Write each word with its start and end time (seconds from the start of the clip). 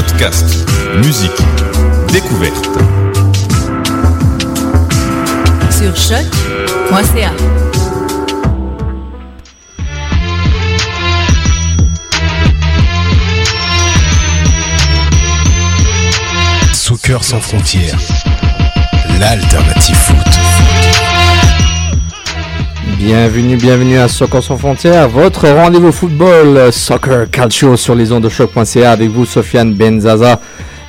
Podcast, 0.00 0.64
musique, 1.04 1.32
découverte. 2.12 2.68
Sur 5.72 5.96
choc.ca. 5.96 7.32
Soccer 16.72 17.24
sans 17.24 17.40
frontières, 17.40 17.98
l'alternative 19.18 19.96
foot. 19.96 20.47
Bienvenue, 22.98 23.54
bienvenue 23.56 23.96
à 23.96 24.08
Soccer 24.08 24.42
sans 24.42 24.56
frontières, 24.56 25.08
votre 25.08 25.48
rendez-vous 25.48 25.92
football, 25.92 26.72
Soccer 26.72 27.30
Calcio 27.30 27.76
sur 27.76 27.94
les 27.94 28.10
ondes 28.10 28.24
de 28.24 28.28
choc.ca 28.28 28.90
avec 28.90 29.08
vous, 29.08 29.24
Sofiane 29.24 29.72
Benzaza. 29.72 30.40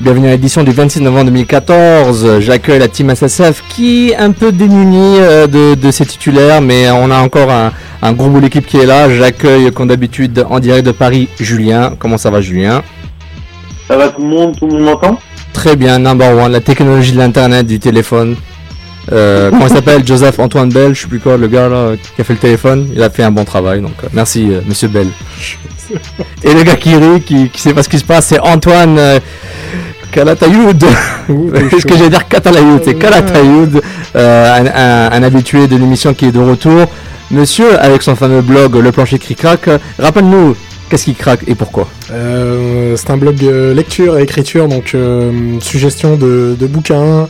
Bienvenue 0.02 0.28
à 0.28 0.32
l'édition 0.32 0.64
du 0.64 0.72
26 0.72 1.02
novembre 1.02 1.26
2014. 1.26 2.40
J'accueille 2.40 2.80
la 2.80 2.88
team 2.88 3.14
SSF 3.14 3.64
qui 3.70 4.10
est 4.10 4.16
un 4.16 4.32
peu 4.32 4.52
démunie 4.52 5.20
euh, 5.20 5.46
de, 5.46 5.76
de, 5.76 5.92
ses 5.92 6.08
titulaires, 6.08 6.62
mais 6.62 6.90
on 6.90 7.12
a 7.12 7.20
encore 7.20 7.52
un, 7.52 7.72
un 8.02 8.14
gros 8.14 8.30
bout 8.30 8.42
d'équipe 8.42 8.66
qui 8.66 8.78
est 8.78 8.88
là. 8.88 9.08
J'accueille, 9.08 9.72
comme 9.72 9.90
d'habitude, 9.90 10.44
en 10.50 10.60
direct 10.60 10.88
de 10.88 10.92
Paris, 10.92 11.30
Julien. 11.40 11.94
Comment 12.00 12.18
ça 12.18 12.32
va, 12.32 12.42
Julien? 12.42 12.82
Ça 13.88 13.98
va 13.98 14.10
tout 14.10 14.22
le 14.24 14.30
monde 14.30 14.58
Tout 14.58 14.66
le 14.66 14.74
monde 14.74 14.84
m'entend? 14.84 15.20
Très 15.54 15.76
bien, 15.76 16.00
number 16.00 16.36
one, 16.36 16.52
la 16.52 16.62
technologie 16.62 17.12
de 17.12 17.18
l'internet, 17.20 17.68
du 17.68 17.78
téléphone. 17.80 18.36
Euh, 19.12 19.50
comment 19.50 19.68
il 19.68 19.74
s'appelle? 19.74 20.06
Joseph 20.06 20.40
Antoine 20.40 20.70
Bell, 20.70 20.94
je 20.94 21.02
sais 21.02 21.08
plus 21.08 21.20
quoi, 21.20 21.38
le 21.38 21.48
gars 21.48 21.68
là 21.70 21.94
qui 22.16 22.22
a 22.22 22.24
fait 22.24 22.34
le 22.34 22.40
téléphone. 22.40 22.90
Il 22.94 23.02
a 23.02 23.10
fait 23.10 23.24
un 23.24 23.32
bon 23.32 23.46
travail, 23.46 23.82
donc 23.82 23.94
euh, 24.04 24.08
merci 24.14 24.48
euh, 24.52 24.62
Monsieur 24.68 24.88
Bell. 24.88 25.08
Et 26.44 26.54
le 26.54 26.64
gars 26.64 26.76
qui 26.76 26.96
rit, 26.96 27.22
qui, 27.22 27.50
qui 27.50 27.62
sait 27.62 27.74
pas 27.74 27.84
ce 27.84 27.90
qui 27.90 28.00
se 28.00 28.06
passe, 28.06 28.28
c'est 28.28 28.40
Antoine 28.40 28.98
euh, 29.00 29.20
Kalatayoud. 30.12 30.84
ce 31.28 31.86
que 31.86 31.96
j'allais 31.96 32.10
dire 32.10 32.28
Katalayoud, 32.28 32.82
c'est 32.84 32.96
Kalatayoud, 32.96 33.82
euh, 34.16 34.56
un, 34.56 34.66
un, 34.68 35.12
un, 35.12 35.24
habitué 35.24 35.68
de 35.68 35.76
l'émission 35.76 36.14
qui 36.14 36.26
est 36.26 36.32
de 36.32 36.40
retour. 36.40 36.86
Monsieur, 37.32 37.80
avec 37.80 38.02
son 38.02 38.16
fameux 38.16 38.42
blog 38.42 38.76
Le 38.76 38.92
Plancher 38.92 39.20
craque, 39.20 39.70
rappelle-nous 40.00 40.56
Qu'est-ce 40.90 41.06
qui 41.06 41.14
craque 41.14 41.42
et 41.48 41.54
pourquoi 41.54 41.88
euh, 42.12 42.96
C'est 42.98 43.12
un 43.12 43.18
blog 43.18 43.44
euh, 43.44 43.76
lecture 43.76 44.18
et 44.18 44.24
écriture, 44.24 44.68
donc 44.68 44.96
euh, 44.96 45.60
suggestion 45.60 46.18
de, 46.18 46.56
de 46.60 46.68
bouquins 46.68 47.28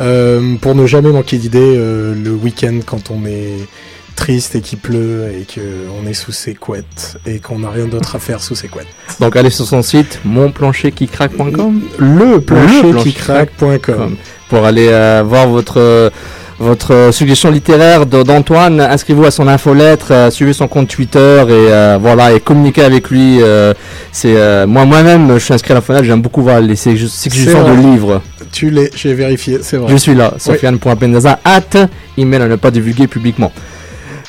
euh, 0.00 0.54
pour 0.60 0.76
ne 0.76 0.86
jamais 0.86 1.10
manquer 1.10 1.38
d'idées 1.38 1.76
le 1.76 2.30
week-end 2.30 2.78
quand 2.86 3.10
on 3.10 3.26
est 3.26 3.66
triste 4.14 4.54
et 4.54 4.60
qu'il 4.60 4.78
pleut 4.78 5.32
et 5.32 5.44
qu'on 5.52 6.06
est 6.06 6.12
sous 6.14 6.30
ses 6.30 6.54
couettes 6.54 7.16
et 7.26 7.38
qu'on 7.40 7.60
n'a 7.60 7.70
rien 7.70 7.86
d'autre 7.86 8.14
à 8.16 8.18
faire 8.18 8.42
sous 8.42 8.54
ses 8.54 8.68
couettes. 8.68 8.86
Donc 9.18 9.34
allez 9.34 9.50
sur 9.50 9.66
son 9.66 9.82
site 9.82 10.20
monplancherquicraque.com 10.24 11.80
Le 11.98 12.38
plancherquicraque.com 12.40 14.16
pour 14.50 14.64
aller 14.66 14.88
euh, 14.88 15.22
voir 15.24 15.48
votre 15.48 16.12
votre 16.60 17.08
suggestion 17.10 17.50
littéraire 17.50 18.04
d'Antoine, 18.04 18.82
inscrivez-vous 18.82 19.24
à 19.24 19.30
son 19.30 19.48
infolettre, 19.48 20.12
euh, 20.12 20.30
suivez 20.30 20.52
son 20.52 20.68
compte 20.68 20.88
Twitter 20.88 21.42
et 21.48 21.72
euh, 21.72 21.98
voilà 22.00 22.32
et 22.32 22.40
communiquez 22.40 22.82
avec 22.82 23.08
lui. 23.08 23.38
Euh, 23.40 23.72
c'est 24.12 24.66
moi 24.66 24.84
moi-même, 24.84 25.34
je 25.34 25.38
suis 25.38 25.54
inscrit 25.54 25.72
à 25.72 25.76
l'infolette, 25.76 26.04
j'aime 26.04 26.20
beaucoup 26.20 26.42
voir 26.42 26.60
les 26.60 26.76
suggestions 26.76 27.66
de 27.66 27.90
livres. 27.90 28.20
Tu 28.52 28.70
l'es, 28.70 28.90
j'ai 28.94 29.14
vérifié, 29.14 29.60
c'est 29.62 29.78
vrai. 29.78 29.90
Je 29.90 29.96
suis 29.96 30.14
là, 30.14 30.34
sofiane.pendaza 30.36 31.40
at 31.44 31.88
email 32.18 32.42
à 32.42 32.48
ne 32.48 32.56
pas 32.56 32.70
divulguer 32.70 33.06
publiquement. 33.06 33.52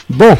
Bon, 0.09 0.37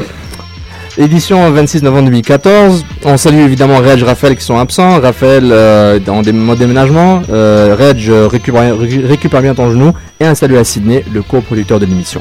Édition 0.98 1.50
26 1.50 1.82
novembre 1.82 2.04
2014. 2.06 2.84
On 3.04 3.16
salue 3.16 3.40
évidemment 3.40 3.78
Reg, 3.78 4.02
Raphaël 4.02 4.36
qui 4.36 4.44
sont 4.44 4.58
absents. 4.58 5.00
Raphaël 5.00 5.48
euh, 5.50 5.98
modes 6.32 6.58
déménagement. 6.58 7.22
Euh, 7.30 7.74
Reg 7.78 8.10
récupère, 8.30 8.78
récupère, 8.78 9.40
bien 9.40 9.54
ton 9.54 9.70
genou. 9.70 9.94
Et 10.20 10.26
un 10.26 10.34
salut 10.34 10.58
à 10.58 10.64
Sydney, 10.64 11.02
le 11.10 11.22
coproducteur 11.22 11.80
de 11.80 11.86
l'émission. 11.86 12.20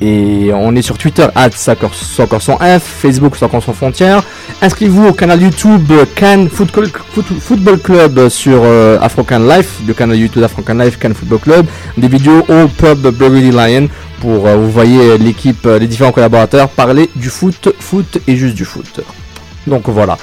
Et 0.00 0.50
on 0.54 0.74
est 0.76 0.82
sur 0.82 0.96
Twitter, 0.96 1.26
at 1.34 1.50
F, 1.50 2.82
Facebook 2.82 3.36
Soccer 3.36 3.62
sans 3.62 3.72
frontières. 3.74 4.22
Inscrivez-vous 4.62 5.08
au 5.08 5.12
canal 5.12 5.42
YouTube 5.42 5.92
Can 6.18 6.46
Football, 6.50 6.88
Football 7.40 7.78
Club 7.80 8.28
sur 8.30 8.62
euh, 8.64 8.98
African 9.00 9.40
Life, 9.40 9.80
le 9.86 9.92
canal 9.92 10.16
YouTube 10.16 10.42
African 10.42 10.74
Life 10.74 10.98
Can 10.98 11.12
Football 11.12 11.38
Club. 11.40 11.66
Des 11.98 12.08
vidéos 12.08 12.46
au 12.48 12.68
pub 12.68 13.08
Burgundy 13.14 13.50
Lion 13.50 13.88
pour 14.20 14.46
euh, 14.46 14.56
vous 14.56 14.70
voyez 14.70 15.18
l'équipe, 15.18 15.66
les 15.66 15.86
différents 15.86 16.12
collaborateurs 16.12 16.70
parler 16.70 17.10
du 17.16 17.28
foot, 17.28 17.68
foot 17.78 18.18
et 18.26 18.36
juste 18.36 18.54
du 18.54 18.64
foot. 18.64 19.00
Donc 19.66 19.88
voilà. 19.88 20.16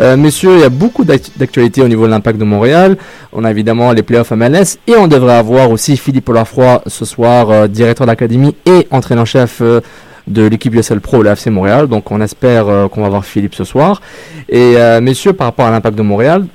Euh, 0.00 0.16
messieurs, 0.16 0.54
il 0.54 0.60
y 0.60 0.64
a 0.64 0.70
beaucoup 0.70 1.04
d'actualités 1.04 1.82
au 1.82 1.88
niveau 1.88 2.06
de 2.06 2.10
l'impact 2.10 2.38
de 2.38 2.44
Montréal. 2.44 2.96
On 3.32 3.44
a 3.44 3.50
évidemment 3.50 3.92
les 3.92 4.02
playoffs 4.02 4.30
MLS 4.30 4.78
et 4.86 4.96
on 4.96 5.08
devrait 5.08 5.34
avoir 5.34 5.70
aussi 5.70 5.96
Philippe 5.98 6.28
Olafroy 6.30 6.82
ce 6.86 7.04
soir, 7.04 7.50
euh, 7.50 7.68
directeur 7.68 8.06
d'académie 8.06 8.56
et 8.64 8.86
entraîneur-chef 8.90 9.58
euh, 9.60 9.80
de 10.26 10.46
l'équipe 10.46 10.74
USL 10.74 11.00
Pro, 11.00 11.22
la 11.22 11.32
FC 11.32 11.50
Montréal. 11.50 11.86
Donc 11.86 12.10
on 12.10 12.20
espère 12.22 12.66
euh, 12.68 12.88
qu'on 12.88 13.02
va 13.02 13.10
voir 13.10 13.26
Philippe 13.26 13.54
ce 13.54 13.64
soir. 13.64 14.00
Et 14.48 14.76
messieurs, 15.00 15.34
par 15.34 15.48
rapport 15.48 15.66
à 15.66 15.70
l'impact 15.70 15.96
de 15.96 16.02
Montréal, 16.02 16.46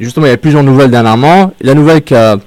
justement, 0.00 0.26
il 0.26 0.30
y 0.30 0.32
a 0.32 0.36
plusieurs 0.36 0.62
nouvelles 0.62 0.90
dernièrement. 0.90 1.52
La 1.60 1.74
nouvelle 1.74 2.02
qui 2.02 2.14
a 2.14 2.38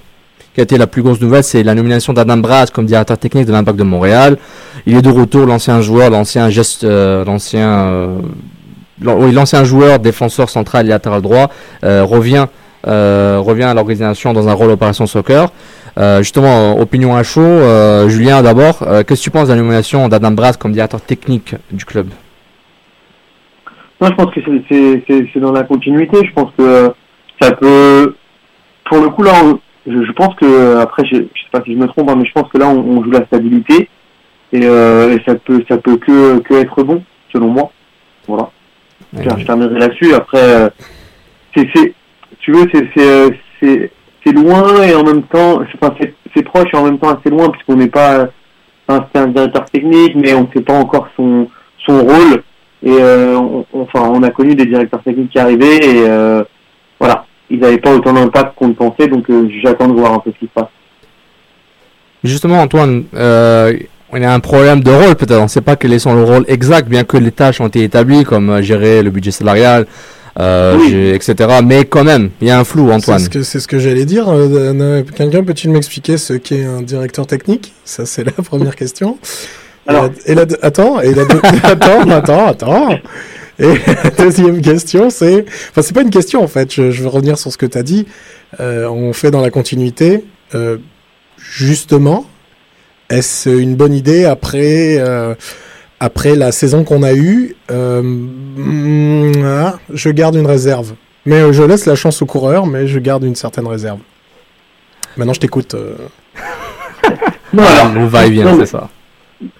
été 0.57 0.77
la 0.77 0.87
plus 0.87 1.03
grosse 1.03 1.21
nouvelle, 1.21 1.43
c'est 1.43 1.63
la 1.63 1.73
nomination 1.75 2.11
d'Adam 2.11 2.37
Brass 2.37 2.69
comme 2.69 2.85
directeur 2.85 3.17
technique 3.17 3.45
de 3.45 3.51
l'Impact 3.51 3.77
de 3.77 3.83
Montréal. 3.83 4.37
Il 4.85 4.97
est 4.97 5.01
de 5.01 5.09
retour, 5.09 5.45
l'ancien 5.45 5.79
joueur, 5.79 6.09
l'ancien 6.09 6.49
geste, 6.49 6.83
l'ancien, 6.83 8.19
oui, 9.01 9.31
l'ancien 9.31 9.63
joueur, 9.63 9.99
défenseur 9.99 10.49
central 10.49 10.85
et 10.85 10.89
latéral 10.89 11.21
droit, 11.21 11.49
euh, 11.83 12.03
revient, 12.03 12.47
revient 12.85 13.63
à 13.63 13.73
l'organisation 13.73 14.33
dans 14.33 14.47
un 14.47 14.53
rôle 14.53 14.71
opération 14.71 15.07
soccer. 15.07 15.49
justement, 16.19 16.79
opinion 16.79 17.15
à 17.15 17.23
chaud, 17.23 17.59
Julien 18.07 18.41
d'abord, 18.41 18.79
qu'est-ce 18.79 19.21
que 19.21 19.23
tu 19.23 19.31
penses 19.31 19.47
de 19.47 19.53
la 19.53 19.59
nomination 19.59 20.07
d'Adam 20.07 20.31
Brass 20.31 20.57
comme 20.57 20.71
directeur 20.71 21.01
technique 21.01 21.55
du 21.71 21.83
club? 21.83 22.07
Moi, 23.99 24.09
je 24.11 24.15
pense 24.15 24.33
que 24.33 25.31
c'est 25.33 25.39
dans 25.39 25.51
la 25.51 25.63
continuité. 25.63 26.17
Je 26.25 26.33
pense 26.33 26.51
que 26.57 26.91
ça 27.41 27.51
peut, 27.53 28.15
pour 28.89 28.99
le 28.99 29.09
coup 29.09 29.23
là. 29.23 29.33
Je, 29.87 30.03
je, 30.03 30.11
pense 30.13 30.33
que 30.35 30.77
après, 30.77 31.03
je, 31.05 31.15
je 31.15 31.21
sais 31.21 31.49
pas 31.51 31.61
si 31.63 31.73
je 31.73 31.77
me 31.77 31.85
trompe, 31.85 32.09
hein, 32.09 32.15
mais 32.17 32.25
je 32.25 32.31
pense 32.31 32.49
que 32.51 32.57
là, 32.57 32.67
on, 32.67 33.03
joue 33.03 33.11
la 33.11 33.23
stabilité 33.27 33.87
et, 34.51 34.61
euh, 34.63 35.15
et, 35.15 35.21
ça 35.27 35.35
peut, 35.35 35.63
ça 35.69 35.77
peut 35.77 35.97
que, 35.97 36.39
que 36.39 36.55
être 36.55 36.81
bon, 36.83 37.03
selon 37.31 37.49
moi. 37.49 37.71
Voilà. 38.27 38.49
Ouais. 39.15 39.23
Je 39.37 39.45
terminerai 39.45 39.79
là-dessus. 39.79 40.13
Après, 40.13 40.41
euh, 40.41 40.69
c'est, 41.55 41.93
tu 42.39 42.51
veux, 42.51 42.67
c'est, 42.73 42.89
c'est, 43.59 43.91
c'est 44.25 44.33
loin 44.33 44.83
et 44.83 44.93
en 44.93 45.03
même 45.03 45.23
temps, 45.23 45.61
enfin, 45.81 45.95
c'est 46.35 46.43
proche 46.43 46.69
et 46.73 46.77
en 46.77 46.83
même 46.83 46.99
temps 46.99 47.09
assez 47.09 47.29
loin 47.29 47.49
puisqu'on 47.49 47.75
n'est 47.75 47.87
pas, 47.87 48.27
enfin, 48.87 49.07
c'est 49.13 49.21
un 49.21 49.27
directeur 49.27 49.65
technique, 49.65 50.15
mais 50.15 50.33
on 50.33 50.41
ne 50.41 50.47
sait 50.53 50.63
pas 50.63 50.73
encore 50.73 51.07
son, 51.15 51.47
son 51.85 51.99
rôle. 51.99 52.43
Et 52.83 52.91
euh, 52.91 53.37
on, 53.37 53.65
enfin, 53.73 54.09
on 54.13 54.21
a 54.23 54.29
connu 54.29 54.53
des 54.53 54.65
directeurs 54.65 55.01
techniques 55.01 55.31
qui 55.31 55.39
arrivaient 55.39 55.77
et 55.77 56.07
euh, 56.07 56.43
voilà 56.99 57.25
ils 57.49 57.59
n'avaient 57.59 57.77
pas 57.77 57.93
autant 57.93 58.13
d'impact 58.13 58.55
qu'on 58.55 58.69
le 58.69 58.73
pensait, 58.73 59.07
donc 59.07 59.29
euh, 59.29 59.47
j'attends 59.63 59.87
de 59.87 59.93
voir 59.93 60.13
un 60.13 60.19
peu 60.19 60.31
ce 60.31 60.39
qui 60.39 60.45
se 60.45 60.51
passe. 60.51 60.69
Justement, 62.23 62.61
Antoine, 62.61 63.05
euh, 64.13 64.17
on 64.17 64.21
a 64.23 64.29
un 64.33 64.39
problème 64.39 64.81
de 64.81 64.91
rôle 64.91 65.15
peut-être. 65.15 65.39
On 65.39 65.43
ne 65.43 65.47
sait 65.47 65.61
pas 65.61 65.75
quel 65.75 65.93
est 65.93 65.99
son 65.99 66.25
rôle 66.25 66.45
exact, 66.47 66.87
bien 66.87 67.03
que 67.03 67.17
les 67.17 67.31
tâches 67.31 67.61
ont 67.61 67.67
été 67.67 67.83
établies, 67.83 68.23
comme 68.23 68.49
euh, 68.49 68.61
gérer 68.61 69.03
le 69.03 69.09
budget 69.09 69.31
salarial, 69.31 69.85
euh, 70.39 70.77
Oui. 70.79 70.93
etc. 71.09 71.59
Mais 71.63 71.85
quand 71.85 72.03
même, 72.03 72.29
il 72.41 72.47
y 72.47 72.51
a 72.51 72.59
un 72.59 72.63
flou, 72.63 72.91
Antoine. 72.91 73.19
C'est 73.19 73.25
ce 73.25 73.29
que, 73.29 73.43
c'est 73.43 73.59
ce 73.59 73.67
que 73.67 73.79
j'allais 73.79 74.05
dire. 74.05 74.25
Euh, 74.29 75.03
Quelqu'un 75.15 75.43
peut-il 75.43 75.69
m'expliquer 75.71 76.17
ce 76.17 76.33
qu'est 76.33 76.65
un 76.65 76.81
directeur 76.81 77.25
technique? 77.27 77.73
Ça, 77.85 78.05
c'est 78.05 78.23
la 78.23 78.31
première 78.43 78.75
question. 78.75 79.17
Et 79.87 79.89
Alors- 79.89 80.09
la- 80.27 80.31
et 80.31 80.35
la, 80.35 80.45
attends, 80.61 80.99
et 81.01 81.13
la 81.13 81.25
deux- 81.25 81.41
attends, 81.63 82.09
attends, 82.09 82.47
attends. 82.47 82.99
Et 83.57 83.67
la 84.03 84.09
deuxième 84.09 84.59
question, 84.61 85.09
c'est, 85.09 85.45
enfin, 85.71 85.81
c'est 85.81 85.93
pas 85.93 86.01
une 86.01 86.09
question 86.09 86.43
en 86.43 86.47
fait. 86.49 86.73
Je, 86.73 86.91
je 86.91 87.01
veux 87.03 87.07
revenir 87.07 87.37
sur 87.37 87.53
ce 87.53 87.57
que 87.57 87.65
tu 87.65 87.77
as 87.77 87.83
dit. 87.83 88.05
Euh, 88.59 88.85
on 88.89 89.13
fait 89.13 89.31
dans 89.31 89.39
la 89.39 89.49
continuité. 89.49 90.25
Euh, 90.55 90.77
justement, 91.37 92.25
est-ce 93.09 93.49
une 93.49 93.75
bonne 93.75 93.93
idée 93.93 94.25
après 94.25 94.97
euh, 94.97 95.35
après 95.99 96.35
la 96.35 96.51
saison 96.51 96.83
qu'on 96.83 97.03
a 97.03 97.13
eue 97.13 97.55
euh, 97.71 99.31
ah, 99.43 99.75
Je 99.93 100.09
garde 100.09 100.35
une 100.35 100.45
réserve. 100.45 100.93
Mais 101.25 101.41
euh, 101.41 101.53
je 101.53 101.63
laisse 101.63 101.85
la 101.85 101.95
chance 101.95 102.21
aux 102.21 102.25
coureurs, 102.25 102.67
mais 102.67 102.87
je 102.87 102.99
garde 102.99 103.23
une 103.23 103.35
certaine 103.35 103.67
réserve. 103.67 103.99
Maintenant, 105.17 105.33
je 105.33 105.39
t'écoute. 105.39 105.73
euh. 105.75 105.95
Non, 107.53 107.63
alors, 107.63 107.93
On 107.95 108.07
va 108.07 108.25
et 108.25 108.31
vient, 108.31 108.53
c'est 108.57 108.65
ça. 108.65 108.89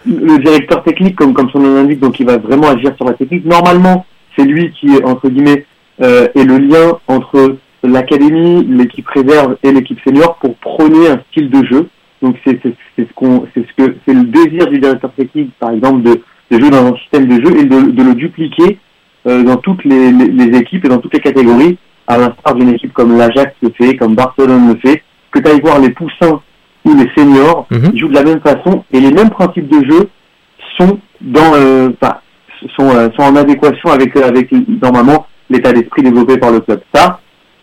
le 0.06 0.38
directeur 0.40 0.84
technique, 0.84 1.16
comme, 1.16 1.34
comme 1.34 1.50
son 1.50 1.60
nom 1.60 1.76
l'indique, 1.76 2.02
donc 2.02 2.20
il 2.20 2.26
va 2.26 2.38
vraiment 2.38 2.70
agir 2.70 2.94
sur 2.98 3.06
la 3.06 3.14
technique. 3.14 3.46
Normalement, 3.46 4.06
c'est 4.36 4.44
lui 4.44 4.74
qui, 4.74 4.90
entre 5.04 5.30
guillemets, 5.30 5.66
euh, 6.02 6.28
est 6.36 6.44
le 6.44 6.58
lien 6.58 6.98
entre 7.08 7.56
l'académie, 7.84 8.66
l'équipe 8.66 9.08
réserve 9.08 9.56
et 9.64 9.72
l'équipe 9.72 10.00
senior 10.04 10.36
pour 10.42 10.56
prôner 10.58 11.08
un 11.08 11.22
style 11.32 11.50
de 11.50 11.64
jeu. 11.66 11.88
Donc 12.26 12.38
c'est 12.44 12.60
ce 12.98 13.14
qu'on 13.14 13.46
c'est 13.54 13.64
ce 13.68 13.74
que 13.86 13.96
c'est 14.06 14.14
le 14.16 14.24
désir 14.24 14.66
du 14.68 14.80
directeur 14.80 15.12
technique, 15.14 15.52
par 15.60 15.70
exemple, 15.70 16.02
de, 16.02 16.22
de 16.50 16.60
jouer 16.60 16.72
dans 16.72 16.88
un 16.88 16.96
système 16.98 17.28
de 17.28 17.36
jeu 17.46 17.60
et 17.60 17.66
de, 17.66 17.92
de 17.92 18.04
le 18.04 18.16
dupliquer 18.16 18.80
euh, 19.28 19.44
dans 19.44 19.58
toutes 19.58 19.84
les, 19.86 20.12
les, 20.12 20.28
les 20.28 20.58
équipes 20.58 20.86
et 20.86 20.90
dans 20.90 20.98
toutes 20.98 21.14
les 21.14 21.20
catégories, 21.20 21.78
à 22.08 22.18
l'instar 22.18 22.56
d'une 22.56 22.70
équipe 22.70 22.94
comme 22.94 23.16
l'Ajax 23.16 23.54
le 23.62 23.70
fait, 23.78 23.96
comme 23.96 24.16
Barcelone 24.16 24.70
le 24.74 24.80
fait, 24.90 25.04
que 25.30 25.40
tu 25.40 25.48
ailles 25.48 25.62
voir 25.62 25.80
les 25.80 25.92
poussins 25.92 26.42
ou 26.84 26.96
les 26.96 27.10
seniors, 27.16 27.68
Mhm. 27.70 27.92
ils 27.94 28.00
jouent 28.00 28.08
de 28.10 28.14
la 28.16 28.24
même 28.24 28.42
façon 28.42 28.84
et 28.92 29.00
les 29.00 29.12
mêmes 29.12 29.30
principes 29.30 29.68
de 29.68 29.86
jeu 29.88 30.10
sont 30.80 31.00
dans 31.22 31.54
euh, 31.54 31.90
sont, 32.76 32.90
euh, 32.90 33.10
sont 33.16 33.22
en 33.24 33.36
adéquation 33.36 33.90
avec 33.92 34.16
avec 34.18 34.52
normalement 34.82 35.28
l'état 35.52 35.72
d'esprit 35.72 36.02
développé 36.02 36.38
par 36.38 36.52
le 36.52 36.60
club. 36.62 36.82
Ça, 36.94 37.20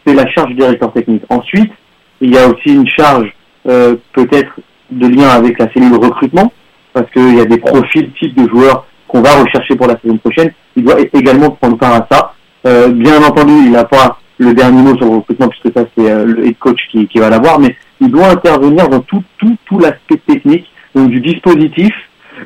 c'est 0.06 0.14
la 0.14 0.28
charge 0.28 0.50
du 0.50 0.54
directeur 0.54 0.92
technique. 0.92 1.24
Ensuite, 1.28 1.72
il 2.20 2.30
y 2.32 2.38
a 2.38 2.46
aussi 2.48 2.72
une 2.72 2.86
charge 2.88 3.32
euh, 3.68 3.96
peut-être 4.12 4.52
de 4.90 5.08
lien 5.08 5.28
avec 5.28 5.58
la 5.58 5.72
cellule 5.72 5.94
recrutement, 5.94 6.52
parce 6.92 7.10
qu'il 7.10 7.36
y 7.36 7.40
a 7.40 7.44
des 7.44 7.58
profils 7.58 8.10
types 8.12 8.36
de 8.36 8.48
joueurs 8.48 8.86
qu'on 9.08 9.22
va 9.22 9.42
rechercher 9.42 9.76
pour 9.76 9.86
la 9.86 9.98
saison 10.00 10.16
prochaine. 10.18 10.52
Il 10.76 10.84
doit 10.84 10.96
également 11.12 11.50
prendre 11.50 11.76
part 11.76 11.94
à 11.94 12.06
ça. 12.10 12.34
Euh, 12.66 12.88
bien 12.88 13.22
entendu, 13.22 13.52
il 13.64 13.72
n'a 13.72 13.84
pas 13.84 14.18
le 14.38 14.54
dernier 14.54 14.82
mot 14.82 14.96
sur 14.96 15.06
le 15.06 15.16
recrutement, 15.16 15.48
puisque 15.48 15.76
ça 15.76 15.84
c'est 15.96 16.10
euh, 16.10 16.24
le 16.24 16.46
head 16.46 16.58
coach 16.58 16.80
qui, 16.90 17.18
va 17.18 17.28
l'avoir, 17.28 17.58
mais 17.58 17.76
il 18.00 18.10
doit 18.10 18.28
intervenir 18.28 18.88
dans 18.88 19.00
tout, 19.00 19.22
tout, 19.38 19.56
tout 19.66 19.78
l'aspect 19.78 20.20
technique, 20.26 20.66
donc 20.94 21.10
du 21.10 21.20
dispositif 21.20 21.92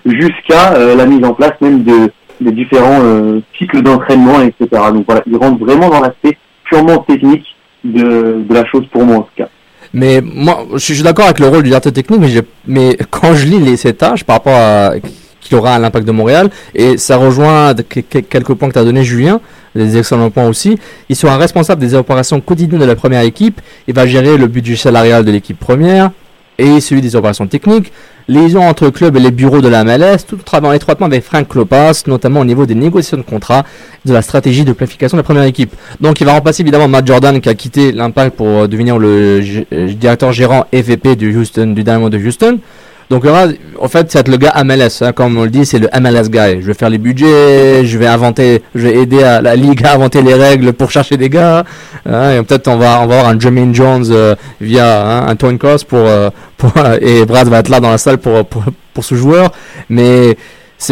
jusqu'à 0.05 0.75
euh, 0.75 0.97
la 0.97 1.07
mise 1.07 1.25
en 1.25 1.33
place 1.33 1.53
même 1.61 1.85
de, 1.85 2.11
des 2.41 2.53
différents 2.53 3.01
cycles 3.59 3.83
d'entraînement, 3.83 4.43
etc. 4.43 4.69
Donc 4.93 5.05
voilà, 5.07 5.23
il 5.27 5.37
rentre 5.37 5.65
vraiment 5.65 5.89
dans 5.89 6.01
l'aspect 6.01 6.37
purement 6.65 6.99
technique 6.99 7.47
de, 7.85 8.43
de 8.47 8.55
la 8.55 8.65
chose 8.67 8.87
pour 8.93 9.05
moi 9.05 9.17
en 9.19 9.23
tout 9.23 9.37
cas. 9.37 9.49
Mais 9.97 10.21
moi, 10.21 10.67
je 10.75 10.93
suis 10.93 11.03
d'accord 11.03 11.25
avec 11.25 11.39
le 11.39 11.49
rôle 11.49 11.63
du 11.63 11.71
directeur 11.71 11.91
technique, 11.91 12.21
mais, 12.21 12.43
mais 12.67 12.99
quand 13.11 13.35
je 13.35 13.47
lis 13.47 13.59
les, 13.59 13.79
ces 13.79 13.95
tâches 13.95 14.25
par 14.25 14.37
rapport 14.37 14.53
à 14.55 14.93
qu'il 15.41 15.57
aura 15.57 15.75
à 15.75 15.79
l'impact 15.79 16.07
de 16.07 16.13
Montréal, 16.13 16.51
et 16.75 16.99
ça 16.99 17.17
rejoint 17.17 17.73
quelques 17.73 18.53
points 18.53 18.69
que 18.69 18.75
tu 18.75 18.79
as 18.79 18.85
donné 18.85 19.05
Julien, 19.05 19.41
des 19.75 19.97
excellents 19.97 20.29
points 20.29 20.49
aussi, 20.49 20.79
il 21.09 21.17
sera 21.17 21.39
responsable 21.39 21.81
des 21.81 21.95
opérations 21.95 22.43
quotidiennes 22.43 22.81
de 22.83 22.85
la 22.85 22.95
première 22.95 23.23
équipe, 23.23 23.63
il 23.89 23.95
va 23.95 24.07
gérer 24.07 24.37
le 24.37 24.49
budget 24.49 24.77
salarial 24.77 25.25
de 25.25 25.31
l'équipe 25.31 25.59
première, 25.59 26.11
et 26.59 26.81
celui 26.81 27.03
des 27.03 27.17
opérations 27.17 27.47
techniques, 27.47 27.93
les 28.29 28.41
liaisons 28.41 28.63
entre 28.63 28.85
le 28.85 28.91
club 28.91 29.17
et 29.17 29.21
les 29.21 29.31
bureaux 29.31 29.61
de 29.61 29.69
la 29.69 29.85
MLS, 29.85 30.19
tout 30.27 30.37
en 30.37 30.43
travaillant 30.43 30.73
étroitement 30.73 31.07
avec 31.07 31.23
Frank 31.23 31.47
Klopas, 31.49 32.03
notamment 32.07 32.41
au 32.41 32.45
niveau 32.45 32.67
des 32.67 32.75
négociations 32.75 33.19
de 33.19 33.23
contrats, 33.23 33.65
de 34.05 34.13
la 34.13 34.23
stratégie 34.23 34.65
de 34.65 34.73
planification 34.73 35.17
de 35.17 35.21
la 35.21 35.25
première 35.25 35.45
équipe. 35.45 35.73
Donc 36.01 36.21
il 36.21 36.25
va 36.27 36.33
remplacer 36.33 36.63
évidemment 36.63 36.89
Matt 36.89 37.07
Jordan 37.07 37.41
qui 37.41 37.49
a 37.49 37.55
quitté 37.55 37.93
l'Impact 37.93 38.37
pour 38.37 38.49
euh, 38.49 38.67
devenir 38.67 38.99
le 38.99 39.41
euh, 39.73 39.93
directeur 39.93 40.33
gérant 40.33 40.67
Houston, 40.73 41.69
du 41.69 41.85
Dynamo 41.85 42.11
de 42.11 42.19
Houston. 42.19 42.59
Donc 43.09 43.25
aura- 43.25 43.47
en 43.81 43.87
fait, 43.89 44.11
c'est 44.11 44.27
le 44.27 44.37
gars 44.37 44.53
MLS, 44.65 45.01
hein, 45.03 45.13
comme 45.13 45.39
on 45.39 45.45
le 45.45 45.51
dit, 45.51 45.65
c'est 45.65 45.79
le 45.79 45.89
MLS 46.01 46.29
guy. 46.29 46.61
Je 46.61 46.67
vais 46.67 46.75
faire 46.75 46.91
les 46.91 46.99
budgets, 46.99 47.85
je 47.85 47.99
vais 47.99 48.07
inventer, 48.09 48.63
je 48.75 48.81
vais 48.89 48.97
aider 48.97 49.23
à 49.23 49.41
la 49.41 49.55
ligue 49.55 49.85
à 49.87 49.95
inventer 49.95 50.23
les 50.23 50.35
règles 50.35 50.73
pour 50.73 50.91
chercher 50.91 51.17
des 51.17 51.29
gars. 51.31 51.65
hein, 52.05 52.33
et 52.33 52.43
peut-être 52.43 52.67
on 52.67 52.77
va, 52.79 52.97
avoir 52.97 53.29
un 53.29 53.39
Jermaine 53.39 53.73
Jones 53.75 54.07
euh, 54.11 54.35
via 54.61 55.07
hein, 55.07 55.29
un 55.29 55.37
Tony 55.37 55.57
Cross 55.57 55.85
pour, 55.85 56.01
euh, 56.01 56.31
pour 56.57 56.73
et 57.01 57.25
Brad 57.27 57.47
va 57.49 57.61
être 57.61 57.69
là 57.69 57.79
dans 57.79 57.91
la 57.91 57.99
salle 57.99 58.19
pour 58.19 58.45
pour, 58.45 58.65
pour 58.93 59.05
ce 59.05 59.15
joueur. 59.15 59.53
Mais 59.89 60.37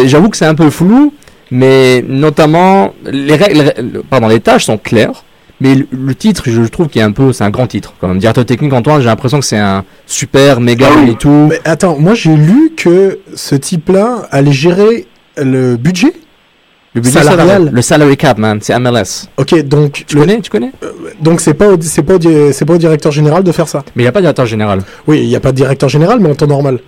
j'avoue 0.05 0.29
que 0.29 0.37
c'est 0.37 0.47
un 0.47 0.55
peu 0.55 0.71
flou, 0.71 1.13
mais 1.51 2.05
notamment 2.07 2.95
les 3.11 3.35
règles, 3.35 3.73
les- 3.77 4.01
pardon, 4.09 4.29
les 4.29 4.39
tâches 4.41 4.67
sont 4.67 4.79
claires. 4.79 5.25
Mais 5.61 5.75
le, 5.77 5.87
le 5.93 6.15
titre, 6.15 6.43
je 6.47 6.63
trouve 6.63 6.89
qu'il 6.89 7.01
est 7.01 7.05
un 7.05 7.13
peu, 7.13 7.33
c'est 7.33 7.45
un 7.45 7.51
grand 7.51 7.67
titre. 7.67 7.95
Quand 8.01 8.09
même, 8.09 8.19
directeur 8.19 8.45
technique 8.45 8.73
Antoine, 8.73 9.01
j'ai 9.01 9.07
l'impression 9.07 9.39
que 9.39 9.45
c'est 9.47 9.59
un 9.59 9.85
super 10.07 10.61
méga 10.61 10.89
Ah 10.97 11.09
et 11.09 11.15
tout. 11.15 11.47
Mais 11.51 11.61
attends, 11.65 11.97
moi 11.99 12.15
j'ai 12.15 12.35
lu 12.35 12.73
que 12.77 13.21
ce 13.35 13.55
type-là 13.55 14.27
allait 14.31 14.53
gérer 14.53 15.07
le 15.37 15.77
budget. 15.77 16.13
Le 16.95 17.01
budget 17.01 17.19
Salarial. 17.23 17.47
salarial. 17.49 17.71
Le 17.75 17.83
salary 17.83 18.17
cap, 18.17 18.39
man, 18.39 18.59
c'est 18.63 18.73
MLS. 18.79 19.29
Ok, 19.37 19.55
donc 19.65 20.05
Tu 20.07 20.15
le- 20.15 20.21
connais, 20.23 20.41
tu 20.41 20.51
connais? 20.51 20.71
Donc 21.21 21.41
c'est 21.41 21.55
pas 21.55 21.69
au- 21.73 21.81
c'est 21.81 22.03
pas 22.03 22.15
au 22.15 22.53
c'est 22.53 22.65
pas 22.65 22.75
au 22.75 22.79
directeur 22.79 23.11
général 23.11 23.43
de 23.43 23.51
faire 23.53 23.67
ça. 23.69 23.83
Mais 23.97 24.03
il 24.03 24.07
n'y 24.07 24.09
a 24.09 24.13
pas 24.13 24.21
de 24.21 24.25
directeur 24.25 24.47
général. 24.47 24.81
Oui, 25.09 25.21
il 25.23 25.29
n'y 25.29 25.35
a 25.37 25.41
pas 25.41 25.51
de 25.53 25.57
directeur 25.57 25.89
général, 25.89 26.21
mais 26.21 26.31
en 26.31 26.35
temps 26.37 26.47
normal. 26.47 26.79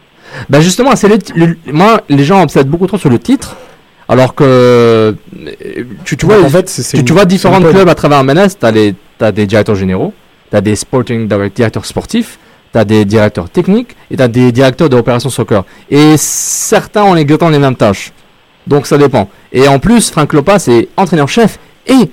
Bah 0.51 0.61
justement, 0.61 0.95
c'est 0.97 1.09
le, 1.09 1.19
le- 1.35 1.57
moi, 1.73 2.03
les 2.09 2.25
gens 2.25 2.43
obsèdent 2.43 2.69
beaucoup 2.69 2.87
trop 2.87 2.99
sur 2.99 3.11
le 3.11 3.19
titre, 3.19 3.57
alors 4.09 4.35
que 4.35 4.45
euh, 4.45 5.13
tu, 6.05 6.17
tu 6.17 6.27
vois, 6.27 6.43
en 6.43 6.49
fait, 6.49 6.65
tu, 6.95 7.05
tu 7.05 7.13
vois 7.13 7.25
différents 7.25 7.61
clubs 7.61 7.89
à 7.89 7.95
travers 7.95 8.23
t'as 8.59 8.71
les, 8.71 8.95
t'as 9.19 9.33
des 9.33 9.47
directeurs 9.47 9.75
généraux, 9.75 10.13
t'as 10.51 10.61
des 10.61 10.77
sporting 10.77 11.27
direct- 11.29 11.57
directeurs 11.57 11.85
sportifs, 11.87 12.39
t'as 12.73 12.85
des 12.85 13.05
directeurs 13.05 13.49
techniques 13.51 13.97
et 14.11 14.17
t'as 14.17 14.29
des 14.29 14.53
directeurs 14.53 14.89
d'opérations 14.89 15.31
soccer. 15.31 15.65
Et 15.91 16.17
certains 16.17 17.03
ont 17.05 17.17
exactement 17.17 17.51
les 17.51 17.59
mêmes 17.59 17.77
tâches. 17.77 18.13
Donc 18.67 18.87
ça 18.87 18.99
dépend. 18.99 19.29
Et 19.53 19.67
en 19.69 19.79
plus, 19.79 20.11
Frank 20.11 20.33
Lopa, 20.33 20.59
c'est 20.59 20.89
entraîneur-chef 20.97 21.59
et 21.87 22.11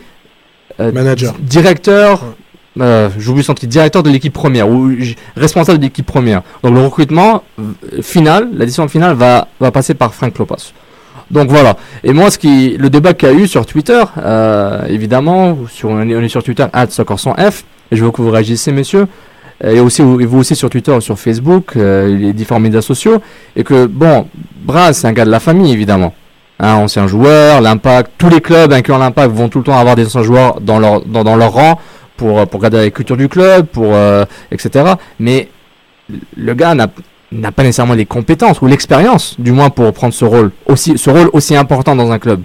euh, 0.79 0.91
Manager. 0.91 1.33
directeur. 1.39 2.23
Euh, 2.81 3.09
J'oublie 3.19 3.43
son 3.43 3.53
titre, 3.53 3.69
directeur 3.71 4.01
de 4.01 4.09
l'équipe 4.09 4.33
première 4.33 4.67
ou 4.67 4.91
responsable 5.35 5.77
de 5.77 5.83
l'équipe 5.83 6.05
première. 6.07 6.41
Donc 6.63 6.73
le 6.73 6.81
recrutement 6.81 7.43
euh, 7.59 8.01
final, 8.01 8.49
la 8.53 8.65
décision 8.65 8.87
finale 8.87 9.15
va, 9.15 9.47
va 9.59 9.69
passer 9.69 9.93
par 9.93 10.11
Frank 10.13 10.35
Lopas. 10.39 10.71
Donc 11.33 11.49
voilà. 11.49 11.75
Et 12.03 12.13
moi, 12.13 12.29
ce 12.29 12.37
qui, 12.37 12.77
le 12.77 12.89
débat 12.91 13.13
qu'il 13.15 13.27
y 13.27 13.31
a 13.31 13.35
eu 13.35 13.47
sur 13.47 13.65
Twitter, 13.65 14.03
euh, 14.19 14.85
évidemment, 14.87 15.57
sur, 15.67 15.89
on 15.89 15.99
est 16.07 16.27
sur 16.29 16.43
Twitter, 16.43 16.65
@soccer100f, 16.71 17.63
et 17.91 17.95
je 17.95 18.05
veux 18.05 18.11
que 18.11 18.21
vous 18.21 18.29
réagissez, 18.29 18.71
messieurs, 18.71 19.07
et 19.63 19.79
aussi 19.79 20.03
vous 20.03 20.37
aussi 20.37 20.55
sur 20.55 20.69
Twitter, 20.69 20.95
sur 21.01 21.17
Facebook, 21.17 21.75
euh, 21.75 22.15
les 22.15 22.33
différents 22.33 22.59
médias 22.59 22.81
sociaux, 22.81 23.19
et 23.55 23.63
que 23.63 23.87
bon, 23.87 24.27
Braz, 24.61 24.93
c'est 24.93 25.07
un 25.07 25.13
gars 25.13 25.25
de 25.25 25.31
la 25.31 25.39
famille, 25.39 25.73
évidemment. 25.73 26.13
Un 26.59 26.75
ancien 26.75 27.07
joueur, 27.07 27.61
l'impact, 27.61 28.11
tous 28.19 28.29
les 28.29 28.39
clubs, 28.39 28.71
incluant 28.71 28.99
l'impact, 28.99 29.33
vont 29.33 29.49
tout 29.49 29.57
le 29.57 29.63
temps 29.63 29.77
avoir 29.77 29.95
des 29.95 30.05
anciens 30.05 30.21
joueurs 30.21 30.61
dans 30.61 30.77
leur, 30.77 31.01
dans, 31.01 31.23
dans 31.23 31.35
leur 31.35 31.51
rang 31.51 31.79
pour, 32.15 32.47
pour 32.47 32.61
garder 32.61 32.77
la 32.77 32.89
culture 32.91 33.17
du 33.17 33.27
club, 33.27 33.65
pour, 33.65 33.95
euh, 33.95 34.23
etc. 34.51 34.93
Mais 35.19 35.49
le 36.37 36.53
gars 36.53 36.75
n'a 36.75 36.87
n'a 37.39 37.51
pas 37.51 37.63
nécessairement 37.63 37.93
les 37.95 38.05
compétences 38.05 38.61
ou 38.61 38.67
l'expérience, 38.67 39.35
du 39.39 39.51
moins 39.51 39.69
pour 39.69 39.91
prendre 39.93 40.13
ce 40.13 40.25
rôle 40.25 40.51
aussi, 40.67 40.97
ce 40.97 41.09
rôle 41.09 41.29
aussi 41.33 41.55
important 41.55 41.95
dans 41.95 42.11
un 42.11 42.19
club. 42.19 42.41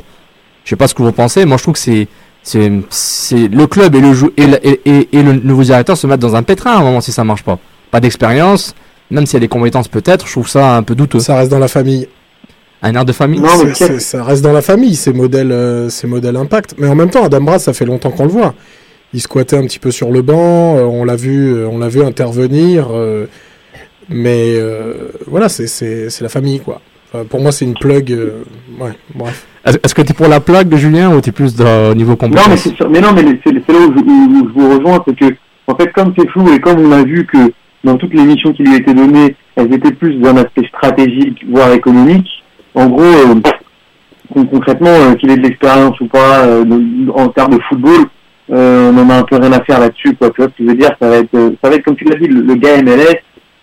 Je 0.65 0.71
sais 0.71 0.77
pas 0.77 0.89
ce 0.89 0.95
que 0.95 1.03
vous 1.03 1.13
pensez. 1.13 1.45
Moi, 1.45 1.57
je 1.57 1.63
trouve 1.63 1.75
que 1.75 1.81
c'est 1.81 2.09
c'est 2.43 2.71
c'est 2.89 3.49
le 3.49 3.67
club 3.67 3.95
et 3.95 4.01
le 4.01 4.13
jou- 4.15 4.33
et, 4.37 4.47
le- 4.47 4.67
et, 4.67 4.81
et- 4.87 5.09
et 5.19 5.23
le 5.23 5.33
nouveau 5.35 5.63
directeur 5.63 5.97
se 5.97 6.07
mettent 6.07 6.21
dans 6.21 6.37
un 6.37 6.43
pétrin 6.43 6.73
à 6.73 6.77
un 6.79 6.83
moment 6.83 7.01
si 7.01 7.13
ça 7.13 7.25
marche 7.25 7.43
pas. 7.43 7.59
Pas 7.91 8.01
d'expérience, 8.01 8.75
même 9.11 9.27
s'il 9.27 9.35
y 9.35 9.37
a 9.39 9.41
des 9.41 9.49
compétences 9.49 9.89
peut-être. 9.89 10.27
Je 10.27 10.33
trouve 10.33 10.49
ça 10.49 10.77
un 10.77 10.83
peu 10.83 10.95
douteux. 10.95 11.21
Ça 11.21 11.37
reste 11.37 11.51
dans 11.51 11.59
la 11.59 11.69
famille. 11.69 12.09
Un 12.81 12.95
air 12.95 13.05
de 13.05 13.13
famille. 13.13 13.41
Non, 13.41 13.49
mais 13.59 13.75
C'est- 13.75 13.87
Pierre- 13.87 13.89
c'est- 13.89 14.01
ça 14.01 14.23
reste 14.25 14.43
dans 14.43 14.53
la 14.53 14.63
famille, 14.63 14.95
ces 14.95 15.13
modèles, 15.13 15.51
euh, 15.53 15.89
ces 15.89 16.07
modèles 16.07 16.37
impact. 16.37 16.75
Mais 16.79 16.87
en 16.89 16.95
même 16.95 17.11
temps, 17.11 17.25
Adam 17.25 17.41
Brass, 17.41 17.65
ça 17.65 17.73
fait 17.73 17.85
longtemps 17.85 18.11
qu'on 18.13 18.25
le 18.25 18.31
voit. 18.31 18.55
Il 19.13 19.21
squattait 19.21 19.57
un 19.57 19.63
petit 19.65 19.79
peu 19.81 19.91
sur 19.91 20.11
le 20.13 20.23
banc, 20.23 20.77
euh, 20.77 20.83
on 20.85 21.05
l'a 21.05 21.17
vu, 21.17 21.53
euh, 21.55 21.67
on 21.69 21.79
l'a 21.79 21.89
vu 21.89 22.03
intervenir. 22.05 22.89
Mais 24.09 24.55
euh, 24.57 24.95
voilà, 25.27 25.49
c'est- 25.49 25.67
c'est 25.67 26.11
c'est 26.11 26.23
la 26.25 26.29
famille, 26.31 26.61
quoi. 26.61 26.81
Enfin, 27.13 27.25
pour 27.25 27.41
moi, 27.41 27.53
c'est 27.53 27.65
une 27.65 27.75
plug. 27.75 28.13
euh, 28.13 28.43
ouais, 28.81 28.93
bref. 29.15 29.47
Est-ce 29.65 29.95
que 29.95 30.03
tu 30.03 30.13
es 30.13 30.15
pour 30.15 30.29
la 30.29 30.41
plaque 30.41 30.69
de 30.69 30.77
Julien 30.77 31.15
ou 31.15 31.21
tu 31.21 31.31
es 31.31 31.33
plus 31.33 31.55
dans- 31.55 31.91
au 31.91 31.95
niveau 31.95 32.13
Non, 32.13 32.19
mais 32.23 32.29
compétence 32.37 32.61
c'est 32.61 32.75
sûr. 32.77 32.89
Mais 32.91 33.01
non, 33.01 33.09
mais 33.15 33.23
c'est 33.45 33.53
là 33.53 33.79
où 33.79 33.93
je, 33.95 34.01
où- 34.03 34.45
où 34.45 34.49
je 34.49 34.53
vous 34.61 34.77
rejoins, 34.79 35.03
c'est 35.07 35.17
que 35.19 35.35
en 35.67 35.75
fait, 35.75 35.93
comme 35.93 36.13
c'est 36.19 36.29
flou 36.31 36.51
et 36.53 36.59
comme 36.61 36.79
on 36.81 36.93
a 36.93 37.03
vu 37.03 37.27
que 37.27 37.39
dans 37.85 37.97
toutes 37.97 38.15
les 38.15 38.25
missions 38.25 38.53
qui 38.53 38.63
lui 38.63 38.77
étaient 38.77 38.95
données, 38.95 39.35
elles 39.57 39.73
étaient 39.73 39.93
plus 39.93 40.15
d'un 40.17 40.37
aspect 40.39 40.67
stratégique, 40.69 41.45
voire 41.51 41.73
économique. 41.73 42.27
En 42.75 42.87
gros, 42.89 43.03
euh, 43.03 43.35
con- 44.33 44.47
concrètement, 44.47 44.89
euh, 44.89 45.15
qu'il 45.15 45.31
ait 45.31 45.37
de 45.37 45.43
l'expérience 45.43 45.99
ou 46.01 46.07
pas 46.07 46.45
euh, 46.47 46.65
en 47.15 47.29
termes 47.29 47.55
de 47.55 47.61
football, 47.69 48.07
euh, 48.51 48.91
on 48.93 48.99
en 48.99 49.11
a 49.11 49.17
un 49.17 49.23
peu 49.23 49.37
rien 49.37 49.53
à 49.53 49.63
faire 49.65 49.81
là-dessus, 49.81 50.15
quoi. 50.17 50.31
Tu 50.31 50.37
vois 50.43 50.47
ce 50.51 50.57
que 50.59 50.65
je 50.65 50.69
veux 50.71 50.77
dire 50.77 50.91
Ça 51.01 51.09
va 51.09 51.17
être, 51.17 51.53
ça 51.63 51.69
va 51.71 51.75
être 51.77 51.85
comme 51.85 51.97
tu 51.97 52.05
l'as 52.05 52.17
dit, 52.17 52.27
le, 52.29 52.41
le 52.43 52.55
gars 52.55 52.81
MLS, 52.83 53.17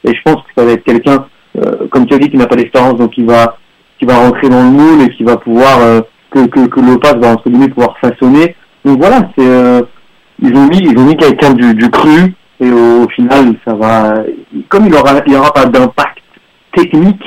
et 0.06 0.14
je 0.14 0.22
pense 0.24 0.42
que 0.44 0.50
ça 0.56 0.66
va 0.66 0.72
être 0.74 0.84
quelqu'un, 0.84 1.26
euh, 1.58 1.88
comme 1.90 2.06
tu 2.06 2.14
as 2.14 2.20
dit, 2.20 2.30
qui 2.30 2.38
n'a 2.38 2.48
pas 2.48 2.56
d'expérience, 2.56 2.98
donc 2.98 3.12
qui 3.12 3.24
va, 3.24 3.58
qui 4.00 4.06
va 4.06 4.18
rentrer 4.18 4.50
dans 4.50 4.64
le 4.64 4.70
moule 4.70 5.02
et 5.02 5.10
qui 5.16 5.24
va 5.24 5.38
pouvoir 5.38 5.80
euh, 5.82 6.02
que 6.32 6.46
que 6.46 7.20
va 7.20 7.28
entre 7.32 7.50
guillemets 7.50 7.70
pouvoir 7.70 7.98
façonner. 8.00 8.56
Donc 8.84 9.00
voilà, 9.00 9.30
c'est 9.38 9.48
euh, 9.48 9.82
ils 10.42 10.56
ont 10.56 10.68
mis 10.68 10.80
ils 10.80 10.98
ont 10.98 11.06
mis 11.06 11.18
quelqu'un 11.18 11.54
du, 11.54 11.74
du 11.74 11.90
cru 11.90 12.34
et 12.60 12.70
au, 12.72 13.08
final 13.10 13.56
ça 13.66 13.74
va 13.74 14.24
comme 14.70 14.86
il 14.86 14.94
aura 14.94 15.14
il 15.26 15.36
aura 15.36 15.52
pas 15.52 15.66
d'impact 15.66 16.20
technique. 16.76 17.24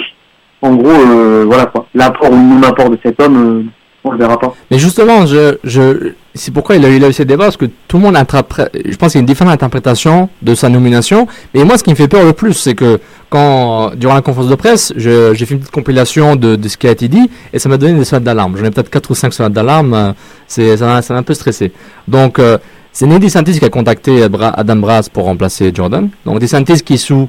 En 0.61 0.75
gros, 0.75 1.47
voilà 1.47 1.66
quoi. 1.66 1.87
L'apport 1.94 2.32
ou 2.32 2.37
non 2.37 2.61
apport 2.64 2.90
de 2.90 2.99
cet 3.04 3.23
homme, 3.23 3.70
on 4.05 4.12
le 4.12 4.19
verra 4.19 4.38
pas. 4.38 4.55
Mais 4.71 4.78
justement, 4.78 5.25
c'est 5.26 6.50
pourquoi 6.52 6.76
il 6.76 6.85
a 6.85 6.88
eu, 6.88 7.12
ces 7.12 7.25
débats, 7.25 7.45
parce 7.45 7.57
que 7.57 7.67
tout 7.88 7.97
le 7.97 8.02
monde 8.05 8.17
interprète, 8.17 8.71
je 8.75 8.97
pense 8.97 9.12
qu'il 9.12 9.19
y 9.19 9.21
a 9.21 9.23
une 9.23 9.26
différente 9.26 9.52
interprétation 9.52 10.28
de 10.40 10.55
sa 10.55 10.69
nomination. 10.69 11.26
Mais 11.55 11.64
moi, 11.64 11.78
ce 11.78 11.85
qui 11.85 11.90
me 11.90 11.97
fait 11.97 12.09
peur 12.09 12.25
le 12.25 12.33
plus, 12.33 12.55
c'est 12.55 12.75
que 12.75 13.00
quand, 13.28 13.93
durant 13.97 14.14
la 14.14 14.23
conférence 14.23 14.49
de 14.49 14.55
presse, 14.55 14.93
j'ai 14.97 15.35
fait 15.35 15.55
une 15.55 15.61
petite 15.61 15.73
compilation 15.73 16.37
de, 16.37 16.59
ce 16.69 16.76
qui 16.76 16.87
a 16.87 16.93
été 16.93 17.09
dit, 17.09 17.31
et 17.52 17.59
ça 17.59 17.69
m'a 17.69 17.76
donné 17.76 17.99
des 17.99 18.05
sonnettes 18.05 18.25
d'alarme. 18.25 18.57
J'en 18.57 18.64
ai 18.64 18.71
peut-être 18.71 18.90
4 18.90 19.11
ou 19.11 19.14
5 19.14 19.33
sonnettes 19.33 19.52
d'alarme, 19.52 19.95
euh, 19.95 20.12
c'est, 20.47 20.76
ça 20.76 20.87
m'a 20.87 21.19
un 21.19 21.23
peu 21.23 21.35
stressé. 21.35 21.73
Donc, 22.07 22.38
euh, 22.38 22.59
c'est 22.93 23.07
Nedy 23.07 23.31
Santis 23.31 23.59
qui 23.59 23.64
a 23.64 23.69
contacté 23.69 24.23
Adam 24.23 24.76
Brass 24.76 25.09
pour 25.09 25.25
remplacer 25.25 25.71
Jordan. 25.75 26.09
Donc, 26.25 26.38
des 26.38 26.47
Santis 26.47 26.83
qui 26.83 26.95
est 26.95 26.97
sous, 26.97 27.28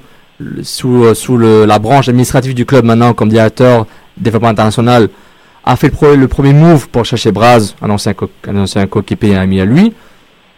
euh, 0.86 1.66
la 1.66 1.80
branche 1.80 2.10
administrative 2.10 2.54
du 2.54 2.66
club 2.66 2.86
maintenant 2.86 3.14
comme 3.14 3.30
directeur 3.30 3.86
développement 4.18 4.50
international, 4.50 5.10
a 5.70 5.76
fait 5.76 5.92
le, 6.16 6.28
premier 6.28 6.54
move 6.54 6.90
pour 6.90 7.06
chercher 7.06 7.32
Braz, 7.32 7.76
un 7.82 7.90
ancien, 7.92 8.14
un 8.48 8.58
ancien 8.58 8.88
coéquipier 8.88 9.32
et 9.32 9.36
un 9.36 9.42
ami 9.42 9.62
à 9.62 9.66
lui. 9.66 9.94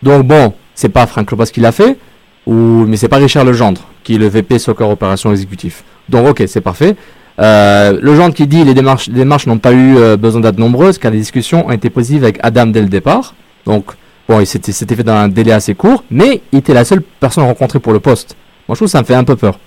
Donc 0.01 0.25
bon, 0.25 0.53
c'est 0.73 0.89
pas 0.89 1.05
Frank 1.05 1.29
Lopez 1.29 1.51
qui 1.51 1.59
l'a 1.59 1.73
fait, 1.73 1.97
ou, 2.45 2.53
mais 2.53 2.95
c'est 2.95 3.09
pas 3.09 3.17
Richard 3.17 3.43
Legendre, 3.43 3.81
qui 4.03 4.15
est 4.15 4.17
le 4.17 4.27
VP 4.27 4.57
Soccer 4.57 4.89
Opération 4.89 5.31
Exécutif. 5.31 5.83
Donc 6.07 6.29
ok, 6.29 6.43
c'est 6.47 6.61
parfait. 6.61 6.95
Euh, 7.39 7.99
Legendre 8.01 8.33
qui 8.33 8.47
dit 8.47 8.63
les 8.63 8.73
démarches, 8.73 9.07
les 9.07 9.15
démarches 9.15 9.47
n'ont 9.47 9.57
pas 9.57 9.73
eu 9.73 9.97
euh, 9.97 10.15
besoin 10.15 10.41
d'être 10.41 10.57
nombreuses 10.57 10.97
car 10.97 11.11
les 11.11 11.17
discussions 11.17 11.67
ont 11.67 11.71
été 11.71 11.89
positives 11.89 12.23
avec 12.23 12.39
Adam 12.41 12.67
dès 12.67 12.81
le 12.81 12.87
départ. 12.87 13.35
Donc 13.65 13.91
bon, 14.29 14.45
c'était 14.45 14.95
fait 14.95 15.03
dans 15.03 15.13
un 15.13 15.27
délai 15.27 15.51
assez 15.51 15.75
court, 15.75 16.05
mais 16.09 16.41
il 16.53 16.59
était 16.59 16.73
la 16.73 16.85
seule 16.85 17.01
personne 17.01 17.43
rencontrée 17.43 17.79
pour 17.79 17.91
le 17.91 17.99
poste. 17.99 18.37
Moi 18.67 18.75
je 18.75 18.79
trouve 18.79 18.87
que 18.87 18.91
ça 18.91 19.01
me 19.01 19.05
fait 19.05 19.15
un 19.15 19.25
peu 19.25 19.35
peur. 19.35 19.59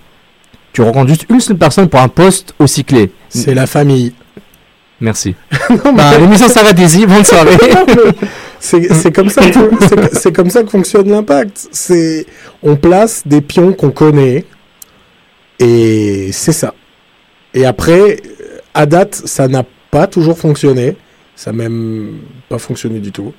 Tu 0.73 0.81
rencontres 0.81 1.09
juste 1.09 1.27
une 1.29 1.41
seule 1.41 1.59
personne 1.59 1.89
pour 1.89 2.01
un 2.01 2.09
poste 2.09 2.55
aussi 2.59 2.83
clé. 2.83 3.13
C'est 3.29 3.55
la 3.55 3.67
famille. 3.67 4.15
Merci. 5.05 5.35
Bah, 5.97 6.17
l'émission 6.19 6.49
s'arrête 6.49 6.79
ici. 6.81 7.05
Bonne 7.07 7.25
soirée. 7.25 7.57
C'est 8.59 8.91
c'est 8.95 9.13
comme 9.13 9.29
ça, 9.29 9.43
que- 9.51 9.59
c'est- 10.15 10.33
comme 10.33 10.49
ça 10.49 10.63
que 10.63 10.71
fonctionne 10.71 11.11
l'impact. 11.11 11.69
C'est 11.71 12.25
on 12.63 12.77
place 12.77 13.23
des 13.27 13.43
pions 13.43 13.75
qu'on 13.75 13.91
connaît 13.91 14.47
et 15.59 16.31
c'est 16.33 16.53
ça. 16.53 16.73
Et 17.53 17.67
après, 17.67 18.23
à 18.73 18.87
date, 18.87 19.21
ça 19.27 19.49
n'a 19.49 19.65
pas 19.91 20.07
toujours 20.07 20.39
fonctionné. 20.39 20.97
Ça 21.37 21.53
n'a 21.53 21.59
même 21.69 22.21
pas 22.49 22.57
fonctionné 22.59 23.01
du 23.01 23.13
tout. 23.13 23.35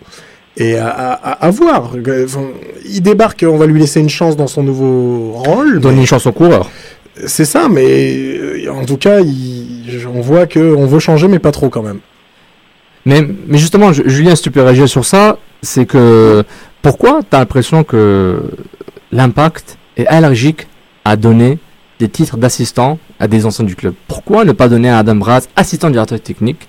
Et 0.58 0.78
à, 0.78 0.90
à, 0.90 1.50
voir. 1.50 1.96
Enfin, 2.24 2.46
il 2.86 3.02
débarque, 3.02 3.44
on 3.50 3.58
va 3.58 3.66
lui 3.66 3.80
laisser 3.80 4.00
une 4.02 4.10
chance 4.10 4.38
dans 4.38 4.48
son 4.48 4.62
nouveau 4.62 5.32
rôle. 5.34 5.80
Donne 5.80 5.96
mais- 5.96 6.02
une 6.02 6.08
chance 6.08 6.28
au 6.28 6.32
coureur. 6.34 6.70
C'est 7.26 7.46
ça, 7.46 7.68
mais 7.68 8.38
euh, 8.38 8.70
en 8.72 8.86
tout 8.86 8.98
cas, 8.98 9.22
il- 9.22 9.75
on 10.08 10.22
voit 10.22 10.48
qu'on 10.48 10.86
veut 10.86 11.00
changer, 11.00 11.28
mais 11.28 11.40
pas 11.40 11.52
trop 11.52 11.70
quand 11.70 11.82
même. 11.84 12.00
Mais, 13.06 13.26
justement, 13.52 13.94
Ju- 13.94 14.04
Julien, 14.08 14.36
si 14.36 14.42
tu 14.44 14.52
peux 14.52 14.62
réagir 14.64 14.90
sur 14.90 15.06
ça, 15.06 15.38
c'est 15.62 15.86
que 15.86 16.44
pourquoi 16.82 17.22
tu 17.22 17.36
as 17.36 17.40
l'impression 17.40 17.84
que 17.84 18.42
l'impact 19.12 19.78
est 19.98 20.08
allergique 20.08 20.68
à 21.04 21.16
donner 21.16 21.60
des 22.00 22.10
titres 22.10 22.38
d'assistant 22.38 22.98
à 23.20 23.28
des 23.28 23.46
anciens 23.46 23.66
du 23.66 23.76
club? 23.76 23.94
Pourquoi 24.08 24.44
ne 24.44 24.52
pas 24.52 24.68
donner 24.68 24.90
à 24.90 24.98
Adam 25.00 25.16
Braz 25.16 25.48
assistant 25.56 25.90
directeur 25.90 26.20
technique? 26.20 26.68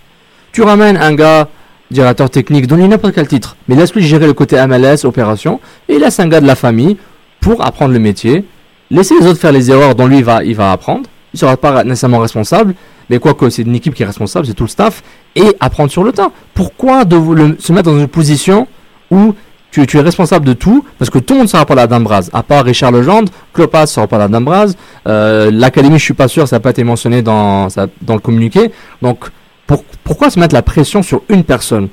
Tu 0.52 0.62
ramènes 0.62 0.96
un 0.96 1.14
gars 1.14 1.48
directeur 1.90 2.28
technique, 2.30 2.66
donne-lui 2.66 2.88
n'importe 2.88 3.14
quel 3.14 3.28
titre, 3.28 3.56
mais 3.68 3.76
laisse-lui 3.76 4.02
gérer 4.02 4.26
le 4.26 4.32
côté 4.34 4.56
MLS, 4.66 5.04
opération, 5.04 5.60
et 5.88 5.98
laisse 5.98 6.18
un 6.20 6.28
gars 6.28 6.40
de 6.40 6.46
la 6.46 6.56
famille 6.56 6.96
pour 7.40 7.64
apprendre 7.64 7.92
le 7.92 7.98
métier. 8.00 8.44
Laissez 8.90 9.14
les 9.20 9.26
autres 9.26 9.38
faire 9.40 9.52
les 9.52 9.70
erreurs 9.70 9.94
dont 9.94 10.06
lui 10.06 10.22
va, 10.22 10.44
il 10.44 10.54
va 10.54 10.72
apprendre. 10.72 11.08
Il 11.32 11.36
ne 11.36 11.38
sera 11.40 11.56
pas 11.56 11.84
nécessairement 11.84 12.18
responsable, 12.18 12.74
mais 13.10 13.18
quoique 13.18 13.48
c'est 13.50 13.62
une 13.62 13.74
équipe 13.74 13.94
qui 13.94 14.02
est 14.02 14.06
responsable, 14.06 14.46
c'est 14.46 14.54
tout 14.54 14.64
le 14.64 14.68
staff, 14.68 15.02
et 15.34 15.56
apprendre 15.60 15.90
sur 15.90 16.04
le 16.04 16.12
tas. 16.12 16.30
Pourquoi 16.54 17.02
se 17.02 17.72
mettre 17.72 17.90
dans 17.90 17.98
une 17.98 18.08
position 18.08 18.66
où 19.10 19.34
tu, 19.70 19.82
es 19.98 20.00
responsable 20.00 20.46
de 20.46 20.54
tout, 20.54 20.84
parce 20.98 21.10
que 21.10 21.18
tout 21.18 21.34
le 21.34 21.38
monde 21.40 21.46
ne 21.48 21.50
sera 21.50 21.66
pas 21.66 21.74
là 21.74 21.86
d'Ambraz, 21.86 22.30
à 22.32 22.42
part 22.42 22.64
Richard 22.64 22.92
Legendre, 22.92 23.30
Klopas 23.52 23.82
ne 23.82 23.86
sera 23.86 24.06
pas 24.06 24.16
là 24.16 24.26
d'Ambraz, 24.26 24.74
euh, 25.06 25.50
l'académie 25.52 25.98
je 25.98 26.04
suis 26.04 26.14
pas 26.14 26.28
sûr, 26.28 26.48
ça 26.48 26.56
n'a 26.56 26.60
pas 26.60 26.70
été 26.70 26.82
mentionné 26.82 27.20
dans, 27.20 27.68
dans 28.00 28.14
le 28.14 28.20
communiqué. 28.20 28.70
Donc 29.02 29.26
pour- 29.66 29.84
pourquoi 30.02 30.30
se 30.30 30.40
mettre 30.40 30.54
la 30.54 30.62
pression 30.62 31.02
sur 31.02 31.22
une 31.28 31.44
personne 31.44 31.88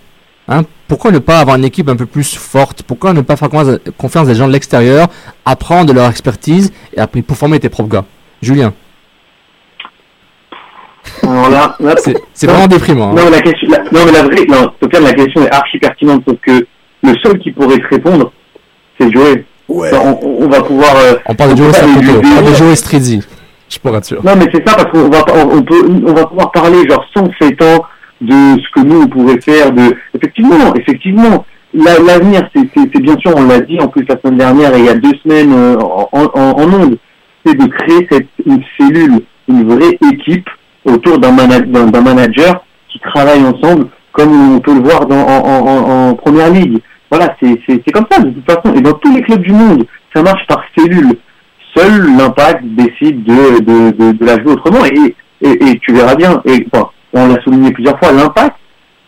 Hein, 0.50 0.64
pourquoi 0.90 1.12
ne 1.12 1.20
pas 1.20 1.40
avoir 1.40 1.56
une 1.56 1.64
équipe 1.64 1.88
un 1.88 1.96
peu 1.96 2.06
plus 2.06 2.36
forte? 2.36 2.84
Pourquoi 2.84 3.14
ne 3.14 3.22
pas 3.22 3.38
faire 3.38 3.50
confiance 3.98 4.26
à- 4.28 4.30
des 4.30 4.36
gens 4.36 4.48
de 4.48 4.52
l'extérieur, 4.52 5.08
apprendre 5.46 5.94
leur 5.94 6.10
expertise 6.10 6.74
et 6.98 7.22
pour 7.22 7.38
former 7.38 7.62
tes 7.62 7.70
propres 7.70 7.90
gars? 7.90 8.06
Julien, 8.42 8.74
Alors 11.24 11.50
là, 11.50 11.76
là- 11.80 11.96
c'est 11.98 12.16
c'est 12.34 12.48
vraiment 12.48 12.68
déprimant. 12.68 13.10
hein. 13.12 13.16
Non, 13.16 13.24
mais 13.26 13.32
la 13.32 13.42
question, 13.42 13.68
la- 13.70 13.84
non, 13.92 14.06
mais 14.06 14.12
la 14.12 14.24
vraie, 14.24 14.46
non, 14.48 14.72
Sofiane, 14.82 15.04
la 15.04 15.14
question 15.14 15.42
est 15.46 15.54
archi 15.54 15.78
pertinente, 15.80 16.24
sauf 16.28 16.38
que 16.42 16.66
le 17.04 17.14
seul 17.24 17.40
qui 17.40 17.52
pourrait 17.52 17.78
te 17.78 17.88
répondre, 17.90 18.32
c'est 19.00 19.12
Joey. 19.12 19.46
Ouais. 19.68 19.90
On, 19.94 20.20
on- 20.22 20.44
on 20.46 20.48
va 20.50 20.62
pouvoir. 20.62 20.96
euh, 20.98 21.16
On 21.26 21.36
parle 21.36 21.56
de 21.56 21.62
on 21.62 21.66
Joe 21.66 21.68
peut 21.74 21.80
pas 21.82 21.86
lui- 21.88 21.94
Saputo, 21.96 22.22
lui- 22.22 22.36
pas 22.36 22.42
de 22.50 22.54
Joe 22.56 22.76
Strizzi. 22.76 23.24
Je 23.70 23.80
pourrais 23.80 23.98
être 23.98 24.06
sûr. 24.06 24.24
Non, 24.24 24.34
mais 24.38 24.46
c'est 24.54 24.68
ça 24.68 24.76
parce 24.76 24.92
qu'on 24.92 25.10
va, 25.10 25.24
on, 25.34 25.58
on 25.58 25.62
peut, 25.64 25.84
on 26.06 26.14
va 26.14 26.26
pouvoir 26.26 26.52
parler 26.52 26.88
genre 26.88 27.04
107 27.14 27.62
ans 27.64 27.84
de 28.22 28.34
ce 28.34 28.72
que 28.82 28.86
nous 28.86 29.02
on 29.04 29.08
pourrait 29.08 29.42
faire. 29.42 29.72
De, 29.72 29.96
effectivement, 30.16 30.74
effectivement, 30.76 31.46
la- 31.74 32.00
l'avenir, 32.00 32.48
c'est, 32.56 32.62
c'est, 32.76 32.90
c'est 32.94 33.02
bien 33.02 33.18
sûr, 33.18 33.34
on 33.36 33.48
l'a 33.48 33.62
dit 33.62 33.80
en 33.80 33.88
plus 33.88 34.06
la 34.08 34.16
semaine 34.22 34.38
dernière 34.38 34.76
et 34.76 34.80
il 34.80 34.86
y 34.86 34.90
a 34.90 34.94
deux 34.96 35.14
semaines 35.24 35.52
euh, 35.54 35.78
en, 35.80 36.08
en, 36.12 36.30
en 36.36 36.74
ondes, 36.74 36.98
c'est 37.46 37.56
de 37.58 37.66
créer 37.66 38.08
cette 38.12 38.28
une 38.46 38.62
cellule, 38.78 39.22
une 39.50 39.68
vraie 39.68 39.98
équipe 40.14 40.48
autour 40.86 41.20
d'un, 41.20 41.32
mana- 41.32 41.62
d'un, 41.62 41.86
d'un 41.86 42.02
manager 42.02 42.64
qui 42.90 43.00
travaille 43.00 43.44
ensemble, 43.44 43.88
comme 44.12 44.56
on 44.56 44.60
peut 44.60 44.74
le 44.74 44.82
voir 44.82 45.06
dans, 45.06 45.26
en, 45.26 46.14
première 46.16 46.52
ligue. 46.52 46.80
Voilà, 47.10 47.36
c'est, 47.42 47.92
comme 47.92 48.06
ça 48.10 48.20
de 48.22 48.30
toute 48.32 48.50
façon. 48.50 48.76
Et 48.76 48.82
dans 48.82 48.94
tous 48.94 49.14
les 49.14 49.22
clubs 49.22 49.42
du 49.42 49.52
monde, 49.52 49.86
ça 50.14 50.22
marche 50.22 50.46
par 50.48 50.64
cellule. 50.78 51.14
Seul 51.76 52.16
l'impact 52.18 52.64
décide 52.64 53.24
de, 53.24 53.60
de, 53.60 54.12
de, 54.12 54.26
la 54.26 54.34
jouer 54.42 54.54
autrement. 54.54 54.86
Et, 54.86 55.16
et, 55.42 55.80
tu 55.80 55.94
verras 55.94 56.16
bien. 56.16 56.42
Et 56.46 56.68
on 57.14 57.28
l'a 57.28 57.42
souligné 57.44 57.72
plusieurs 57.72 57.98
fois 58.00 58.12
l'impact 58.12 58.56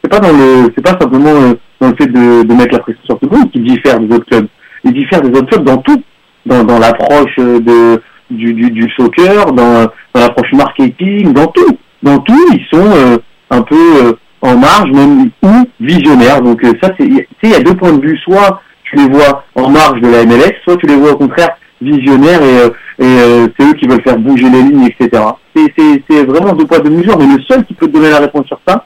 c'est 0.05 0.11
pas 0.11 0.19
dans 0.19 0.37
le 0.37 0.71
c'est 0.75 0.83
pas 0.83 0.97
simplement 0.99 1.31
euh, 1.31 1.53
dans 1.79 1.89
le 1.89 1.95
fait 1.95 2.05
de, 2.05 2.43
de 2.43 2.53
mettre 2.53 2.73
la 2.73 2.79
pression 2.79 3.01
sur 3.05 3.19
tout 3.19 3.27
le 3.29 3.37
monde 3.37 3.51
qui 3.51 3.59
diffère 3.59 3.99
des 3.99 4.15
autres 4.15 4.25
clubs. 4.25 4.47
Il 4.83 4.93
diffère 4.93 5.21
des 5.21 5.29
autres 5.29 5.49
clubs 5.49 5.63
dans 5.63 5.77
tout. 5.77 6.01
Dans, 6.45 6.63
dans 6.63 6.77
l'approche 6.77 7.33
euh, 7.39 7.59
de 7.59 8.01
du, 8.29 8.53
du, 8.53 8.71
du 8.71 8.89
soccer 8.95 9.45
dans, 9.53 9.83
dans 10.13 10.19
l'approche 10.21 10.51
marketing 10.53 11.33
dans 11.33 11.47
tout 11.47 11.77
dans 12.03 12.19
tout 12.19 12.45
ils 12.53 12.65
sont 12.73 12.85
euh, 12.91 13.17
un 13.51 13.61
peu 13.61 14.03
euh, 14.03 14.13
en 14.41 14.57
marge 14.57 14.91
même 14.91 15.29
ou 15.43 15.49
visionnaires 15.79 16.41
donc 16.41 16.63
euh, 16.63 16.73
ça 16.81 16.91
c'est 16.97 17.07
tu 17.07 17.15
sais 17.15 17.25
il 17.43 17.49
y 17.51 17.55
a 17.55 17.59
deux 17.61 17.75
points 17.75 17.93
de 17.93 18.01
vue 18.05 18.17
soit 18.19 18.61
tu 18.83 18.95
les 18.95 19.07
vois 19.09 19.43
en 19.55 19.69
marge 19.69 20.01
de 20.01 20.07
la 20.07 20.25
MLS 20.25 20.53
soit 20.63 20.77
tu 20.77 20.85
les 20.87 20.95
vois 20.95 21.11
au 21.13 21.17
contraire 21.17 21.55
visionnaires 21.81 22.41
et, 22.41 22.57
euh, 22.59 22.69
et 22.99 23.03
euh, 23.03 23.47
c'est 23.59 23.65
eux 23.67 23.73
qui 23.73 23.85
veulent 23.85 24.01
faire 24.01 24.17
bouger 24.17 24.49
les 24.49 24.61
lignes, 24.63 24.85
etc. 24.87 25.21
C'est- 25.53 25.73
C'est 25.77 26.03
c'est 26.09 26.23
vraiment 26.23 26.53
deux 26.53 26.65
poids 26.65 26.79
deux 26.79 26.89
mesures, 26.89 27.17
mais 27.17 27.25
le 27.35 27.41
seul 27.43 27.65
qui 27.65 27.73
peut 27.73 27.87
te 27.87 27.91
donner 27.91 28.09
la 28.11 28.19
réponse 28.19 28.47
sur 28.47 28.59
ça, 28.65 28.85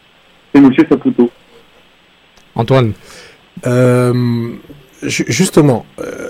c'est 0.53 0.59
Monsieur 0.59 0.85
Saputo. 0.89 1.29
Antoine, 2.55 2.93
Euh, 3.67 4.13
ju- 5.03 5.25
justement, 5.27 5.85
euh, 5.99 6.29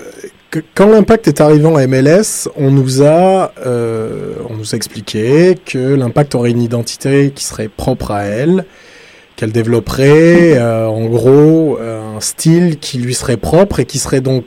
quand 0.74 0.88
l'impact 0.88 1.28
est 1.28 1.40
arrivé 1.40 1.64
en 1.66 1.78
MLS, 1.86 2.48
on 2.56 2.70
nous 2.70 3.02
a, 3.02 3.52
euh, 3.64 4.34
on 4.48 4.54
nous 4.54 4.74
a 4.74 4.76
expliqué 4.76 5.56
que 5.64 5.78
l'impact 5.78 6.34
aurait 6.34 6.50
une 6.50 6.62
identité 6.62 7.30
qui 7.34 7.44
serait 7.44 7.68
propre 7.68 8.10
à 8.10 8.24
elle, 8.24 8.64
qu'elle 9.36 9.52
développerait 9.52 10.58
euh, 10.58 10.86
en 10.86 11.06
gros 11.06 11.78
euh, 11.80 12.16
un 12.16 12.20
style 12.20 12.78
qui 12.78 12.98
lui 12.98 13.14
serait 13.14 13.36
propre 13.36 13.80
et 13.80 13.84
qui 13.84 13.98
serait 13.98 14.20
donc, 14.20 14.44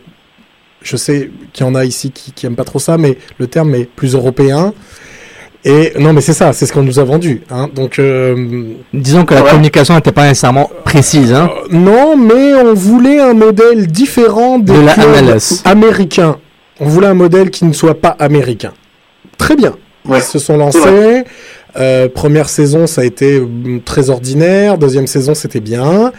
je 0.82 0.98
sais 0.98 1.32
qu'il 1.54 1.66
y 1.66 1.70
en 1.70 1.76
a 1.76 1.86
ici 1.86 2.12
qui, 2.12 2.34
qui 2.34 2.46
aiment 2.46 2.58
pas 2.58 2.66
trop 2.66 2.80
ça, 2.80 2.98
mais 2.98 3.18
le 3.38 3.48
terme 3.48 3.74
est 3.74 3.86
plus 3.86 4.14
européen. 4.16 4.74
Et 5.66 5.94
non, 5.98 6.12
mais 6.12 6.20
c'est 6.22 6.34
ça, 6.34 6.52
c'est 6.52 6.66
ce 6.66 6.74
qu'on 6.74 6.84
nous 6.84 7.00
a 7.00 7.04
vendu. 7.06 7.42
Hein. 7.50 7.70
Donc 7.74 7.98
euh, 8.00 8.66
disons 8.94 9.24
que 9.24 9.34
la 9.34 9.44
Ouais. 9.44 9.50
communication 9.52 9.96
n'était 9.96 10.12
pas 10.12 10.24
nécessairement 10.28 10.70
précise. 10.84 11.32
Hein. 11.34 11.50
non, 11.72 12.18
mais 12.18 12.54
on 12.56 12.74
voulait 12.74 13.20
un 13.20 13.34
modèle 13.34 13.88
différent 13.88 14.60
des 14.60 14.74
De 14.74 14.80
la 14.82 14.96
MLS. 14.98 15.62
américains. 15.66 16.38
on 16.82 16.88
voulait 16.88 17.08
un 17.08 17.14
modèle 17.14 17.50
qui 17.50 17.64
ne 17.66 17.72
soit 17.74 18.00
pas 18.02 18.10
américain. 18.20 18.74
Très 19.38 19.56
bien. 19.56 19.74
Ouais. 20.06 20.18
Ils 20.18 20.24
se 20.24 20.38
sont 20.40 20.58
lancés. 20.58 21.24
Euh, 21.78 22.08
première 22.10 22.50
saison, 22.50 22.86
ça 22.86 23.02
a 23.02 23.04
été 23.06 23.40
hum, 23.40 23.80
très 23.84 24.10
ordinaire. 24.10 24.78
Deuxième 24.78 25.08
saison, 25.08 25.34
c'était 25.34 25.62
bien. 25.62 26.12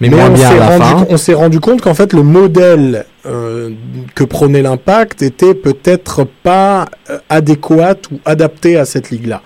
Mais 0.00 0.10
on 0.12 0.36
s'est 0.36 0.58
rendu, 0.58 0.84
fin. 0.84 1.06
on 1.08 1.16
s'est 1.16 1.34
rendu 1.34 1.60
compte 1.60 1.80
qu'en 1.80 1.94
fait, 1.94 2.12
le 2.12 2.22
modèle 2.22 3.06
euh, 3.26 3.70
que 4.14 4.24
prenait 4.24 4.62
l'impact 4.62 5.22
était 5.22 5.54
peut-être 5.54 6.26
pas 6.42 6.86
euh, 7.10 7.18
adéquat 7.28 7.96
ou 8.12 8.18
adapté 8.24 8.76
à 8.76 8.84
cette 8.84 9.10
ligue-là. 9.10 9.42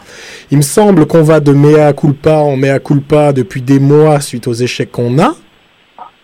Il 0.51 0.59
me 0.59 0.63
semble 0.63 1.07
qu'on 1.07 1.23
va 1.23 1.41
de 1.41 1.53
mea 1.53 1.93
culpa 1.93 2.37
en 2.37 2.57
mea 2.57 2.79
culpa 2.79 3.33
depuis 3.33 3.63
des 3.63 3.79
mois 3.79 4.21
suite 4.21 4.47
aux 4.49 4.55
échecs 4.55 4.91
qu'on 4.91 5.19
a. 5.19 5.35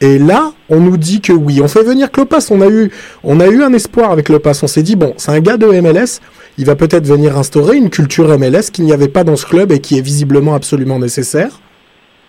Et 0.01 0.19
là, 0.19 0.53
on 0.69 0.81
nous 0.81 0.97
dit 0.97 1.21
que 1.21 1.33
oui, 1.33 1.61
on 1.63 1.69
fait 1.69 1.83
venir 1.83 2.11
Klopas. 2.11 2.49
On 2.51 2.61
a 2.61 2.69
eu, 2.69 2.91
on 3.23 3.41
a 3.41 3.47
eu 3.47 3.63
un 3.63 3.73
espoir 3.73 4.11
avec 4.11 4.27
Klopas. 4.27 4.61
On 4.63 4.67
s'est 4.67 4.83
dit 4.83 4.97
bon, 4.97 5.15
c'est 5.17 5.31
un 5.31 5.41
gars 5.41 5.57
de 5.57 5.67
MLS. 5.67 6.21
Il 6.59 6.67
va 6.67 6.77
peut-être 6.77 7.07
venir 7.07 7.39
instaurer 7.39 7.77
une 7.77 7.91
culture 7.91 8.39
MLS 8.39 8.71
qu'il 8.73 8.85
n'y 8.85 8.93
avait 8.93 9.09
pas 9.09 9.25
dans 9.25 9.37
ce 9.37 9.47
club 9.47 9.73
et 9.73 9.81
qui 9.81 9.99
est 9.99 10.03
visiblement 10.03 10.55
absolument 10.55 10.99
nécessaire. 10.99 11.61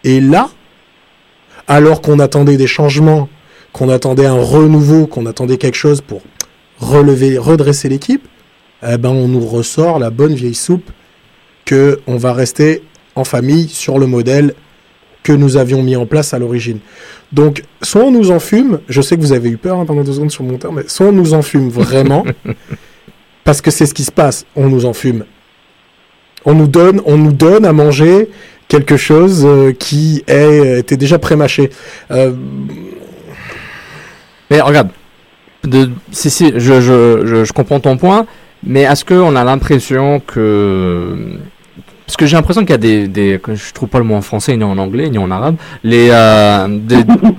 Et 0.04 0.22
là, 0.22 0.50
alors 1.68 2.02
qu'on 2.02 2.20
attendait 2.20 2.58
des 2.58 2.68
changements, 2.68 3.30
qu'on 3.74 3.90
attendait 3.90 4.26
un 4.26 4.42
renouveau, 4.42 5.08
qu'on 5.08 5.26
attendait 5.26 5.58
quelque 5.58 5.76
chose 5.76 6.02
pour 6.02 6.22
relever, 6.80 7.38
redresser 7.38 7.90
l'équipe, 7.90 8.28
eh 8.88 8.98
ben 8.98 9.10
on 9.10 9.28
nous 9.28 9.46
ressort 9.46 10.00
la 10.00 10.10
bonne 10.10 10.34
vieille 10.34 10.56
soupe 10.56 10.92
que 11.66 12.00
on 12.08 12.18
va 12.18 12.34
rester 12.34 12.84
en 13.16 13.24
famille 13.24 13.68
sur 13.68 13.98
le 13.98 14.08
modèle 14.08 14.54
que 15.24 15.34
nous 15.34 15.58
avions 15.58 15.82
mis 15.82 15.96
en 15.96 16.06
place 16.06 16.34
à 16.34 16.40
l'origine. 16.40 16.80
Donc, 17.32 17.64
soit 17.82 18.04
on 18.04 18.12
nous 18.12 18.30
enfume, 18.30 18.80
je 18.88 19.02
sais 19.02 19.16
que 19.16 19.22
vous 19.22 19.34
avez 19.34 19.50
eu 19.50 19.58
peur 19.58 19.80
hein, 19.80 19.86
pendant 19.86 20.04
deux 20.04 20.14
secondes 20.14 20.32
sur 20.32 20.44
mon 20.44 20.58
terme, 20.58 20.76
mais 20.76 20.88
soit 20.88 21.08
on 21.08 21.12
nous 21.12 21.34
enfume 21.34 21.70
vraiment, 21.70 22.24
parce 23.44 23.60
que 23.60 23.72
c'est 23.72 23.88
ce 23.88 23.96
qui 23.96 24.04
se 24.04 24.12
passe, 24.12 24.46
on 24.56 24.70
nous 24.70 24.86
enfume. 24.86 25.26
On 26.46 26.54
nous 26.54 26.68
donne, 26.68 27.02
on 27.06 27.18
nous 27.18 27.34
donne 27.34 27.66
à 27.66 27.74
manger 27.74 28.30
quelque 28.68 28.98
chose 28.98 29.44
euh, 29.46 29.72
qui 29.72 30.24
était 30.28 30.98
déjà 30.98 31.20
prémâché. 31.20 31.70
Euh, 32.12 32.32
Mais 34.50 34.62
regarde, 34.62 34.90
de, 35.64 35.90
si, 36.12 36.30
si, 36.30 36.54
je, 36.58 37.52
comprends 37.54 37.80
ton 37.80 37.98
point, 37.98 38.26
mais 38.64 38.82
est-ce 38.82 39.06
qu'on 39.06 39.36
a 39.36 39.44
l'impression 39.44 40.20
que. 40.20 41.38
Parce 42.06 42.18
que 42.18 42.28
j'ai 42.28 42.36
l'impression 42.36 42.62
qu'il 42.62 42.70
y 42.70 42.74
a 42.74 42.78
des, 42.78 43.08
des. 43.08 43.42
Je 43.48 43.74
trouve 43.74 43.90
pas 43.90 43.98
le 43.98 44.04
mot 44.06 44.14
en 44.14 44.22
français, 44.22 44.56
ni 44.56 44.64
en 44.64 44.78
anglais, 44.78 45.10
ni 45.10 45.18
en 45.18 45.32
arabe. 45.32 45.56
Les. 45.84 46.10
euh, 46.12 46.68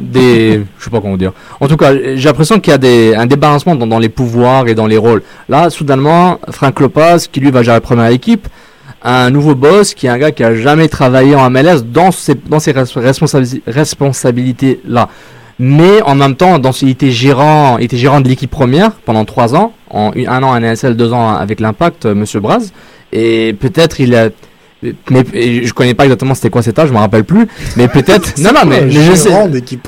des. 0.00 0.64
Je 0.78 0.84
sais 0.84 0.90
pas 0.90 1.00
comment 1.00 1.16
dire. 1.16 1.32
En 1.60 1.68
tout 1.68 1.76
cas, 1.76 1.94
j'ai 1.94 2.28
l'impression 2.28 2.58
qu'il 2.58 2.72
y 2.72 3.14
a 3.14 3.20
un 3.20 3.26
débarrassement 3.26 3.76
dans, 3.76 3.86
dans 3.86 4.00
les 4.00 4.08
pouvoirs 4.08 4.66
et 4.66 4.74
dans 4.74 4.88
les 4.88 4.98
rôles. 4.98 5.22
Là, 5.48 5.70
soudainement, 5.70 6.40
Frank 6.50 6.80
Lopez, 6.80 7.28
qui 7.30 7.38
lui 7.38 7.52
va 7.52 7.62
gérer 7.62 7.76
la 7.76 7.80
première 7.80 8.08
équipe, 8.08 8.48
un 9.08 9.30
nouveau 9.30 9.54
boss 9.54 9.94
qui 9.94 10.06
est 10.06 10.10
un 10.10 10.18
gars 10.18 10.32
qui 10.32 10.42
a 10.44 10.54
jamais 10.54 10.88
travaillé 10.88 11.34
en 11.36 11.48
MLS 11.48 11.82
dans 11.84 12.10
ses, 12.10 12.34
dans 12.34 12.58
ses 12.58 12.72
responsabili- 12.72 13.62
responsabilités 13.66 14.80
là. 14.86 15.08
Mais 15.58 16.02
en 16.02 16.14
même 16.14 16.36
temps, 16.36 16.58
dans, 16.58 16.72
il 16.72 16.90
était 16.90 17.10
gérant, 17.10 17.78
il 17.78 17.84
était 17.84 17.96
gérant 17.96 18.20
de 18.20 18.28
l'équipe 18.28 18.50
première 18.50 18.92
pendant 18.92 19.24
trois 19.24 19.54
ans, 19.54 19.72
en 19.88 20.10
un 20.14 20.42
an 20.42 20.52
à 20.52 20.60
NSL, 20.60 20.96
deux 20.96 21.12
ans 21.12 21.34
avec 21.34 21.60
l'Impact, 21.60 22.04
euh, 22.04 22.14
Monsieur 22.14 22.40
Braz. 22.40 22.72
Et 23.12 23.54
peut-être 23.58 24.00
il 24.00 24.14
a, 24.14 24.28
mais 24.82 25.24
et 25.32 25.64
je 25.64 25.72
connais 25.72 25.94
pas 25.94 26.04
exactement 26.04 26.34
c'était 26.34 26.50
quoi 26.50 26.62
cet 26.62 26.78
âge, 26.78 26.88
je 26.88 26.92
me 26.92 26.98
rappelle 26.98 27.24
plus. 27.24 27.46
Mais 27.76 27.88
peut-être, 27.88 28.34
non 28.38 28.50
non 28.52 28.60
mais, 28.66 28.90
je 28.90 29.14
sais. 29.14 29.30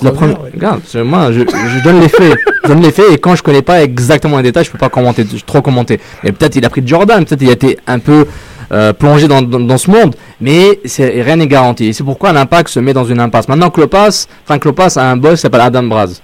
La 0.02 0.10
première, 0.12 0.42
ouais. 0.42 0.50
regarde, 0.54 0.80
moi, 1.04 1.30
je, 1.32 1.40
je 1.40 1.84
donne 1.84 2.00
les 2.00 2.08
faits. 2.08 2.38
je 2.64 2.68
donne 2.68 2.80
les 2.82 2.90
faits 2.92 3.06
et 3.12 3.18
quand 3.18 3.34
je 3.34 3.42
connais 3.42 3.62
pas 3.62 3.82
exactement 3.82 4.38
les 4.38 4.44
détails, 4.44 4.64
je 4.64 4.70
peux 4.70 4.78
pas 4.78 4.88
commenter, 4.88 5.26
trop 5.46 5.60
commenter. 5.62 6.00
Mais 6.24 6.32
peut-être 6.32 6.56
il 6.56 6.64
a 6.64 6.70
pris 6.70 6.80
de 6.82 6.88
Jordan, 6.88 7.24
peut-être 7.24 7.42
il 7.42 7.48
a 7.50 7.52
été 7.52 7.78
un 7.86 7.98
peu 7.98 8.26
euh, 8.72 8.92
plongé 8.92 9.28
dans, 9.28 9.42
dans, 9.42 9.60
dans 9.60 9.78
ce 9.78 9.90
monde, 9.90 10.14
mais 10.40 10.80
c'est, 10.84 11.22
rien 11.22 11.36
n'est 11.36 11.46
garanti. 11.46 11.86
Et 11.86 11.92
c'est 11.92 12.04
pourquoi 12.04 12.32
l'impact 12.32 12.68
se 12.68 12.80
met 12.80 12.92
dans 12.92 13.04
une 13.04 13.20
impasse. 13.20 13.48
Maintenant, 13.48 13.70
Klopas, 13.70 14.26
Frank 14.44 14.60
Klopas 14.60 14.94
a 14.96 15.02
un 15.10 15.16
boss 15.16 15.34
qui 15.34 15.40
s'appelle 15.42 15.60
Adam 15.62 15.84
Braz. 15.84 16.20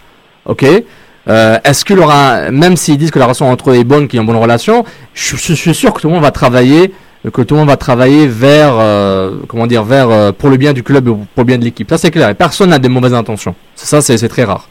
Ok? 0.46 0.64
Euh, 1.26 1.58
Est-ce 1.64 1.84
qu'il 1.86 1.98
aura, 1.98 2.50
même 2.50 2.76
s'ils 2.76 2.98
disent 2.98 3.10
que 3.10 3.18
la 3.18 3.24
relation 3.24 3.50
entre 3.50 3.70
eux 3.70 3.76
est 3.76 3.84
bonne, 3.84 4.08
qu'ils 4.08 4.20
ont 4.20 4.24
une 4.24 4.26
bonne 4.26 4.36
relation, 4.36 4.84
je, 5.14 5.36
je 5.36 5.54
suis 5.54 5.74
sûr 5.74 5.94
que 5.94 6.00
tout 6.02 6.08
le 6.08 6.12
monde 6.14 6.22
va 6.22 6.30
travailler 6.32 6.92
que 7.32 7.42
tout 7.42 7.54
le 7.54 7.60
monde 7.60 7.68
va 7.68 7.76
travailler 7.76 8.26
vers 8.26 8.74
euh, 8.78 9.38
comment 9.48 9.66
dire 9.66 9.82
vers 9.82 10.10
euh, 10.10 10.32
pour 10.32 10.50
le 10.50 10.56
bien 10.56 10.72
du 10.72 10.82
club 10.82 11.04
pour 11.06 11.18
le 11.38 11.44
bien 11.44 11.58
de 11.58 11.64
l'équipe. 11.64 11.88
Ça 11.88 11.98
c'est 11.98 12.10
clair. 12.10 12.28
Et 12.28 12.34
personne 12.34 12.70
n'a 12.70 12.78
des 12.78 12.88
mauvaises 12.88 13.14
intentions. 13.14 13.54
Ça 13.74 14.00
c'est 14.02 14.28
très 14.28 14.44
rare. 14.44 14.68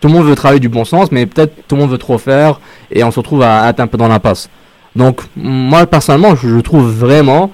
Tout 0.00 0.08
le 0.08 0.14
monde 0.14 0.26
veut 0.26 0.36
travailler 0.36 0.60
du 0.60 0.68
bon 0.68 0.84
sens, 0.84 1.10
mais 1.10 1.26
peut-être 1.26 1.52
tout 1.66 1.74
le 1.74 1.82
monde 1.82 1.90
veut 1.90 1.98
trop 1.98 2.18
faire 2.18 2.60
et 2.92 3.02
on 3.02 3.10
se 3.10 3.18
retrouve 3.18 3.42
à, 3.42 3.62
à 3.62 3.70
être 3.70 3.80
un 3.80 3.88
peu 3.88 3.98
dans 3.98 4.06
l'impasse. 4.06 4.48
Donc 4.94 5.22
moi 5.36 5.86
personnellement, 5.86 6.36
je, 6.36 6.48
je 6.48 6.60
trouve 6.60 6.88
vraiment 6.88 7.50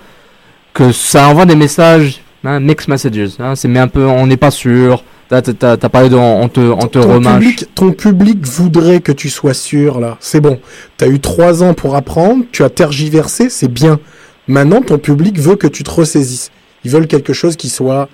que 0.75 0.93
ça 0.93 1.29
envoie 1.29 1.47
des 1.47 1.57
messages 1.57 2.21
hein, 2.45 2.61
mixed 2.61 2.89
messages. 2.89 3.37
Hein, 3.39 3.55
c'est 3.57 3.69
mais 3.69 3.81
un 3.81 3.89
peu 3.89 4.05
on 4.05 4.27
n'est 4.27 4.37
pas 4.37 4.51
sûr. 4.51 5.05
T'as 5.29 5.89
parlé 5.89 6.11
de 6.11 6.17
on 6.17 6.49
te 6.49 6.61
on 6.61 6.87
te 6.87 6.99
ton 6.99 7.21
public, 7.21 7.65
ton 7.75 7.93
public 7.93 8.47
voudrait 8.47 9.01
que 9.01 9.11
tu 9.11 9.31
sois 9.31 9.55
sûr 9.55 9.99
là. 9.99 10.19
C'est 10.21 10.41
bon. 10.41 10.61
T'as 10.99 11.09
eu 11.09 11.19
trois 11.19 11.63
ans 11.63 11.73
pour 11.73 11.97
apprendre, 11.97 12.45
tu 12.53 12.63
as 12.63 12.69
tergiversé, 12.69 13.49
c'est 13.49 13.73
bien. 13.73 13.99
Maintenant, 14.47 14.83
ton 14.83 14.99
public 14.99 15.39
veut 15.39 15.57
que 15.57 15.67
tu 15.67 15.83
te 15.83 15.91
ressaisisses. 15.91 16.51
Ils 16.85 16.91
veulent 16.91 17.07
quelque 17.07 17.33
chose 17.33 17.57
qui 17.57 17.69
soit 17.69 18.09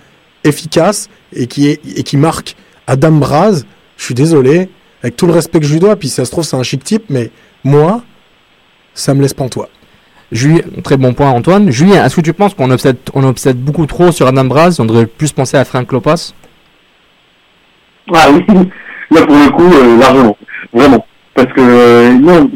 efficace 0.44 1.08
et 1.34 1.46
qui 1.46 1.68
est 1.68 1.80
et 1.96 2.02
qui 2.02 2.16
marque. 2.16 2.56
Adam 2.86 3.12
Braz, 3.12 3.64
je 3.96 4.04
suis 4.04 4.14
désolé, 4.14 4.68
avec 5.02 5.16
tout 5.16 5.26
le 5.26 5.32
respect 5.32 5.60
que 5.60 5.66
je 5.66 5.72
lui 5.72 5.80
dois, 5.80 5.96
puis 5.96 6.08
ça 6.08 6.24
se 6.24 6.30
trouve 6.30 6.44
c'est 6.44 6.56
un 6.56 6.62
chic 6.62 6.82
type, 6.82 7.04
mais 7.08 7.30
moi, 7.62 8.02
ça 8.94 9.14
me 9.14 9.22
laisse 9.22 9.34
pantois. 9.34 9.68
Julien, 10.32 10.62
très 10.84 10.96
bon 10.96 11.12
point 11.12 11.30
Antoine. 11.30 11.70
Julien, 11.70 12.04
est-ce 12.04 12.16
que 12.16 12.20
tu 12.20 12.32
penses 12.32 12.54
qu'on 12.54 12.70
obsède, 12.70 12.96
on 13.14 13.24
obsède 13.24 13.58
beaucoup 13.58 13.86
trop 13.86 14.12
sur 14.12 14.26
Adam 14.26 14.44
Braz 14.44 14.78
On 14.78 14.84
devrait 14.84 15.06
plus 15.06 15.32
penser 15.32 15.56
à 15.56 15.64
Frank 15.64 15.90
Lopas 15.90 16.32
Ah 18.14 18.28
oui, 18.32 18.44
là 19.10 19.26
pour 19.26 19.36
le 19.36 19.50
coup, 19.50 19.72
euh, 19.74 19.98
largement, 19.98 20.36
vraiment. 20.72 21.04
Parce 21.34 21.52
que 21.52 21.60
euh, 21.60 22.12
non, 22.12 22.50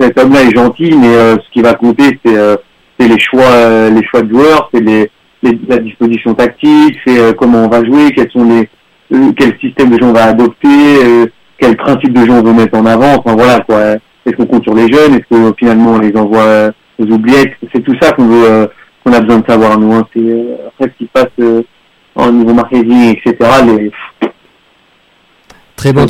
cet 0.00 0.18
homme-là 0.18 0.42
est 0.42 0.54
gentil, 0.54 0.92
mais 0.96 1.14
euh, 1.14 1.36
ce 1.36 1.50
qui 1.52 1.62
va 1.62 1.74
compter, 1.74 2.18
c'est 2.24 2.36
euh, 2.36 2.56
c'est 2.98 3.08
les 3.08 3.18
choix, 3.18 3.42
euh, 3.42 3.90
les 3.90 4.04
choix 4.06 4.22
de 4.22 4.30
joueurs, 4.32 4.70
c'est 4.72 4.80
les, 4.80 5.10
les- 5.42 5.58
la 5.68 5.78
disposition 5.78 6.34
tactique, 6.34 6.96
c'est 7.06 7.18
euh, 7.18 7.32
comment 7.32 7.64
on 7.64 7.68
va 7.68 7.84
jouer, 7.84 8.12
quels 8.12 8.30
sont 8.30 8.44
les, 8.44 8.68
euh, 9.12 9.32
quel 9.38 9.58
système 9.58 9.90
de 9.90 9.98
jeu 10.00 10.06
on 10.08 10.12
va 10.12 10.24
adopter, 10.26 11.28
quel 11.58 11.76
principe 11.76 12.12
de 12.12 12.24
jeu 12.24 12.32
on 12.32 12.42
veut 12.42 12.52
mettre 12.52 12.76
en 12.78 12.86
avant. 12.86 13.14
Enfin 13.18 13.34
voilà 13.34 13.60
quoi. 13.60 13.80
Est-ce 14.26 14.36
qu'on 14.36 14.46
compte 14.46 14.64
sur 14.64 14.74
les 14.74 14.90
jeunes? 14.90 15.14
Est-ce 15.14 15.28
que 15.36 15.54
finalement 15.58 15.92
on 15.92 15.98
les 15.98 16.16
envoie 16.16 16.70
aux 16.98 17.04
oubliettes? 17.06 17.52
C'est 17.74 17.82
tout 17.82 17.94
ça 18.00 18.12
qu'on 18.12 18.26
veut, 18.26 18.68
qu'on 19.04 19.12
a 19.12 19.20
besoin 19.20 19.40
de 19.40 19.46
savoir 19.50 19.78
nous. 19.78 19.92
Hein. 19.92 20.06
C'est 20.14 20.46
après 20.66 20.84
ce 20.92 20.98
qui 20.98 21.04
se 21.04 21.10
passe 21.12 21.62
en 22.16 22.32
niveau 22.32 22.54
marketing, 22.54 23.16
etc. 23.16 23.36
Les, 23.66 23.90
Très 25.76 25.92
bonne, 25.92 26.06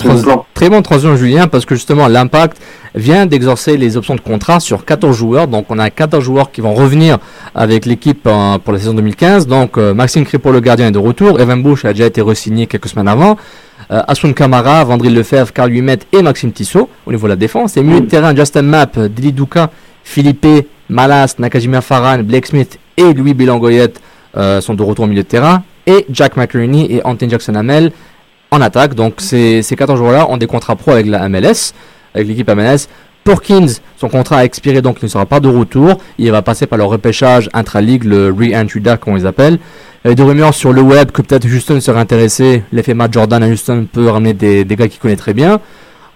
Très 0.52 0.68
bonne 0.68 0.82
transition 0.82 1.16
Julien 1.16 1.48
parce 1.48 1.64
que 1.64 1.74
justement 1.74 2.06
l'impact 2.06 2.58
vient 2.94 3.26
d'exorcer 3.26 3.76
les 3.76 3.96
options 3.96 4.14
de 4.14 4.20
contrat 4.20 4.60
sur 4.60 4.84
14 4.84 5.16
joueurs. 5.16 5.48
Donc 5.48 5.66
on 5.70 5.78
a 5.78 5.90
14 5.90 6.22
joueurs 6.22 6.52
qui 6.52 6.60
vont 6.60 6.74
revenir 6.74 7.18
avec 7.54 7.86
l'équipe 7.86 8.26
euh, 8.26 8.58
pour 8.58 8.72
la 8.72 8.78
saison 8.78 8.94
2015. 8.94 9.46
Donc 9.46 9.78
euh, 9.78 9.94
Maxime 9.94 10.24
Crépeau 10.24 10.52
le 10.52 10.60
gardien 10.60 10.88
est 10.88 10.92
de 10.92 10.98
retour. 10.98 11.40
Evan 11.40 11.62
Bush 11.62 11.84
a 11.84 11.92
déjà 11.92 12.06
été 12.06 12.20
re-signé 12.20 12.66
quelques 12.66 12.88
semaines 12.88 13.08
avant. 13.08 13.36
Euh, 13.90 14.32
Kamara, 14.34 14.84
Vandril 14.84 15.14
Lefebvre, 15.14 15.52
Carl 15.52 15.72
Humet 15.72 15.98
et 16.12 16.22
Maxime 16.22 16.52
Tissot 16.52 16.88
au 17.06 17.10
niveau 17.10 17.26
de 17.26 17.32
la 17.32 17.36
défense. 17.36 17.76
Et 17.76 17.82
milieu 17.82 18.00
de 18.00 18.06
terrain 18.06 18.34
Justin 18.34 18.62
Mapp, 18.62 18.98
Dili 18.98 19.32
Duka, 19.32 19.70
Philippe, 20.04 20.68
Malas, 20.88 21.36
Nakajima 21.38 21.80
Farhan, 21.80 22.22
Blake 22.22 22.46
Smith 22.46 22.78
et 22.96 23.12
Louis 23.12 23.34
Belangoyet 23.34 23.94
euh, 24.36 24.60
sont 24.60 24.74
de 24.74 24.82
retour 24.82 25.04
au 25.04 25.08
milieu 25.08 25.22
de 25.22 25.28
terrain. 25.28 25.62
Et 25.86 26.06
Jack 26.10 26.36
McCreary 26.36 26.86
et 26.90 27.04
Anthony 27.04 27.30
Jackson 27.30 27.54
Hamel 27.54 27.92
en 28.54 28.60
attaque. 28.60 28.94
Donc 28.94 29.14
ces, 29.18 29.62
ces 29.62 29.76
14 29.76 29.98
joueurs-là 29.98 30.30
ont 30.30 30.36
des 30.36 30.46
contrats 30.46 30.76
pro 30.76 30.92
avec 30.92 31.06
la 31.06 31.28
MLS, 31.28 31.72
avec 32.14 32.28
l'équipe 32.28 32.50
MLS. 32.50 32.88
Porkins, 33.24 33.66
son 33.96 34.08
contrat 34.10 34.38
a 34.38 34.44
expiré 34.44 34.82
donc 34.82 34.98
il 35.00 35.06
ne 35.06 35.10
sera 35.10 35.24
pas 35.24 35.40
de 35.40 35.48
retour. 35.48 35.98
Il 36.18 36.30
va 36.30 36.42
passer 36.42 36.66
par 36.66 36.76
le 36.76 36.84
repêchage 36.84 37.48
intra-league, 37.54 38.04
le 38.04 38.30
re-entry 38.30 38.80
DAC 38.80 39.00
comme 39.00 39.14
on 39.14 39.16
les 39.16 39.24
appelle. 39.26 39.58
Il 40.04 40.08
y 40.08 40.10
a 40.12 40.14
des 40.14 40.22
rumeurs 40.22 40.52
sur 40.52 40.74
le 40.74 40.82
web 40.82 41.10
que 41.10 41.22
peut-être 41.22 41.46
Houston 41.46 41.80
serait 41.80 42.00
intéressé. 42.00 42.62
L'effet 42.72 42.92
Matt 42.92 43.14
Jordan 43.14 43.42
à 43.42 43.48
Houston 43.48 43.86
peut 43.90 44.08
ramener 44.10 44.34
des, 44.34 44.64
des 44.66 44.76
gars 44.76 44.88
qu'il 44.88 45.00
connaît 45.00 45.16
très 45.16 45.32
bien. 45.32 45.60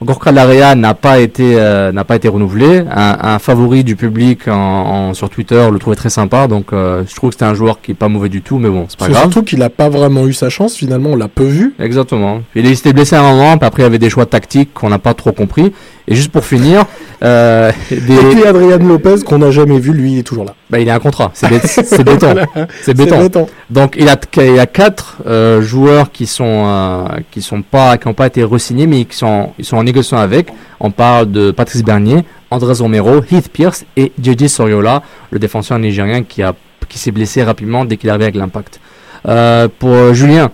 Gorka 0.00 0.30
Larea 0.30 0.74
n'a 0.76 0.94
pas 0.94 1.18
été 1.18 1.54
euh, 1.56 1.90
n'a 1.90 2.04
pas 2.04 2.14
été 2.16 2.28
renouvelé. 2.28 2.84
Un, 2.90 3.18
un 3.20 3.38
favori 3.40 3.82
du 3.82 3.96
public 3.96 4.46
en, 4.46 4.52
en- 4.54 5.14
sur 5.14 5.28
Twitter 5.28 5.66
le 5.72 5.78
trouvait 5.80 5.96
très 5.96 6.08
sympa. 6.10 6.46
Donc 6.46 6.72
euh, 6.72 7.02
je 7.08 7.14
trouve 7.16 7.30
que 7.30 7.34
c'était 7.34 7.46
un 7.46 7.54
joueur 7.54 7.80
qui 7.80 7.90
est 7.90 7.94
pas 7.94 8.08
mauvais 8.08 8.28
du 8.28 8.40
tout, 8.42 8.58
mais 8.58 8.68
bon 8.68 8.86
c'est 8.88 8.98
pas 8.98 9.06
C'est 9.06 9.10
grave. 9.12 9.24
surtout 9.24 9.42
qu'il 9.42 9.60
a 9.62 9.70
pas 9.70 9.88
vraiment 9.88 10.26
eu 10.26 10.32
sa 10.32 10.50
chance, 10.50 10.76
finalement, 10.76 11.10
on 11.10 11.16
l'a 11.16 11.26
peu 11.28 11.44
vu. 11.44 11.74
Exactement. 11.80 12.42
Il 12.54 12.76
s'était 12.76 12.92
blessé 12.92 13.16
à 13.16 13.22
un 13.24 13.32
moment, 13.32 13.58
puis 13.58 13.66
après 13.66 13.82
il 13.82 13.86
y 13.86 13.86
avait 13.86 13.98
des 13.98 14.10
choix 14.10 14.26
tactiques 14.26 14.72
qu'on 14.72 14.88
n'a 14.88 15.00
pas 15.00 15.14
trop 15.14 15.32
compris. 15.32 15.72
Et 16.10 16.14
juste 16.14 16.30
pour 16.32 16.44
finir, 16.44 16.86
euh, 17.22 17.70
Et 17.90 17.96
des... 17.96 18.16
puis 18.16 18.44
Adrian 18.46 18.78
Lopez, 18.78 19.16
qu'on 19.26 19.38
n'a 19.38 19.50
jamais 19.50 19.78
vu, 19.78 19.92
lui, 19.92 20.12
il 20.12 20.18
est 20.20 20.22
toujours 20.22 20.44
là. 20.46 20.54
bah, 20.70 20.78
il 20.78 20.88
a 20.88 20.94
un 20.94 20.98
contrat, 20.98 21.30
c'est 21.34 21.48
bé- 21.50 21.60
c'est 21.62 22.02
béton. 22.02 22.34
C'est 22.82 22.94
béton. 22.96 23.46
Donc 23.68 23.94
il 23.98 24.08
a, 24.08 24.16
il 24.42 24.58
a 24.58 24.66
quatre 24.66 25.18
euh, 25.26 25.60
joueurs 25.60 26.10
qui 26.10 26.26
sont 26.26 26.64
euh, 26.66 27.04
qui 27.30 27.42
sont 27.42 27.60
pas 27.62 27.98
qui 27.98 28.08
n'ont 28.08 28.14
pas 28.14 28.26
été 28.26 28.42
re-signés 28.42 28.86
mais 28.86 29.04
qui 29.04 29.16
sont 29.16 29.50
ils 29.58 29.64
sont 29.64 29.76
en 29.76 29.82
négociation 29.84 30.16
avec. 30.18 30.48
On 30.80 30.90
parle 30.90 31.30
de 31.30 31.50
Patrice 31.50 31.82
Bernier, 31.84 32.24
Andrés 32.50 32.74
Romero, 32.80 33.20
Heath 33.30 33.50
Pierce 33.52 33.84
et 33.96 34.12
JJ 34.22 34.46
Soriola, 34.46 35.02
le 35.30 35.38
défenseur 35.38 35.78
nigérien 35.78 36.22
qui 36.22 36.42
a 36.42 36.54
qui 36.88 36.98
s'est 36.98 37.10
blessé 37.10 37.42
rapidement 37.42 37.84
dès 37.84 37.98
qu'il 37.98 38.08
est 38.08 38.12
arrivé 38.12 38.24
avec 38.24 38.36
l'Impact. 38.36 38.80
Euh, 39.26 39.68
pour 39.78 40.14
Julien, 40.14 40.50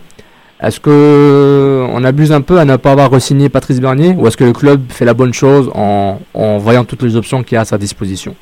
est-ce 0.66 0.81
que 0.81 1.87
on 1.92 2.05
abuse 2.05 2.33
un 2.33 2.40
peu 2.40 2.59
à 2.59 2.64
ne 2.64 2.77
pas 2.77 2.92
avoir 2.92 3.11
re-signé 3.11 3.48
Patrice 3.48 3.81
Bernier 3.81 4.14
ou 4.18 4.27
est-ce 4.27 4.37
que 4.37 4.44
le 4.44 4.53
club 4.53 4.81
fait 4.90 5.05
la 5.05 5.14
bonne 5.14 5.35
chose 5.35 5.70
en, 5.74 6.18
en 6.35 6.59
voyant 6.59 6.85
toutes 6.85 7.03
les 7.03 7.16
options 7.16 7.42
qu'il 7.42 7.59
a 7.59 7.62
à 7.62 7.64
sa 7.64 7.79
disposition? 7.79 8.35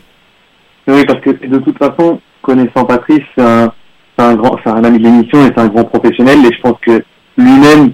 Oui, 0.88 1.04
parce 1.06 1.20
que 1.20 1.30
de 1.30 1.58
toute 1.58 1.78
façon, 1.78 2.20
connaissant 2.42 2.84
Patrice, 2.84 3.22
c'est 3.36 3.44
un, 3.44 3.72
un 4.18 4.34
grand, 4.34 4.56
un 4.66 4.84
ami 4.84 4.98
de 4.98 5.04
l'émission 5.04 5.40
et 5.46 5.50
c'est 5.54 5.60
un 5.60 5.68
grand 5.68 5.84
professionnel. 5.84 6.38
Et 6.44 6.54
je 6.54 6.60
pense 6.60 6.78
que 6.84 7.02
lui-même, 7.36 7.92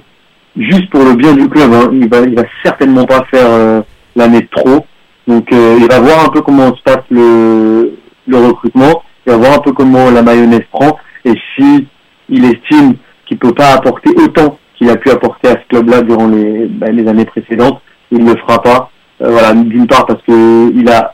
juste 0.56 0.90
pour 0.90 1.04
le 1.04 1.14
bien 1.14 1.34
du 1.34 1.48
club, 1.48 1.72
hein, 1.72 1.90
il 1.92 2.08
va, 2.08 2.20
il 2.20 2.34
va 2.34 2.44
certainement 2.64 3.04
pas 3.04 3.24
faire 3.30 3.46
euh, 3.46 3.82
l'année 4.16 4.48
trop. 4.50 4.86
Donc, 5.26 5.52
euh, 5.52 5.76
il 5.78 5.86
va 5.86 6.00
voir 6.00 6.24
un 6.24 6.30
peu 6.30 6.40
comment 6.40 6.74
se 6.74 6.82
passe 6.82 7.04
le, 7.10 7.92
le 8.26 8.36
recrutement. 8.36 9.02
Il 9.26 9.32
va 9.32 9.36
voir 9.38 9.54
un 9.58 9.60
peu 9.60 9.72
comment 9.72 10.10
la 10.10 10.22
mayonnaise 10.22 10.64
prend. 10.72 10.96
Et 11.26 11.34
si 11.54 11.86
il 12.30 12.44
estime 12.44 12.94
qu'il 13.28 13.38
peut 13.38 13.52
pas 13.52 13.74
apporter 13.74 14.10
autant 14.16 14.58
qu'il 14.76 14.88
a 14.90 14.96
pu 14.96 15.10
apporter 15.10 15.48
à 15.48 15.52
ce 15.52 15.68
club-là 15.68 16.02
durant 16.02 16.28
les, 16.28 16.68
les 16.68 17.08
années 17.08 17.24
précédentes, 17.24 17.80
il 18.10 18.24
ne 18.24 18.32
le 18.32 18.40
fera 18.40 18.62
pas. 18.62 18.90
Euh, 19.22 19.30
voilà, 19.30 19.52
d'une 19.52 19.86
part 19.86 20.06
parce 20.06 20.22
que 20.22 20.72
il 20.74 20.88
a, 20.88 21.12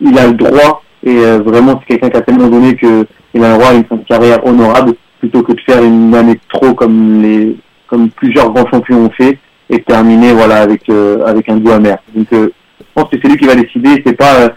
il 0.00 0.16
a 0.18 0.28
le 0.28 0.34
droit 0.34 0.82
et 1.04 1.18
euh, 1.18 1.40
vraiment 1.40 1.80
c'est 1.80 1.98
quelqu'un 1.98 2.10
qui 2.10 2.16
a 2.16 2.22
tellement 2.22 2.48
donné 2.48 2.76
que 2.76 3.06
il 3.34 3.44
a 3.44 3.52
le 3.52 3.58
droit 3.58 3.70
à 3.70 3.74
une 3.74 3.82
de 3.82 4.04
carrière 4.08 4.46
honorable 4.46 4.94
plutôt 5.18 5.42
que 5.42 5.52
de 5.52 5.60
faire 5.60 5.82
une 5.82 6.14
année 6.14 6.34
de 6.34 6.40
trop 6.48 6.74
comme 6.74 7.20
les, 7.20 7.56
comme 7.88 8.10
plusieurs 8.10 8.50
grands 8.52 8.68
champions 8.70 9.06
ont 9.06 9.10
fait 9.10 9.38
et 9.68 9.82
terminer 9.82 10.32
voilà 10.32 10.62
avec 10.62 10.88
euh, 10.88 11.26
avec 11.26 11.48
un 11.48 11.56
goût 11.58 11.72
amer. 11.72 11.98
Donc 12.14 12.28
je 12.30 12.48
pense 12.94 13.10
que 13.10 13.16
c'est 13.20 13.28
lui 13.28 13.36
qui 13.36 13.46
va 13.46 13.56
décider. 13.56 14.02
C'est 14.06 14.16
pas 14.16 14.50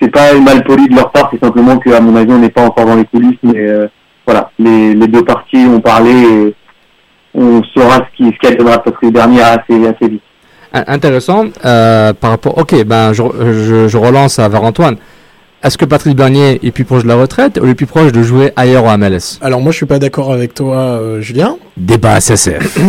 c'est 0.00 0.10
pas 0.10 0.34
mal 0.38 0.62
poli 0.64 0.88
de 0.88 0.94
leur 0.94 1.10
part. 1.10 1.30
C'est 1.32 1.42
simplement 1.42 1.78
que 1.78 1.90
à 1.90 2.00
mon 2.00 2.14
avis 2.14 2.32
on 2.32 2.38
n'est 2.38 2.50
pas 2.50 2.66
encore 2.66 2.84
dans 2.84 2.96
les 2.96 3.06
coulisses, 3.06 3.38
mais 3.42 3.66
voilà 4.28 4.50
les, 4.58 4.94
les 4.94 5.08
deux 5.08 5.24
parties 5.24 5.64
ont 5.66 5.80
parlé. 5.80 6.10
Et 6.12 6.54
on 7.34 7.62
saura 7.74 7.96
ce 7.98 8.16
qui 8.16 8.24
ce 8.32 8.38
qu'adviendra 8.40 8.82
parce 8.82 8.96
que 8.98 9.06
le 9.06 9.12
dernier 9.12 9.40
assez 9.42 9.74
assez 9.86 10.08
vite. 10.08 10.22
In- 10.72 10.84
Intéressant. 10.86 11.46
Euh, 11.64 12.12
par 12.12 12.30
rapport. 12.30 12.58
Ok, 12.58 12.74
ben 12.84 13.12
je, 13.12 13.22
je, 13.68 13.88
je 13.88 13.96
relance 13.96 14.38
vers 14.38 14.62
Antoine. 14.62 14.96
Est-ce 15.64 15.76
que 15.76 15.84
Patrice 15.84 16.14
Bernier 16.14 16.60
est 16.62 16.70
plus 16.70 16.84
proche 16.84 17.02
de 17.02 17.08
la 17.08 17.16
retraite 17.16 17.58
ou 17.60 17.66
est 17.66 17.74
plus 17.74 17.86
proche 17.86 18.12
de 18.12 18.22
jouer 18.22 18.52
ailleurs 18.54 18.84
au 18.84 18.96
MLS 18.96 19.38
Alors 19.40 19.60
moi, 19.60 19.72
je 19.72 19.78
suis 19.78 19.86
pas 19.86 19.98
d'accord 19.98 20.32
avec 20.32 20.54
toi, 20.54 20.76
euh, 20.76 21.20
Julien. 21.20 21.56
Débat 21.76 22.20
SSF. 22.20 22.78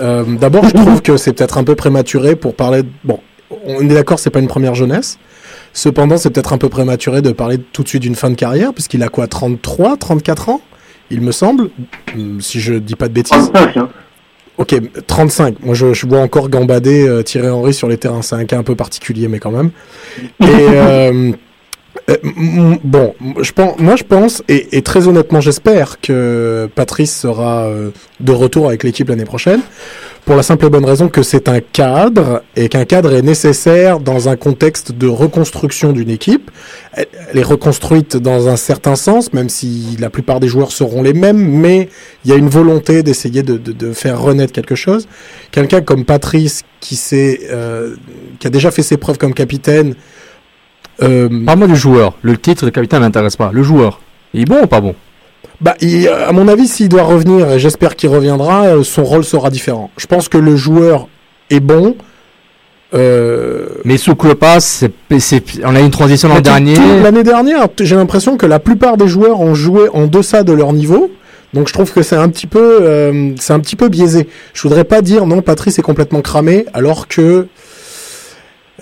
Euh, 0.00 0.24
D'abord, 0.40 0.64
je 0.66 0.70
trouve 0.74 1.02
que 1.02 1.16
c'est 1.16 1.32
peut-être 1.34 1.58
un 1.58 1.64
peu 1.64 1.74
prématuré 1.74 2.36
pour 2.36 2.54
parler. 2.54 2.82
De... 2.84 2.88
Bon, 3.04 3.18
on 3.66 3.80
est 3.80 3.88
d'accord, 3.94 4.18
c'est 4.18 4.30
pas 4.30 4.38
une 4.38 4.46
première 4.48 4.74
jeunesse. 4.74 5.18
Cependant, 5.72 6.16
c'est 6.16 6.30
peut-être 6.30 6.52
un 6.52 6.58
peu 6.58 6.68
prématuré 6.68 7.22
de 7.22 7.30
parler 7.30 7.58
tout 7.58 7.82
de 7.82 7.88
suite 7.88 8.02
d'une 8.02 8.14
fin 8.16 8.30
de 8.30 8.34
carrière, 8.34 8.72
puisqu'il 8.72 9.02
a 9.02 9.08
quoi, 9.08 9.26
33, 9.26 9.96
34 9.96 10.48
ans, 10.48 10.60
il 11.10 11.20
me 11.20 11.32
semble, 11.32 11.70
Hum, 12.14 12.40
si 12.40 12.60
je 12.60 12.74
dis 12.74 12.96
pas 12.96 13.08
de 13.08 13.14
bêtises. 13.14 13.50
35, 13.52 13.76
hein. 13.76 13.88
Ok, 14.58 14.74
35. 15.06 15.56
Moi, 15.62 15.74
je, 15.74 15.94
je 15.94 16.06
vois 16.06 16.20
encore 16.20 16.48
gambader 16.50 17.08
euh, 17.08 17.22
Thierry 17.22 17.48
Henry 17.48 17.72
sur 17.72 17.88
les 17.88 17.96
terrains. 17.96 18.20
C'est 18.22 18.34
un 18.34 18.44
cas 18.44 18.58
un 18.58 18.62
peu 18.62 18.74
particulier, 18.74 19.26
mais 19.28 19.38
quand 19.38 19.50
même. 19.52 19.70
Et 20.18 20.26
euh, 20.42 21.32
euh, 22.10 22.16
bon, 22.84 23.14
je 23.40 23.52
pense, 23.52 23.78
moi, 23.78 23.96
je 23.96 24.04
pense, 24.04 24.42
et, 24.48 24.76
et 24.76 24.82
très 24.82 25.08
honnêtement, 25.08 25.40
j'espère 25.40 26.00
que 26.00 26.68
Patrice 26.74 27.16
sera 27.16 27.64
euh, 27.66 27.90
de 28.20 28.32
retour 28.32 28.68
avec 28.68 28.84
l'équipe 28.84 29.08
l'année 29.08 29.24
prochaine. 29.24 29.60
Pour 30.24 30.36
la 30.36 30.42
simple 30.42 30.66
et 30.66 30.70
bonne 30.70 30.84
raison 30.84 31.08
que 31.08 31.22
c'est 31.22 31.48
un 31.48 31.60
cadre 31.60 32.42
et 32.54 32.68
qu'un 32.68 32.84
cadre 32.84 33.14
est 33.14 33.22
nécessaire 33.22 34.00
dans 34.00 34.28
un 34.28 34.36
contexte 34.36 34.92
de 34.92 35.06
reconstruction 35.08 35.92
d'une 35.92 36.10
équipe. 36.10 36.50
Elle, 36.92 37.06
est 37.34 37.42
reconstruite 37.42 38.16
dans 38.16 38.48
un 38.48 38.56
certain 38.56 38.96
sens, 38.96 39.32
même 39.32 39.48
si 39.48 39.96
la 39.98 40.10
plupart 40.10 40.38
des 40.38 40.48
joueurs 40.48 40.72
seront 40.72 41.02
les 41.02 41.14
mêmes, 41.14 41.38
mais 41.38 41.88
il 42.24 42.30
y 42.30 42.34
a 42.34 42.36
une 42.36 42.48
volonté 42.48 43.02
d'essayer 43.02 43.42
de, 43.42 43.92
faire 43.92 44.20
renaître 44.20 44.52
quelque 44.52 44.74
chose. 44.74 45.08
Quelqu'un 45.50 45.80
comme 45.80 46.04
Patrice 46.04 46.64
euh, 47.12 47.96
qui 48.38 48.46
a 48.46 48.50
déjà 48.50 48.70
fait 48.70 48.82
ses 48.82 48.98
preuves 48.98 49.18
comme 49.18 49.34
capitaine. 49.34 49.94
Euh, 51.02 51.28
Parle-moi 51.44 51.68
du 51.68 51.76
joueur. 51.76 52.14
Le 52.22 52.36
titre 52.36 52.66
de 52.66 52.70
capitaine 52.70 53.00
m'intéresse 53.00 53.36
pas. 53.36 53.50
Le 53.52 53.62
joueur. 53.62 54.00
Il 54.34 54.42
est 54.42 54.44
bon 54.44 54.62
ou 54.62 54.66
pas 54.66 54.80
bon? 54.80 54.94
Bah, 55.60 55.74
il- 55.80 56.08
à 56.08 56.32
mon 56.32 56.48
avis, 56.48 56.66
s'il 56.68 56.88
doit 56.88 57.02
revenir, 57.02 57.50
et 57.50 57.58
j'espère 57.58 57.94
qu'il 57.96 58.08
reviendra, 58.10 58.64
euh, 58.66 58.82
son 58.82 59.04
rôle 59.04 59.24
sera 59.24 59.50
différent. 59.50 59.90
Je 59.98 60.06
pense 60.06 60.28
que 60.28 60.38
le 60.38 60.56
joueur 60.56 61.08
est 61.50 61.60
bon. 61.60 61.96
Euh, 62.92 63.66
Mais 63.84 63.96
sous 63.98 64.16
c'est- 65.20 65.42
on 65.64 65.76
a 65.76 65.80
eu 65.80 65.84
une 65.84 65.90
transition 65.90 66.28
l'an 66.28 66.40
dernier. 66.40 66.74
L'année 67.02 67.22
dernière, 67.22 67.68
j'ai 67.80 67.94
l'impression 67.94 68.36
que 68.36 68.46
la 68.46 68.58
plupart 68.58 68.96
des 68.96 69.06
joueurs 69.06 69.40
ont 69.40 69.54
joué 69.54 69.82
en 69.92 70.06
deçà 70.06 70.42
de 70.42 70.52
leur 70.52 70.72
niveau. 70.72 71.10
Donc 71.54 71.68
je 71.68 71.72
trouve 71.72 71.92
que 71.92 72.02
c'est 72.02 72.16
un 72.16 72.28
petit 72.28 72.46
peu, 72.46 72.78
euh, 72.82 73.30
c'est 73.38 73.52
un 73.52 73.60
petit 73.60 73.76
peu 73.76 73.88
biaisé. 73.88 74.28
Je 74.54 74.62
voudrais 74.62 74.84
pas 74.84 75.02
dire 75.02 75.26
non, 75.26 75.40
Patrice 75.42 75.78
est 75.78 75.82
complètement 75.82 76.20
cramé, 76.20 76.64
alors 76.74 77.06
que 77.06 77.46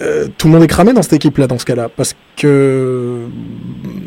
euh, 0.01 0.29
tout 0.39 0.47
le 0.47 0.55
monde 0.55 0.63
est 0.63 0.69
cramé 0.69 0.93
dans 0.93 1.03
cette 1.03 1.15
équipe-là, 1.15 1.47
dans 1.47 1.59
ce 1.59 1.65
cas-là, 1.65 1.89
parce 1.95 2.15
que 2.37 3.17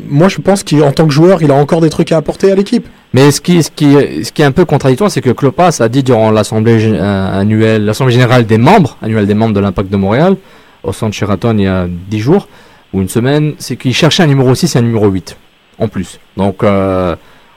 moi 0.08 0.28
je 0.28 0.38
pense 0.38 0.64
qu'en 0.64 0.92
tant 0.92 1.06
que 1.06 1.12
joueur, 1.12 1.42
il 1.42 1.50
a 1.50 1.54
encore 1.54 1.80
des 1.80 1.90
trucs 1.90 2.12
à 2.12 2.16
apporter 2.16 2.50
à 2.50 2.54
l'équipe. 2.54 2.86
Mais 3.12 3.30
ce 3.30 3.40
qui, 3.40 3.62
ce 3.62 3.70
qui, 3.70 4.24
ce 4.24 4.32
qui 4.32 4.42
est 4.42 4.44
un 4.44 4.52
peu 4.52 4.64
contradictoire, 4.64 5.10
c'est 5.10 5.20
que 5.20 5.30
Klopas 5.30 5.80
a 5.80 5.88
dit 5.88 6.02
durant 6.02 6.30
l'assemblée 6.30 6.78
euh, 6.84 7.40
annuelle, 7.40 7.84
l'assemblée 7.84 8.14
générale 8.14 8.46
des 8.46 8.58
membres, 8.58 8.96
annuelle 9.02 9.26
des 9.26 9.34
membres 9.34 9.54
de 9.54 9.60
l'Impact 9.60 9.90
de 9.90 9.96
Montréal, 9.96 10.36
au 10.82 10.92
centre 10.92 11.14
Sheraton 11.14 11.56
il 11.58 11.64
y 11.64 11.66
a 11.66 11.86
10 11.88 12.18
jours, 12.20 12.48
ou 12.92 13.00
une 13.02 13.08
semaine, 13.08 13.54
c'est 13.58 13.76
qu'il 13.76 13.94
cherchait 13.94 14.22
un 14.22 14.26
numéro 14.26 14.54
6 14.54 14.74
et 14.74 14.78
un 14.78 14.82
numéro 14.82 15.08
8, 15.08 15.36
en 15.78 15.88
plus. 15.88 16.18
Donc, 16.36 16.62
euh, 16.62 17.16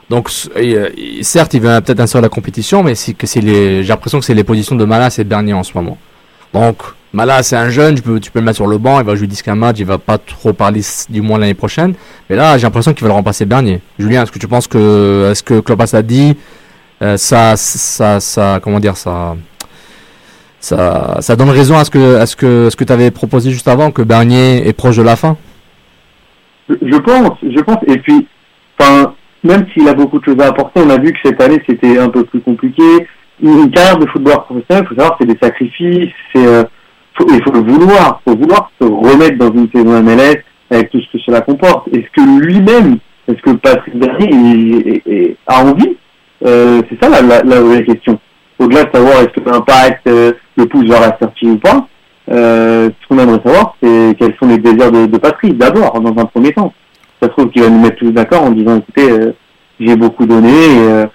donc, 0.09 0.29
euh, 0.55 0.89
certes, 1.21 1.53
il 1.53 1.61
va 1.61 1.81
peut-être 1.81 1.99
insérer 1.99 2.21
la 2.21 2.29
compétition, 2.29 2.83
mais 2.83 2.95
c'est 2.95 3.13
que 3.13 3.27
c'est 3.27 3.41
les, 3.41 3.83
j'ai 3.83 3.89
l'impression 3.89 4.19
que 4.19 4.25
c'est 4.25 4.35
les 4.35 4.43
positions 4.43 4.75
de 4.75 4.85
Malas 4.85 5.15
et 5.17 5.23
de 5.23 5.29
Bernier 5.29 5.53
en 5.53 5.63
ce 5.63 5.71
moment. 5.73 5.97
Donc, 6.55 6.77
Malas, 7.11 7.43
c'est 7.43 7.57
un 7.57 7.69
jeune, 7.69 7.95
tu 7.95 8.01
peux, 8.01 8.17
tu 8.17 8.31
peux 8.31 8.39
le 8.39 8.45
mettre 8.45 8.55
sur 8.55 8.67
le 8.67 8.77
banc, 8.77 9.01
il 9.01 9.05
va 9.05 9.15
jouer 9.15 9.27
10 9.27 9.45
match, 9.55 9.75
il 9.77 9.85
va 9.85 9.97
pas 9.97 10.17
trop 10.17 10.53
parler, 10.53 10.79
du 11.09 11.21
moins 11.21 11.37
l'année 11.37 11.53
prochaine. 11.53 11.95
Mais 12.29 12.37
là, 12.37 12.57
j'ai 12.57 12.63
l'impression 12.63 12.93
qu'il 12.93 13.03
va 13.03 13.09
le 13.09 13.13
remplacer 13.13 13.45
Bernier. 13.45 13.81
Julien, 13.99 14.23
est-ce 14.23 14.31
que 14.31 14.39
tu 14.39 14.47
penses 14.47 14.65
que, 14.65 15.29
est-ce 15.29 15.43
que 15.43 15.59
Klopas 15.59 15.93
a 15.93 16.01
dit, 16.01 16.37
ça, 17.17 17.57
ça, 17.57 18.21
ça, 18.21 18.61
comment 18.63 18.79
dire, 18.79 18.95
ça, 18.95 19.35
ça, 20.61 21.17
ça 21.19 21.35
donne 21.35 21.49
raison 21.49 21.77
à 21.77 21.83
ce 21.83 21.91
que, 21.91 22.15
à 22.15 22.25
ce 22.25 22.37
que, 22.37 22.83
tu 22.85 22.93
avais 22.93 23.11
proposé 23.11 23.51
juste 23.51 23.67
avant, 23.67 23.91
que 23.91 24.01
Bernier 24.01 24.65
est 24.65 24.73
proche 24.73 24.95
de 24.95 25.03
la 25.03 25.17
fin? 25.17 25.35
Je 26.69 26.75
je 26.81 26.97
pense, 26.97 27.37
je 27.43 27.59
pense. 27.59 27.79
Et 27.85 27.97
puis, 27.97 28.27
enfin, 28.79 29.13
même 29.43 29.65
s'il 29.73 29.89
a 29.89 29.93
beaucoup 29.93 30.19
de 30.19 30.23
choses 30.23 30.39
à 30.39 30.47
apporter, 30.47 30.79
on 30.79 30.89
a 30.89 30.97
vu 30.97 31.11
que 31.11 31.19
cette 31.21 31.41
année 31.41 31.61
c'était 31.67 31.99
un 31.99 32.07
peu 32.07 32.23
plus 32.23 32.39
compliqué. 32.39 33.07
Une 33.41 33.69
carrière 33.71 33.97
de 33.97 34.05
footballeur 34.07 34.45
professionnel, 34.45 34.83
il 34.85 34.87
faut 34.87 35.01
savoir, 35.01 35.17
c'est 35.19 35.27
des 35.27 35.37
sacrifices, 35.41 36.13
euh, 36.37 36.63
il 37.29 37.43
faut 37.43 37.51
le 37.51 37.59
vouloir, 37.61 38.21
faut 38.27 38.35
vouloir 38.35 38.71
se 38.79 38.87
remettre 38.87 39.37
dans 39.37 39.51
une 39.53 39.69
saison 39.73 40.01
MLS 40.01 40.41
avec 40.69 40.89
tout 40.89 40.99
ce 41.01 41.17
que 41.17 41.23
cela 41.23 41.41
comporte. 41.41 41.87
Est-ce 41.89 42.09
que 42.15 42.39
lui-même, 42.43 42.97
est-ce 43.27 43.41
que 43.41 43.51
Patrick 43.51 43.95
Bernier 43.97 45.35
a 45.47 45.63
envie? 45.63 45.97
Euh, 46.45 46.81
C'est 46.89 47.03
ça 47.03 47.09
la, 47.09 47.21
la, 47.21 47.43
la 47.43 47.61
vraie 47.61 47.83
question. 47.83 48.19
Au-delà 48.59 48.85
de 48.85 48.91
savoir 48.93 49.15
est-ce 49.21 49.41
que 49.41 49.49
l'impact 49.49 50.07
euh, 50.07 50.31
le 50.55 50.65
pousse 50.65 50.87
vers 50.87 51.01
la 51.01 51.17
sortie 51.17 51.47
ou 51.47 51.57
pas, 51.57 51.87
euh, 52.31 52.89
ce 53.01 53.07
qu'on 53.07 53.19
aimerait 53.19 53.41
savoir, 53.45 53.75
c'est 53.83 54.15
quels 54.17 54.35
sont 54.41 54.47
les 54.47 54.57
désirs 54.57 54.91
de, 54.91 55.05
de 55.05 55.17
Patrick, 55.17 55.57
d'abord, 55.57 55.99
dans 55.99 56.21
un 56.21 56.25
premier 56.25 56.53
temps. 56.53 56.73
Ça 57.21 57.27
se 57.27 57.33
trouve 57.33 57.49
qu'il 57.49 57.61
va 57.61 57.69
nous 57.69 57.81
mettre 57.81 57.97
tous 57.97 58.11
d'accord 58.11 58.43
en 58.43 58.51
disant, 58.51 58.77
écoutez, 58.77 59.11
euh, 59.11 59.31
j'ai 59.79 59.95
beaucoup 59.95 60.25
donné, 60.25 60.49
et 60.49 60.79
euh, 60.79 61.05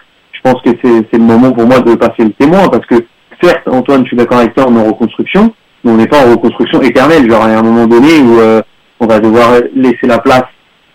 je 0.42 0.50
pense 0.50 0.62
que 0.62 0.70
c'est 0.83 1.18
le 1.18 1.24
moment 1.24 1.53
pour 1.53 1.66
moi 1.66 1.81
de 1.81 1.94
passer 1.94 2.24
le 2.24 2.33
témoin, 2.33 2.68
parce 2.68 2.87
que, 2.87 2.96
certes, 3.42 3.66
Antoine, 3.66 4.03
je 4.03 4.09
suis 4.09 4.16
d'accord 4.16 4.38
avec 4.38 4.55
toi, 4.55 4.66
on 4.68 4.76
est 4.76 4.81
en 4.81 4.88
reconstruction, 4.88 5.53
mais 5.85 5.92
on 5.92 5.96
n'est 5.96 6.07
pas 6.07 6.26
en 6.26 6.31
reconstruction 6.33 6.81
éternelle, 6.83 7.31
genre, 7.31 7.42
il 7.46 7.53
y 7.53 7.55
a 7.55 7.59
un 7.59 7.62
moment 7.62 7.87
donné 7.87 8.20
où 8.20 8.38
euh, 8.40 8.62
on 9.00 9.07
va 9.07 9.18
devoir 9.20 9.61
laisser 9.74 10.07
la 10.07 10.18
place 10.18 10.44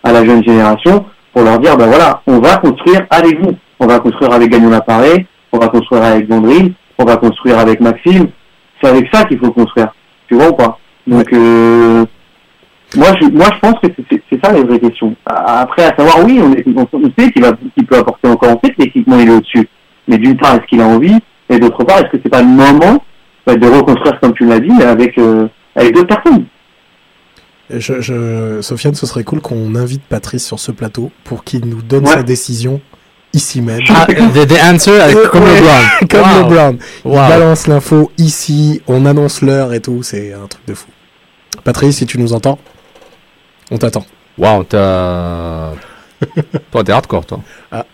à 0.02 0.12
la 0.12 0.24
jeune 0.24 0.44
génération 0.44 1.04
pour 1.32 1.44
leur 1.44 1.58
dire, 1.58 1.76
ben 1.76 1.86
voilà, 1.86 2.22
on 2.26 2.38
va 2.38 2.56
construire 2.56 3.06
avec 3.10 3.38
vous. 3.40 3.52
On 3.78 3.86
va 3.86 3.98
construire 3.98 4.32
avec 4.32 4.50
Gagnon 4.50 4.70
Lappareil, 4.70 5.26
on 5.52 5.58
va 5.58 5.68
construire 5.68 6.02
avec 6.02 6.28
Gondry, 6.28 6.72
on 6.98 7.04
va 7.04 7.16
construire 7.16 7.58
avec 7.58 7.80
Maxime. 7.80 8.28
C'est 8.80 8.88
avec 8.88 9.06
ça 9.12 9.24
qu'il 9.24 9.38
faut 9.38 9.50
construire. 9.50 9.88
Tu 10.28 10.34
vois 10.34 10.48
ou 10.48 10.54
pas? 10.54 10.78
Donc, 11.06 11.30
euh, 11.32 12.04
moi, 12.94 13.08
je, 13.20 13.26
moi, 13.28 13.46
je 13.54 13.58
pense 13.60 13.80
que 13.80 13.88
c'est- 14.10 14.22
ça 14.44 14.52
les 14.52 14.62
vraies 14.62 14.78
questions. 14.78 15.14
A- 15.26 15.60
Après, 15.62 15.84
à 15.84 15.96
savoir, 15.96 16.24
oui, 16.24 16.40
on, 16.42 16.52
est, 16.52 16.64
on, 16.76 16.86
sait 17.18 17.30
qu'il 17.32 17.42
va, 17.42 17.52
qu'il 17.74 17.86
peut 17.86 17.96
apporter 17.96 18.28
encore. 18.28 18.58
Sait 18.64 18.70
que 18.70 18.82
techniquement, 18.82 19.18
il 19.18 19.28
est 19.28 19.32
au-dessus. 19.32 19.68
Mais 20.08 20.18
d'une 20.18 20.36
part, 20.36 20.54
est-ce 20.54 20.66
qu'il 20.66 20.80
a 20.80 20.86
envie? 20.86 21.16
Et 21.48 21.58
d'autre 21.58 21.82
part, 21.84 21.98
est-ce 21.98 22.10
que 22.12 22.18
c'est 22.22 22.28
pas 22.30 22.42
le 22.42 22.48
moment 22.48 23.02
bah, 23.46 23.56
de 23.56 23.66
reconstruire, 23.66 24.18
comme 24.20 24.34
tu 24.34 24.44
l'as 24.46 24.60
dit, 24.60 24.70
avec, 24.82 25.16
euh, 25.18 25.46
avec 25.74 25.94
d'autres 25.94 26.14
personnes? 26.16 26.44
Je, 27.70 28.00
je, 28.00 28.60
Sofiane, 28.62 28.94
ce 28.94 29.06
serait 29.06 29.24
cool 29.24 29.40
qu'on 29.40 29.74
invite 29.74 30.02
Patrice 30.04 30.44
sur 30.46 30.60
ce 30.60 30.70
plateau 30.70 31.10
pour 31.24 31.42
qu'il 31.42 31.66
nous 31.66 31.82
donne 31.82 32.04
Ouais. 32.06 32.12
sa 32.14 32.22
décision 32.22 32.80
ici 33.32 33.60
même. 33.60 33.80
Ah, 33.88 34.06
the, 34.06 34.46
the 34.46 34.62
answer, 34.64 34.92
Euh, 34.92 35.28
comme 35.28 35.42
ouais, 35.42 35.56
LeBron. 35.56 36.06
Comme 36.08 36.20
Wow. 36.20 36.48
LeBron. 36.48 36.78
Il 37.04 37.10
Wow. 37.10 37.16
balance 37.16 37.66
l'info 37.66 38.12
ici, 38.18 38.80
on 38.86 39.04
annonce 39.04 39.42
l'heure 39.42 39.74
et 39.74 39.80
tout, 39.80 40.02
c'est 40.04 40.32
un 40.32 40.46
truc 40.46 40.64
de 40.68 40.74
fou. 40.74 40.86
Patrice, 41.64 41.96
si 41.96 42.06
tu 42.06 42.18
nous 42.20 42.32
entends, 42.32 42.58
on 43.70 43.78
t'attend. 43.78 44.06
Waouh, 44.38 44.64
t'as. 44.64 45.72
toi, 46.70 46.84
t'es 46.84 46.92
hardcore, 46.92 47.26
toi. 47.26 47.40
Ah. 47.72 47.84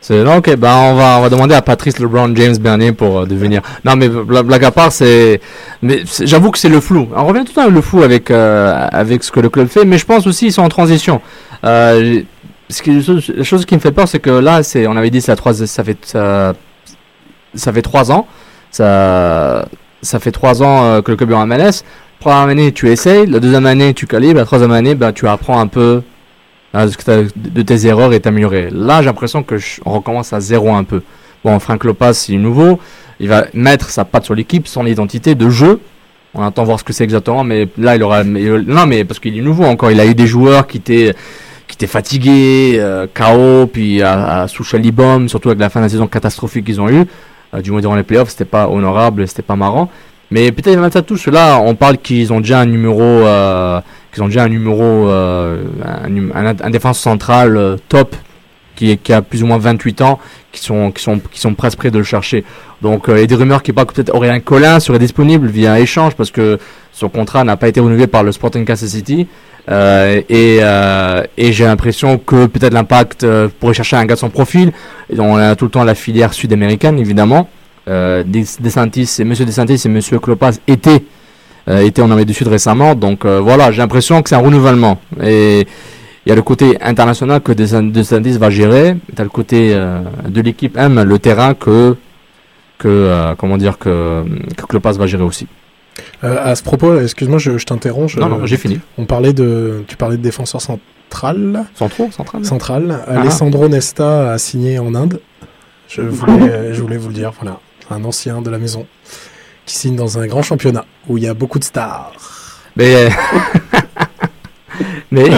C'est 0.00 0.22
non, 0.22 0.36
ok, 0.36 0.54
bah 0.56 0.76
on 0.76 0.94
va 0.94 1.18
on 1.18 1.22
va 1.22 1.28
demander 1.28 1.56
à 1.56 1.60
Patrice 1.62 1.98
LeBron 1.98 2.32
James 2.36 2.56
Bernier 2.58 2.92
pour 2.92 3.18
euh, 3.18 3.26
devenir. 3.26 3.62
Non, 3.84 3.96
mais 3.96 4.08
bla- 4.08 4.44
blague 4.44 4.64
à 4.64 4.70
part, 4.70 4.92
c'est. 4.92 5.40
Mais 5.82 6.02
j'avoue 6.20 6.52
que 6.52 6.58
c'est 6.58 6.68
le 6.68 6.80
flou. 6.80 7.08
On 7.16 7.26
revient 7.26 7.40
tout 7.40 7.48
le 7.48 7.54
temps 7.54 7.62
avec 7.62 7.74
le 7.74 7.80
flou 7.80 8.02
avec 8.02 8.30
euh, 8.30 8.86
avec 8.92 9.24
ce 9.24 9.32
que 9.32 9.40
le 9.40 9.48
club 9.50 9.66
fait, 9.66 9.84
mais 9.84 9.98
je 9.98 10.06
pense 10.06 10.26
aussi 10.28 10.46
ils 10.46 10.52
sont 10.52 10.62
en 10.62 10.68
transition. 10.68 11.20
Euh, 11.64 12.22
ce 12.70 12.82
qui, 12.82 13.02
la 13.34 13.42
chose 13.44 13.66
qui 13.66 13.74
me 13.74 13.80
fait 13.80 13.90
peur, 13.90 14.06
c'est 14.06 14.20
que 14.20 14.30
là, 14.30 14.62
c'est 14.62 14.86
on 14.86 14.96
avait 14.96 15.10
dit 15.10 15.20
c'est 15.20 15.32
la 15.32 15.36
trois, 15.36 15.52
ça 15.52 15.82
fait 15.82 15.98
ça, 16.04 16.52
ça 17.54 17.72
fait 17.72 17.82
trois 17.82 18.12
ans, 18.12 18.28
ça 18.70 19.66
ça 20.02 20.20
fait 20.20 20.30
trois 20.32 20.62
ans 20.62 20.84
euh, 20.84 21.02
que 21.02 21.10
le 21.10 21.16
club 21.16 21.32
est 21.32 21.34
en 21.34 21.44
MLS. 21.46 21.82
Première 22.20 22.38
année, 22.48 22.72
tu 22.72 22.88
essayes. 22.88 23.26
La 23.26 23.38
deuxième 23.40 23.66
année, 23.66 23.94
tu 23.94 24.06
calibres. 24.06 24.38
La 24.40 24.44
troisième 24.44 24.72
année, 24.72 24.94
ben, 24.94 25.12
tu 25.12 25.26
apprends 25.28 25.60
un 25.60 25.68
peu 25.68 26.02
hein, 26.74 26.86
de 27.36 27.62
tes 27.62 27.86
erreurs 27.86 28.12
et 28.12 28.20
t'améliorer. 28.20 28.70
Là, 28.72 29.00
j'ai 29.00 29.06
l'impression 29.06 29.42
que 29.42 29.56
je- 29.58 29.80
recommence 29.84 30.32
à 30.32 30.40
zéro 30.40 30.72
un 30.74 30.84
peu. 30.84 31.02
Bon, 31.44 31.58
Frank 31.60 31.84
Lopez, 31.84 32.10
il 32.28 32.34
est 32.34 32.38
nouveau. 32.38 32.80
Il 33.20 33.28
va 33.28 33.46
mettre 33.54 33.90
sa 33.90 34.04
patte 34.04 34.24
sur 34.24 34.34
l'équipe, 34.34 34.66
son 34.66 34.84
identité 34.86 35.34
de 35.34 35.48
jeu. 35.48 35.80
On 36.34 36.42
attend 36.42 36.64
voir 36.64 36.78
ce 36.78 36.84
que 36.84 36.92
c'est 36.92 37.04
exactement, 37.04 37.44
mais 37.44 37.68
là, 37.78 37.96
il 37.96 38.02
aura. 38.02 38.24
mais, 38.24 38.44
euh, 38.44 38.62
non, 38.66 38.86
mais 38.86 39.04
parce 39.04 39.18
qu'il 39.20 39.36
est 39.36 39.42
nouveau 39.42 39.64
encore. 39.64 39.90
Il 39.90 40.00
a 40.00 40.06
eu 40.06 40.14
des 40.14 40.26
joueurs 40.26 40.66
qui 40.66 40.78
étaient 40.78 41.14
qui 41.68 41.74
étaient 41.74 41.86
fatigués, 41.86 42.76
euh, 42.78 43.06
KO, 43.12 43.66
puis 43.66 44.00
à, 44.02 44.40
à 44.42 44.48
surtout 44.48 45.48
avec 45.50 45.60
la 45.60 45.68
fin 45.68 45.80
de 45.80 45.84
la 45.84 45.88
saison 45.90 46.06
catastrophique 46.06 46.64
qu'ils 46.64 46.80
ont 46.80 46.88
eu. 46.88 47.04
Euh, 47.54 47.60
du 47.60 47.70
moins 47.70 47.80
durant 47.82 47.94
les 47.94 48.02
playoffs, 48.02 48.30
c'était 48.30 48.44
pas 48.46 48.68
honorable, 48.68 49.28
c'était 49.28 49.42
pas 49.42 49.56
marrant. 49.56 49.90
Mais 50.30 50.52
peut-être 50.52 50.92
ça 50.92 51.02
tous. 51.02 51.26
Là, 51.28 51.58
on 51.60 51.74
parle 51.74 51.98
qu'ils 51.98 52.32
ont 52.32 52.40
déjà 52.40 52.60
un 52.60 52.66
numéro, 52.66 53.02
euh, 53.02 53.80
qu'ils 54.12 54.22
ont 54.22 54.26
déjà 54.26 54.44
un 54.44 54.48
numéro, 54.48 55.08
euh, 55.08 55.64
un, 55.84 56.46
un, 56.46 56.54
un 56.60 56.70
défense 56.70 56.98
central 56.98 57.56
euh, 57.56 57.76
top 57.88 58.14
qui, 58.76 58.96
qui 58.98 59.12
a 59.12 59.22
plus 59.22 59.42
ou 59.42 59.46
moins 59.46 59.58
28 59.58 60.02
ans, 60.02 60.18
qui 60.52 60.62
sont, 60.62 60.92
qui 60.92 61.02
sont, 61.02 61.18
qui 61.18 61.40
sont 61.40 61.54
presque 61.54 61.78
prêts 61.78 61.90
de 61.90 61.98
le 61.98 62.04
chercher. 62.04 62.44
Donc, 62.82 63.08
euh, 63.08 63.16
il 63.16 63.20
y 63.20 63.24
a 63.24 63.26
des 63.26 63.34
rumeurs 63.34 63.62
qui 63.62 63.72
parlent 63.72 63.86
que 63.88 63.94
peut-être 63.94 64.14
Aurélien 64.14 64.40
Collin 64.40 64.80
serait 64.80 64.98
disponible 64.98 65.48
via 65.48 65.80
échange 65.80 66.14
parce 66.14 66.30
que 66.30 66.58
son 66.92 67.08
contrat 67.08 67.42
n'a 67.44 67.56
pas 67.56 67.68
été 67.68 67.80
renouvelé 67.80 68.06
par 68.06 68.22
le 68.22 68.32
Sporting 68.32 68.64
Kansas 68.64 68.90
City. 68.90 69.26
Euh, 69.68 70.22
et 70.28 70.58
euh, 70.62 71.22
et 71.36 71.52
j'ai 71.52 71.64
l'impression 71.64 72.16
que 72.16 72.46
peut-être 72.46 72.72
l'impact 72.72 73.24
euh, 73.24 73.48
pourrait 73.60 73.74
chercher 73.74 73.96
un 73.96 74.06
gars 74.06 74.14
de 74.14 74.20
son 74.20 74.30
profil. 74.30 74.72
Et 75.12 75.20
on 75.20 75.36
a 75.36 75.54
tout 75.56 75.66
le 75.66 75.70
temps 75.70 75.84
la 75.84 75.94
filière 75.94 76.32
sud-américaine, 76.32 76.98
évidemment. 76.98 77.48
Euh, 77.88 78.22
Des- 78.24 78.44
DeSantis 78.60 79.16
et 79.18 79.24
Monsieur 79.24 79.44
DeSantis 79.46 79.80
et 79.84 79.88
Monsieur 79.88 80.18
Klopas 80.18 80.52
étaient 80.68 81.02
euh, 81.68 81.80
étaient 81.80 82.02
en 82.02 82.10
Amérique 82.10 82.28
du 82.28 82.34
Sud 82.34 82.48
récemment. 82.48 82.94
Donc 82.94 83.24
euh, 83.24 83.40
voilà, 83.40 83.70
j'ai 83.72 83.78
l'impression 83.82 84.22
que 84.22 84.28
c'est 84.28 84.34
un 84.36 84.38
renouvellement. 84.40 84.98
Et 85.22 85.66
il 86.26 86.28
y 86.28 86.32
a 86.32 86.34
le 86.36 86.42
côté 86.42 86.76
international 86.82 87.40
que 87.40 87.52
Desan- 87.52 87.90
DeSantis 87.90 88.36
va 88.38 88.50
gérer. 88.50 88.96
T'as 89.16 89.22
le 89.22 89.30
côté 89.30 89.72
euh, 89.74 90.00
de 90.28 90.40
l'équipe 90.42 90.76
M, 90.76 91.02
le 91.02 91.18
terrain 91.18 91.54
que 91.54 91.96
que 92.78 93.34
comment 93.38 93.56
dire 93.56 93.78
que 93.78 94.24
que 94.56 94.66
Klopas 94.66 94.92
va 94.92 95.06
gérer 95.06 95.22
aussi. 95.24 95.46
Euh, 96.22 96.36
à 96.44 96.54
ce 96.54 96.62
propos, 96.62 97.00
excuse-moi, 97.00 97.38
je, 97.38 97.58
je 97.58 97.64
t'interromps. 97.66 98.16
Non 98.16 98.28
non, 98.28 98.46
j'ai 98.46 98.56
fini. 98.56 98.78
On 98.98 99.04
parlait 99.04 99.32
de, 99.32 99.82
tu 99.88 99.96
parlais 99.96 100.16
de 100.16 100.22
défenseur 100.22 100.60
central. 100.60 101.64
Centraux, 101.74 102.08
central. 102.12 102.44
Central. 102.44 103.00
Ah. 103.08 103.20
Alessandro 103.20 103.68
Nesta 103.68 104.32
a 104.32 104.38
signé 104.38 104.78
en 104.78 104.94
Inde. 104.94 105.20
Je 105.88 106.02
voulais, 106.02 106.72
je 106.74 106.80
voulais 106.82 106.98
vous 106.98 107.08
le 107.08 107.14
dire. 107.14 107.32
Voilà, 107.40 107.58
un 107.90 108.04
ancien 108.04 108.42
de 108.42 108.50
la 108.50 108.58
maison 108.58 108.86
qui 109.66 109.76
signe 109.76 109.96
dans 109.96 110.18
un 110.18 110.26
grand 110.26 110.42
championnat 110.42 110.84
où 111.08 111.18
il 111.18 111.24
y 111.24 111.28
a 111.28 111.34
beaucoup 111.34 111.58
de 111.58 111.64
stars. 111.64 112.12
Mais 112.76 113.08
mais 115.10 115.28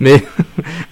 mais 0.00 0.22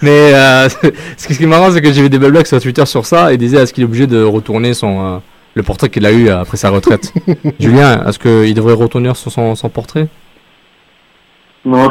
mais 0.02 0.34
euh, 0.34 0.68
ce 1.16 1.26
qui 1.26 1.42
est 1.42 1.46
marrant 1.46 1.70
c'est 1.72 1.80
que 1.80 1.92
j'ai 1.92 2.02
vu 2.02 2.10
des 2.10 2.18
blagues 2.18 2.46
sur 2.46 2.60
Twitter 2.60 2.86
sur 2.86 3.06
ça 3.06 3.32
et 3.32 3.36
disait 3.36 3.58
est-ce 3.58 3.72
qu'il 3.72 3.82
est 3.82 3.86
obligé 3.86 4.06
de 4.06 4.22
retourner 4.22 4.74
son 4.74 5.04
euh, 5.04 5.18
le 5.54 5.62
portrait 5.62 5.88
qu'il 5.88 6.04
a 6.06 6.12
eu 6.12 6.28
après 6.28 6.56
sa 6.56 6.70
retraite? 6.70 7.12
Julien, 7.60 8.04
est-ce 8.06 8.18
qu'il 8.18 8.54
devrait 8.54 8.74
retourner 8.74 9.14
sur 9.14 9.30
son, 9.30 9.54
son 9.54 9.68
portrait? 9.68 10.08
Non. 11.64 11.88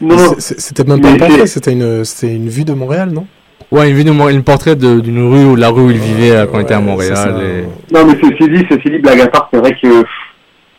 non, 0.00 0.34
C'était 0.38 0.84
même 0.84 1.00
pas 1.00 1.10
un 1.10 1.16
portrait, 1.16 1.46
c'était 1.46 1.72
une, 1.72 2.04
c'était 2.04 2.34
une 2.34 2.48
vue 2.48 2.64
de 2.64 2.74
Montréal, 2.74 3.10
non? 3.10 3.26
Ouais, 3.70 3.90
une 3.90 3.96
vidéo, 3.96 4.28
une 4.28 4.42
portrait 4.42 4.76
de- 4.76 5.00
d'une 5.00 5.28
rue 5.32 5.44
ou 5.44 5.56
la 5.56 5.68
rue 5.70 5.82
où 5.82 5.90
il 5.90 5.98
vivait 5.98 6.32
euh, 6.32 6.46
quand 6.46 6.58
il 6.58 6.62
était 6.62 6.74
à 6.74 6.80
Montréal. 6.80 7.16
ça. 7.16 7.28
et- 7.28 7.64
Non, 7.94 8.04
mais 8.06 8.14
ceci 8.22 8.48
dit, 8.50 8.66
ceci 8.70 8.90
dit, 8.90 8.98
blague 8.98 9.20
à 9.20 9.26
part, 9.28 9.48
c'est 9.52 9.58
vrai 9.60 9.72
que 9.80 9.88
pff, 10.02 10.08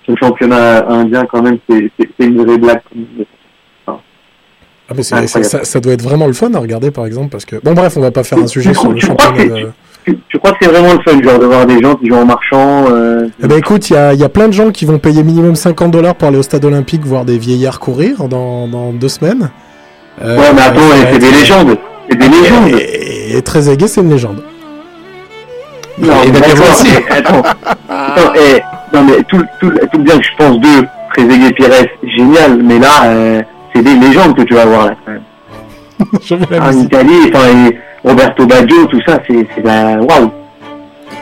ce 0.08 0.14
championnat 0.20 0.86
indien, 0.90 1.26
quand 1.32 1.42
même, 1.42 1.58
c'est 1.70 1.90
une 2.20 2.44
vraie 2.46 2.58
blague. 2.58 2.82
Ah, 3.88 4.94
mais 4.96 5.04
c'est- 5.04 5.44
ça, 5.44 5.64
ça 5.64 5.80
doit 5.80 5.94
être 5.94 6.02
vraiment 6.02 6.28
le 6.28 6.34
fun 6.34 6.54
à 6.54 6.60
regarder, 6.60 6.92
par 6.92 7.06
exemple, 7.06 7.30
parce 7.30 7.46
que 7.46 7.56
bon, 7.64 7.74
bref, 7.74 7.96
on 7.96 8.02
va 8.02 8.12
pas 8.12 8.24
faire 8.24 8.38
un 8.40 8.48
sujet 8.48 8.72
tu 8.74 8.80
sur 8.80 8.92
le 8.92 9.00
crois- 9.00 9.08
tu 9.10 9.16
crois 9.16 9.26
championnat. 9.28 9.62
que 9.62 9.66
de- 9.68 9.72
Tu, 10.06 10.20
tu 10.28 10.38
crois 10.38 10.52
que 10.52 10.58
c'est 10.62 10.68
vraiment 10.70 10.94
le 10.94 11.00
fun, 11.00 11.22
genre, 11.24 11.40
de 11.40 11.46
voir 11.46 11.66
des 11.66 11.82
gens 11.82 11.96
qui 11.96 12.08
jouent 12.10 12.18
en 12.18 12.26
marchant 12.26 12.86
euh, 12.92 13.28
Eh 13.42 13.48
ben 13.48 13.58
écoute, 13.58 13.90
il 13.90 13.94
y 13.94 13.96
a, 13.96 14.14
il 14.14 14.20
y 14.20 14.24
a 14.26 14.28
plein 14.30 14.50
de 14.50 14.54
gens 14.54 14.70
qui 14.72 14.84
vont 14.84 15.00
payer 15.00 15.24
minimum 15.24 15.56
50 15.56 15.92
dollars 15.92 16.16
pour 16.16 16.28
aller 16.28 16.38
au 16.38 16.44
stade 16.44 16.66
olympique 16.66 17.06
voir 17.06 17.24
des 17.24 17.38
vieillards 17.38 17.80
courir 17.80 18.28
dans, 18.28 18.68
dans 18.68 18.92
deux 18.92 19.08
semaines. 19.08 19.50
Euh, 20.22 20.38
Ouais, 20.38 20.54
mais 20.54 20.62
attends, 20.62 20.82
ça 20.82 21.08
c'est 21.14 21.20
des 21.20 21.32
légendes. 21.32 21.78
C'est 22.10 22.18
des 22.18 22.28
légendes. 22.28 22.70
Et, 22.70 23.38
et 23.38 23.42
très 23.42 23.70
aigué, 23.70 23.88
c'est 23.88 24.02
une 24.02 24.10
légende. 24.10 24.44
Non, 25.98 26.14
mais 26.26 26.40
d'accord, 26.40 26.66
attends. 27.10 27.42
Attends, 27.90 28.34
eh, 28.36 28.62
non, 28.96 29.04
mais 29.04 29.24
tout, 29.28 29.44
tout, 29.60 29.70
tout 29.70 29.98
le 29.98 30.04
bien 30.04 30.18
que 30.18 30.24
je 30.24 30.30
pense 30.38 30.60
d'eux, 30.60 30.88
Trezeguet 31.14 31.52
Pires, 31.54 31.70
génial, 32.18 32.62
mais 32.64 32.80
là, 32.80 33.04
euh, 33.06 33.42
c'est 33.76 33.84
des 33.84 33.94
légendes 33.96 34.36
que 34.36 34.42
tu 34.42 34.54
vas 34.56 34.66
voir 34.66 34.88
là. 34.88 34.96
quand 35.06 35.12
même. 35.12 35.22
En 36.62 36.68
musique. 36.68 36.86
Italie, 36.86 37.32
enfin, 37.34 37.70
Roberto 38.04 38.46
Baggio, 38.46 38.86
tout 38.88 39.00
ça, 39.06 39.20
c'est 39.28 39.48
c'est 39.56 39.64
la- 39.64 39.98
waouh. 40.02 40.32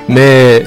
Mais 0.08 0.64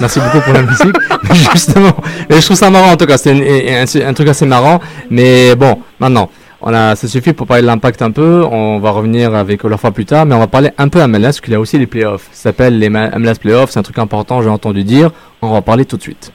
merci 0.00 0.20
beaucoup 0.20 0.40
pour 0.40 0.52
la 0.54 0.62
musique. 0.62 0.96
Justement, 1.52 1.92
mais 2.30 2.36
je 2.40 2.44
trouve 2.44 2.56
ça 2.56 2.70
marrant 2.70 2.92
en 2.92 2.96
tout 2.96 3.06
cas. 3.06 3.18
C'est 3.18 3.32
un, 3.32 3.84
un- 3.84 4.08
un 4.08 4.14
truc 4.14 4.28
assez 4.28 4.46
marrant. 4.46 4.80
Mais 5.10 5.54
bon, 5.56 5.80
maintenant, 5.98 6.30
on 6.60 6.72
a, 6.72 6.96
ça 6.96 7.08
suffit 7.08 7.32
pour 7.32 7.46
parler 7.46 7.62
de 7.62 7.66
l'impact 7.66 8.02
un 8.02 8.10
peu. 8.10 8.44
On 8.44 8.78
va 8.78 8.90
revenir 8.90 9.34
avec 9.34 9.62
fois 9.76 9.90
plus 9.90 10.06
tard, 10.06 10.26
mais 10.26 10.34
on 10.34 10.38
va 10.38 10.46
parler 10.46 10.70
un 10.78 10.88
peu 10.88 11.06
MLS 11.06 11.22
parce 11.22 11.40
qu'il 11.40 11.52
y 11.52 11.56
a 11.56 11.60
aussi 11.60 11.78
les 11.78 11.86
playoffs. 11.86 12.28
Ça 12.32 12.44
s'appelle 12.44 12.78
les 12.78 12.88
MLS 12.88 13.38
playoffs. 13.40 13.70
C'est 13.70 13.78
un 13.78 13.82
truc 13.82 13.98
important, 13.98 14.42
j'ai 14.42 14.48
entendu 14.48 14.84
dire. 14.84 15.10
On 15.42 15.50
va 15.50 15.56
en 15.56 15.62
parler 15.62 15.84
tout 15.84 15.96
de 15.96 16.02
suite. 16.02 16.32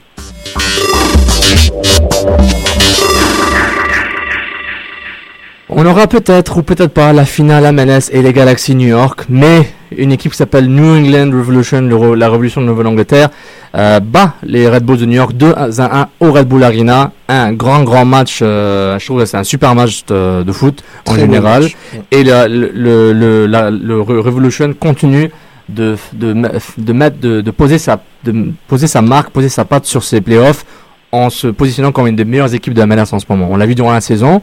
On 5.74 5.86
aura 5.86 6.06
peut-être 6.06 6.58
ou 6.58 6.62
peut-être 6.62 6.92
pas 6.92 7.12
la 7.14 7.24
finale 7.24 7.72
MLS 7.74 8.10
et 8.12 8.20
les 8.20 8.32
Galaxy 8.34 8.74
New 8.74 8.88
York, 8.88 9.24
mais 9.30 9.66
une 9.96 10.12
équipe 10.12 10.32
qui 10.32 10.36
s'appelle 10.38 10.66
New 10.66 10.84
England 10.98 11.30
Revolution, 11.32 11.80
le 11.80 12.14
la 12.14 12.28
révolution 12.28 12.60
de 12.60 12.66
Nouvelle-Angleterre, 12.66 13.30
euh, 13.74 13.98
bat 14.00 14.34
les 14.42 14.68
Red 14.68 14.84
Bulls 14.84 14.98
de 14.98 15.06
New 15.06 15.14
York 15.16 15.32
2 15.34 15.54
à 15.56 15.68
1 15.80 16.08
au 16.20 16.30
Red 16.32 16.46
Bull 16.46 16.62
Arena. 16.62 17.12
Un 17.28 17.54
grand, 17.54 17.84
grand 17.84 18.04
match. 18.04 18.40
euh, 18.42 18.98
je 18.98 19.04
trouve 19.06 19.20
que 19.20 19.24
c'est 19.24 19.38
un 19.38 19.44
super 19.44 19.74
match 19.74 20.04
de, 20.06 20.42
de 20.42 20.52
foot 20.52 20.82
en 21.06 21.12
Très 21.12 21.20
général. 21.22 21.66
Et 22.10 22.22
le, 22.22 22.46
le, 22.48 22.70
le, 22.74 23.12
le- 23.14 23.46
la- 23.46 23.70
le 23.70 23.98
Re- 24.00 24.18
Revolution 24.20 24.74
continue 24.78 25.30
de, 25.70 25.96
de, 26.12 26.34
me- 26.34 26.50
de, 26.76 26.92
mettre, 26.92 27.18
de, 27.18 27.40
de, 27.40 27.50
poser 27.50 27.78
sa, 27.78 27.98
de 28.24 28.52
poser 28.68 28.88
sa 28.88 29.00
marque, 29.00 29.30
poser 29.30 29.48
sa 29.48 29.64
patte 29.64 29.86
sur 29.86 30.04
ses 30.04 30.20
playoffs 30.20 30.66
en 31.12 31.30
se 31.30 31.46
positionnant 31.46 31.92
comme 31.92 32.06
une 32.08 32.16
des 32.16 32.26
meilleures 32.26 32.52
équipes 32.54 32.74
de 32.74 32.82
la 32.82 33.02
en 33.02 33.18
ce 33.18 33.24
moment. 33.28 33.48
On 33.50 33.56
l'a 33.56 33.66
vu 33.66 33.74
durant 33.74 33.92
la 33.92 34.00
saison. 34.02 34.42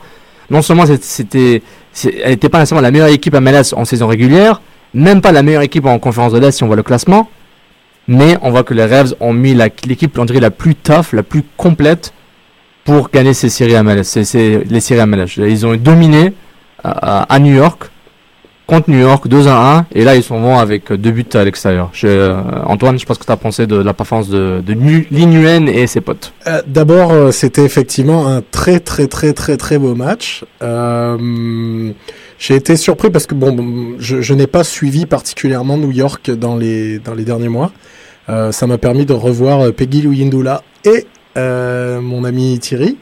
Non 0.49 0.61
seulement 0.61 0.85
c'était, 1.01 1.61
elle 2.03 2.29
n'était 2.29 2.49
pas 2.49 2.59
nécessairement 2.59 2.81
la 2.81 2.91
meilleure 2.91 3.07
équipe 3.09 3.35
à 3.35 3.41
MLS 3.41 3.73
en 3.73 3.85
saison 3.85 4.07
régulière, 4.07 4.61
même 4.93 5.21
pas 5.21 5.31
la 5.31 5.43
meilleure 5.43 5.61
équipe 5.61 5.85
en 5.85 5.99
conférence 5.99 6.33
de 6.33 6.39
l'Est 6.39 6.51
si 6.51 6.63
on 6.63 6.67
voit 6.67 6.75
le 6.75 6.83
classement, 6.83 7.29
mais 8.07 8.37
on 8.41 8.49
voit 8.49 8.63
que 8.63 8.73
les 8.73 8.85
Revs 8.85 9.15
ont 9.19 9.33
mis 9.33 9.53
l'équipe, 9.53 10.17
on 10.17 10.25
dirait, 10.25 10.39
la 10.39 10.51
plus 10.51 10.75
tough, 10.75 11.13
la 11.13 11.23
plus 11.23 11.43
complète 11.57 12.13
pour 12.83 13.09
gagner 13.11 13.33
ces 13.33 13.49
séries 13.49 13.81
MLS, 13.83 14.03
c'est, 14.03 14.23
c'est 14.23 14.63
les 14.67 14.79
séries 14.79 15.05
MLS. 15.05 15.37
Ils 15.37 15.65
ont 15.67 15.75
dominé 15.75 16.33
à 16.83 17.37
New 17.39 17.53
York, 17.53 17.91
contre 18.69 18.91
New 18.91 18.99
York, 18.99 19.27
2 19.27 19.47
à 19.47 19.77
1, 19.79 19.85
et 19.93 20.03
là 20.03 20.15
ils 20.15 20.21
sont 20.21 20.39
bons 20.39 20.59
avec 20.59 20.93
deux 20.93 21.09
buts 21.09 21.25
à 21.33 21.43
l'extérieur. 21.43 21.91
Euh, 22.03 22.39
Antoine, 22.65 22.99
je 22.99 23.05
ce 23.05 23.19
que 23.19 23.25
tu 23.25 23.31
as 23.31 23.35
pensé 23.35 23.65
de, 23.65 23.75
la 23.75 23.95
performance 23.95 24.29
de, 24.29 24.61
de 24.63 25.69
et 25.69 25.87
ses 25.87 26.01
potes. 26.01 26.33
Euh, 26.45 26.61
D'abord, 26.67 27.11
euh, 27.11 27.31
c'était 27.31 27.63
effectivement 27.63 28.27
un 28.27 28.43
très 28.43 28.79
très 28.79 29.07
très 29.07 29.33
très 29.33 29.57
très 29.57 29.79
beau 29.79 29.95
match. 29.95 30.45
J'ai 32.37 32.55
été 32.55 32.77
surpris 32.77 33.09
parce 33.09 33.25
que 33.25 33.33
bon, 33.33 33.95
je, 33.97 34.33
n'ai 34.33 34.47
pas 34.47 34.63
suivi 34.63 35.07
particulièrement 35.07 35.77
New 35.77 35.91
York 35.91 36.29
dans 36.29 36.55
les 36.55 36.99
dans 36.99 37.15
les 37.15 37.23
derniers 37.23 37.49
mois. 37.49 37.71
Ça 38.27 38.67
m'a 38.67 38.77
permis 38.77 39.07
de 39.07 39.13
revoir 39.13 39.73
Peggy 39.73 40.03
Luyindula 40.03 40.61
et 40.85 41.07
mon 41.35 42.23
ami 42.23 42.59
Thierry. 42.59 42.97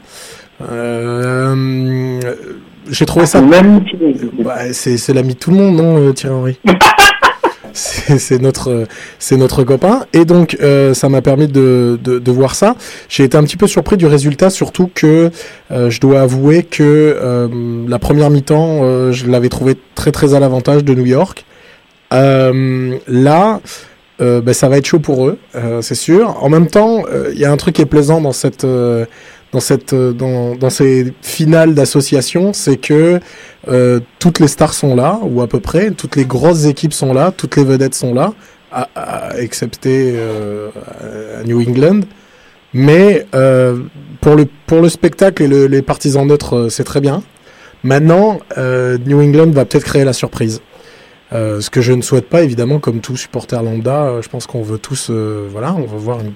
J'ai 2.90 3.06
trouvé 3.06 3.26
ça. 3.26 3.40
Ouais, 3.42 4.72
c'est 4.72 4.96
c'est 4.96 5.12
l'ami 5.12 5.34
de 5.34 5.38
tout 5.38 5.50
le 5.50 5.56
monde, 5.56 5.76
non, 5.76 5.98
euh, 5.98 6.12
Thierry 6.12 6.34
Henry 6.34 6.58
C'est 7.72 8.40
notre, 8.40 8.86
c'est 9.18 9.36
notre 9.36 9.62
copain. 9.62 10.06
Et 10.12 10.24
donc, 10.24 10.56
euh, 10.60 10.94
ça 10.94 11.08
m'a 11.08 11.22
permis 11.22 11.46
de, 11.46 11.98
de, 12.02 12.18
de 12.18 12.30
voir 12.32 12.54
ça. 12.56 12.74
J'ai 13.08 13.24
été 13.24 13.36
un 13.36 13.44
petit 13.44 13.56
peu 13.56 13.68
surpris 13.68 13.96
du 13.96 14.06
résultat, 14.06 14.50
surtout 14.50 14.90
que 14.92 15.30
euh, 15.70 15.88
je 15.90 16.00
dois 16.00 16.22
avouer 16.22 16.64
que 16.64 16.82
euh, 16.82 17.48
la 17.86 17.98
première 18.00 18.30
mi-temps, 18.30 18.80
euh, 18.82 19.12
je 19.12 19.26
l'avais 19.30 19.48
trouvé 19.48 19.76
très 19.94 20.10
très 20.10 20.34
à 20.34 20.40
l'avantage 20.40 20.82
de 20.82 20.94
New 20.94 21.06
York. 21.06 21.44
Euh, 22.12 22.96
là, 23.06 23.60
euh, 24.20 24.40
ben, 24.40 24.52
ça 24.52 24.68
va 24.68 24.78
être 24.78 24.86
chaud 24.86 24.98
pour 24.98 25.28
eux, 25.28 25.38
euh, 25.54 25.80
c'est 25.80 25.94
sûr. 25.94 26.42
En 26.42 26.48
même 26.48 26.66
temps, 26.66 27.04
euh, 27.12 27.30
il 27.32 27.38
y 27.38 27.44
a 27.44 27.52
un 27.52 27.56
truc 27.56 27.76
qui 27.76 27.82
est 27.82 27.86
plaisant 27.86 28.20
dans 28.20 28.32
cette, 28.32 28.64
euh, 28.64 29.04
dans 29.52 29.60
cette, 29.60 29.92
euh, 29.94 30.12
dans, 30.12 30.70
ces 30.70 31.12
finales 31.22 31.74
d'association, 31.74 32.52
c'est 32.52 32.76
que 32.76 33.18
euh, 33.68 34.00
toutes 34.18 34.40
les 34.40 34.48
stars 34.48 34.74
sont 34.74 34.94
là, 34.94 35.18
ou 35.22 35.40
à 35.42 35.46
peu 35.46 35.60
près, 35.60 35.90
toutes 35.90 36.16
les 36.16 36.24
grosses 36.26 36.66
équipes 36.66 36.92
sont 36.92 37.12
là, 37.14 37.32
toutes 37.34 37.56
les 37.56 37.64
vedettes 37.64 37.94
sont 37.94 38.12
là, 38.14 38.34
à, 38.70 38.88
à- 38.94 39.38
excepté 39.38 40.12
euh, 40.16 40.68
New 41.46 41.60
England. 41.60 42.00
Mais 42.74 43.26
pour 44.20 44.34
le 44.36 44.46
pour 44.66 44.82
le 44.82 44.90
spectacle 44.90 45.42
et 45.42 45.48
le- 45.48 45.66
les 45.66 45.80
partisans 45.80 46.26
neutres, 46.26 46.68
c'est 46.70 46.84
très 46.84 47.00
bien. 47.00 47.22
Maintenant, 47.82 48.40
New 48.58 49.20
England 49.22 49.50
va 49.52 49.64
peut-être 49.64 49.84
créer 49.84 50.04
la 50.04 50.12
surprise. 50.12 50.60
Ce 51.32 51.70
que 51.70 51.80
je 51.80 51.92
ne 51.94 52.02
souhaite 52.02 52.28
pas, 52.28 52.42
évidemment, 52.42 52.78
comme 52.78 53.00
tout 53.00 53.16
supporter 53.16 53.62
lambda, 53.62 54.20
je 54.20 54.28
pense 54.28 54.46
qu'on 54.46 54.62
veut 54.62 54.78
tous, 54.78 55.10
voilà, 55.10 55.72
on 55.74 55.86
veut 55.86 55.96
voir 55.98 56.20
une- 56.20 56.32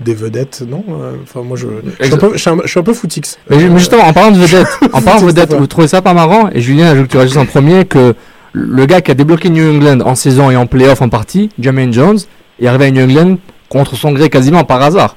des 0.00 0.14
vedettes, 0.14 0.62
non 0.68 0.84
Euh, 0.90 1.12
Enfin, 1.22 1.42
moi, 1.42 1.56
je, 1.56 1.66
je, 2.00 2.04
suis 2.04 2.14
un 2.14 2.18
peu, 2.18 2.30
je, 2.34 2.38
suis 2.38 2.50
un, 2.50 2.56
je 2.64 2.68
suis 2.68 2.80
un 2.80 2.82
peu 2.84 2.92
footix. 2.94 3.38
Mais, 3.50 3.58
ju- 3.58 3.68
mais 3.70 3.78
justement, 3.78 4.04
en 4.04 4.12
parlant 4.12 4.30
de 4.30 4.38
vedettes, 4.38 4.68
en 4.92 5.02
parlant 5.02 5.20
de 5.20 5.26
vedettes, 5.26 5.52
vous 5.54 5.66
trouvez 5.66 5.88
ça 5.88 6.02
pas 6.02 6.14
marrant 6.14 6.50
Et 6.52 6.60
Julien, 6.60 6.94
je 6.94 7.00
veux 7.00 7.06
que 7.06 7.10
tu 7.10 7.16
réagisses 7.16 7.36
en 7.36 7.46
premier 7.46 7.84
que 7.84 8.14
le 8.52 8.86
gars 8.86 9.00
qui 9.00 9.10
a 9.10 9.14
débloqué 9.14 9.50
New 9.50 9.74
England 9.76 10.00
en 10.06 10.14
saison 10.14 10.50
et 10.50 10.56
en 10.56 10.66
playoff 10.66 11.02
en 11.02 11.08
partie, 11.08 11.50
Jermaine 11.58 11.92
Jones, 11.92 12.18
est 12.60 12.66
arrivé 12.66 12.86
à 12.86 12.90
New 12.90 13.02
England 13.04 13.38
contre 13.68 13.96
son 13.96 14.12
gré 14.12 14.30
quasiment 14.30 14.64
par 14.64 14.82
hasard. 14.82 15.16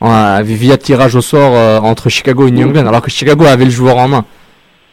En- 0.00 0.42
via 0.42 0.76
tirage 0.76 1.14
au 1.16 1.20
sort 1.20 1.52
euh, 1.54 1.78
entre 1.80 2.08
Chicago 2.08 2.46
et 2.46 2.50
New 2.50 2.68
England, 2.68 2.86
alors 2.86 3.02
que 3.02 3.10
Chicago 3.10 3.44
avait 3.46 3.64
le 3.64 3.70
joueur 3.70 3.96
en 3.98 4.08
main. 4.08 4.24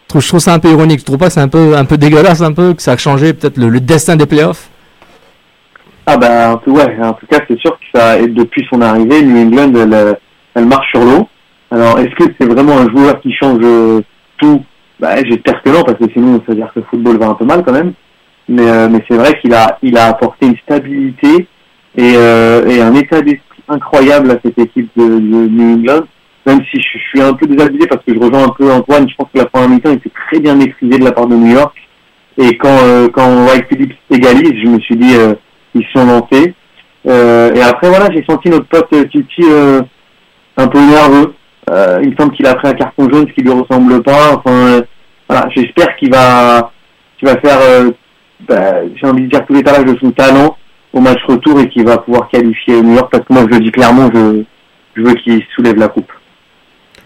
Je 0.06 0.10
trouve, 0.10 0.22
je 0.22 0.28
trouve 0.28 0.40
ça 0.40 0.54
un 0.54 0.60
peu 0.60 0.70
ironique. 0.70 1.00
Tu 1.00 1.04
trouves 1.06 1.18
pas 1.18 1.28
que 1.28 1.34
c'est 1.34 1.40
un 1.42 1.48
peu, 1.48 1.76
un 1.76 1.86
peu 1.86 1.98
dégueulasse, 1.98 2.42
un 2.42 2.54
peu, 2.54 2.74
que 2.76 2.82
ça 2.82 2.92
a 2.94 2.98
changé 2.98 3.34
peut-être 3.34 3.58
le, 3.58 3.70
le 3.70 3.80
destin 3.80 4.16
des 4.16 4.28
playoffs? 4.28 4.70
Ah 6.08 6.18
bah 6.18 6.62
peu, 6.64 6.70
ouais, 6.72 6.96
en 7.02 7.14
tout 7.14 7.26
cas 7.26 7.40
c'est 7.48 7.58
sûr 7.60 7.75
et 7.96 8.28
depuis 8.28 8.66
son 8.70 8.82
arrivée, 8.82 9.22
New 9.22 9.48
England 9.48 9.74
elle, 10.56 10.66
marche 10.66 10.90
sur 10.92 11.02
l'eau. 11.02 11.28
Alors 11.72 12.00
est-ce 12.00 12.16
que 12.16 12.32
c'est 12.40 12.48
vraiment 12.48 12.78
un 12.78 12.90
joueur 12.90 13.20
qui 13.22 13.34
change 13.34 13.62
tout? 14.38 14.64
Bah 15.00 15.16
j'espère 15.24 15.62
que 15.62 15.70
non 15.70 15.84
parce 15.84 15.98
que 15.98 16.12
sinon 16.14 16.42
ça 16.46 16.54
veut 16.54 16.56
dire 16.56 16.72
que 16.74 16.80
le 16.80 16.86
football 16.90 17.18
va 17.18 17.28
un 17.28 17.34
peu 17.34 17.46
mal 17.46 17.64
quand 17.66 17.74
même. 17.74 17.94
Mais 18.48 18.70
euh, 18.70 18.88
c'est 19.10 19.18
vrai 19.18 19.40
qu'il 19.42 19.54
a 19.54 20.06
apporté 20.08 20.46
une 20.46 20.58
stabilité 20.58 21.48
et, 21.98 22.14
euh, 22.16 22.68
et 22.68 22.82
un 22.82 22.94
état 22.94 23.22
d'esprit 23.22 23.64
incroyable 23.68 24.32
à 24.32 24.38
cette 24.44 24.58
équipe 24.60 24.90
de, 24.96 25.04
New 25.04 25.76
England. 25.76 26.04
Même 26.46 26.62
si 26.72 26.80
je, 26.80 27.00
suis 27.00 27.22
un 27.22 27.34
peu 27.34 27.48
désabusé 27.48 27.88
parce 27.88 28.04
que 28.06 28.14
je 28.14 28.20
rejoins 28.20 28.44
un 28.44 28.50
peu 28.50 28.72
Antoine, 28.72 29.10
je 29.10 29.16
pense 29.16 29.30
que 29.34 29.40
la 29.40 29.46
première 29.46 29.70
mi-temps 29.70 29.94
était 29.94 30.12
très 30.28 30.40
bien 30.40 30.54
maîtrisée 30.56 31.00
de 31.00 31.04
la 31.04 31.12
part 31.12 31.26
de 31.26 31.36
New 31.36 31.54
York. 31.54 31.76
Et 32.38 32.58
quand 32.58 32.78
euh, 32.84 33.08
quand 33.08 33.48
Phillips 33.70 33.96
égalise, 34.12 34.54
je 34.64 34.70
me 34.70 34.80
suis 34.80 34.96
dit 34.96 35.16
euh, 35.16 35.34
ils 35.74 35.86
sont 35.94 36.06
lancés. 36.06 36.54
Euh, 37.08 37.54
et 37.54 37.62
après 37.62 37.90
voilà, 37.90 38.10
j'ai 38.12 38.24
senti 38.28 38.50
notre 38.50 38.68
pote 38.68 38.88
euh, 38.94 39.04
Titi 39.06 39.44
euh, 39.44 39.82
un 40.58 40.68
peu 40.68 40.80
nerveux. 40.80 41.34
Il 42.04 42.16
semble 42.18 42.36
qu'il 42.36 42.46
a 42.46 42.56
pris 42.56 42.68
un 42.68 42.74
carton 42.74 43.10
jaune, 43.10 43.28
ce 43.28 43.34
qui 43.34 43.42
lui 43.42 43.52
ressemble 43.52 44.04
pas. 44.04 44.36
Enfin, 44.36 44.82
voilà, 45.28 45.48
j'espère 45.56 45.96
qu'il 45.98 46.12
va, 46.12 46.72
qu'il 47.18 47.28
va 47.28 47.38
faire, 47.38 47.58
bah, 48.48 48.82
j'ai 48.96 49.08
envie 49.08 49.24
de 49.24 49.30
dire 49.30 49.44
tous 49.48 49.54
les 49.54 49.64
talages 49.64 49.86
de 49.86 49.98
son 50.00 50.12
talent 50.12 50.56
au 50.94 51.00
match 51.00 51.20
retour 51.28 51.60
et 51.60 51.68
qu'il 51.70 51.84
va 51.84 51.98
pouvoir 51.98 52.30
qualifier 52.30 52.82
New 52.84 52.94
York. 52.94 53.10
Parce 53.12 53.26
que 53.26 53.34
moi, 53.34 53.48
je 53.50 53.58
le 53.58 53.64
dis 53.64 53.72
clairement, 53.72 54.10
je, 54.14 54.44
je 54.96 55.02
veux 55.02 55.16
qu'il 55.16 55.44
soulève 55.56 55.78
la 55.78 55.88
coupe. 55.88 56.12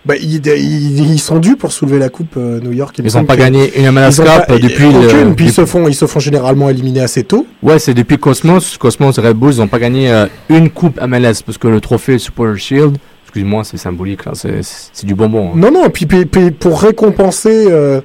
Bah, 0.09 0.15
ils, 0.19 0.41
ils, 0.47 1.11
ils 1.13 1.19
sont 1.19 1.37
dus 1.37 1.55
pour 1.55 1.71
soulever 1.71 1.99
la 1.99 2.09
coupe 2.09 2.35
euh, 2.35 2.59
New 2.61 2.71
York. 2.71 2.95
Ils 2.97 3.15
n'ont 3.15 3.25
pas 3.25 3.37
gagné 3.37 3.71
une 3.79 3.91
MLS 3.91 4.09
ils 4.09 4.23
Cup 4.23 4.47
pas- 4.47 4.57
depuis 4.57 4.85
aucune, 4.87 5.01
le. 5.01 5.07
puis 5.07 5.19
ils 5.19 5.29
depuis- 5.29 5.49
se 5.51 5.65
font, 5.67 5.87
ils 5.87 5.93
se 5.93 6.07
font 6.07 6.19
généralement 6.19 6.67
éliminer 6.67 7.01
assez 7.01 7.23
tôt. 7.23 7.45
Ouais, 7.61 7.77
c'est 7.77 7.93
depuis 7.93 8.17
Cosmos. 8.17 8.77
Cosmos 8.79 9.19
Red 9.19 9.37
Bulls 9.37 9.57
n'ont 9.57 9.67
pas 9.67 9.77
gagné 9.77 10.09
euh, 10.11 10.25
une 10.49 10.71
coupe 10.71 10.99
MLS 10.99 11.43
parce 11.45 11.59
que 11.59 11.67
le 11.67 11.79
trophée 11.79 12.17
Super 12.17 12.57
Shield, 12.57 12.97
excuse-moi, 13.25 13.63
c'est 13.63 13.77
symbolique, 13.77 14.25
là, 14.25 14.31
c'est, 14.33 15.05
du 15.05 15.13
bonbon. 15.13 15.49
hein. 15.49 15.57
Non, 15.57 15.71
non, 15.71 15.89
puis, 15.91 16.07
puis- 16.07 16.25
puis 16.25 16.49
pour 16.49 16.81
récompenser, 16.81 17.67
euh, 17.69 18.01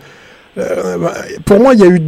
pour 1.44 1.60
moi, 1.60 1.74
il 1.74 1.80
y 1.80 1.84
a 1.84 1.86
eu 1.88 2.00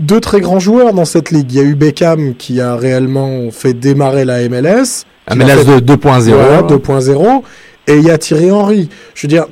deux 0.00 0.20
très 0.20 0.40
grands 0.40 0.58
joueurs 0.58 0.92
dans 0.92 1.04
cette 1.04 1.30
ligue. 1.30 1.52
Il 1.52 1.56
y 1.56 1.60
a 1.60 1.64
eu 1.64 1.74
Beckham 1.74 2.34
qui 2.34 2.60
a 2.60 2.74
réellement 2.76 3.50
fait 3.50 3.72
démarrer 3.72 4.24
la 4.24 4.40
MLS. 4.48 5.04
MLS 5.30 5.64
fait- 5.64 5.80
de 5.80 5.80
2.0. 5.80 6.30
Voilà, 6.34 6.62
2.0. 6.62 7.42
Et 7.86 7.96
il 7.96 8.04
y 8.04 8.10
a 8.10 8.18
Thierry 8.18 8.50
Henry. 8.50 8.88
Je 9.14 9.22
veux 9.22 9.28
dire, 9.28 9.46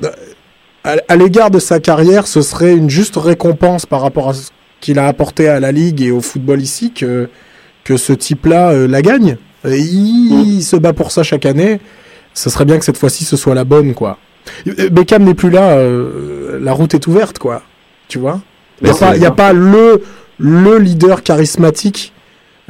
à, 0.83 0.95
à 1.07 1.15
l'égard 1.15 1.51
de 1.51 1.59
sa 1.59 1.79
carrière, 1.79 2.27
ce 2.27 2.41
serait 2.41 2.73
une 2.73 2.89
juste 2.89 3.15
récompense 3.17 3.85
par 3.85 4.01
rapport 4.01 4.29
à 4.29 4.33
ce 4.33 4.49
qu'il 4.81 4.99
a 4.99 5.07
apporté 5.07 5.47
à 5.47 5.59
la 5.59 5.71
ligue 5.71 6.01
et 6.01 6.11
au 6.11 6.19
football 6.21 6.61
ici 6.61 6.91
que, 6.91 7.29
que 7.83 7.95
ce 7.97 8.11
type-là 8.13 8.71
euh, 8.71 8.87
la 8.87 9.01
gagne. 9.01 9.37
Et 9.65 9.77
il, 9.79 10.55
il 10.57 10.63
se 10.63 10.75
bat 10.75 10.93
pour 10.93 11.11
ça 11.11 11.23
chaque 11.23 11.45
année. 11.45 11.79
Ce 12.33 12.49
serait 12.49 12.65
bien 12.65 12.79
que 12.79 12.85
cette 12.85 12.97
fois-ci 12.97 13.23
ce 13.25 13.37
soit 13.37 13.55
la 13.55 13.63
bonne, 13.63 13.93
quoi. 13.93 14.17
Beckham 14.65 15.23
n'est 15.23 15.35
plus 15.35 15.49
là, 15.51 15.77
euh, 15.77 16.59
la 16.61 16.73
route 16.73 16.93
est 16.95 17.07
ouverte, 17.07 17.39
quoi. 17.39 17.61
Tu 18.09 18.17
vois? 18.19 18.41
Il 18.81 18.85
n'y 18.85 18.89
a, 18.89 18.93
pas- 18.95 19.17
y 19.17 19.25
a 19.25 19.31
pas 19.31 19.53
le, 19.53 20.01
le 20.39 20.77
leader 20.79 21.23
charismatique. 21.23 22.12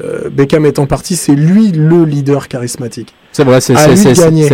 Euh, 0.03 0.29
Beckham 0.31 0.65
étant 0.65 0.85
parti, 0.87 1.15
c'est 1.15 1.35
lui 1.35 1.71
le 1.71 2.03
leader 2.05 2.47
charismatique. 2.47 3.13
C'est 3.31 3.43
vrai, 3.43 3.61
c'est, 3.61 3.73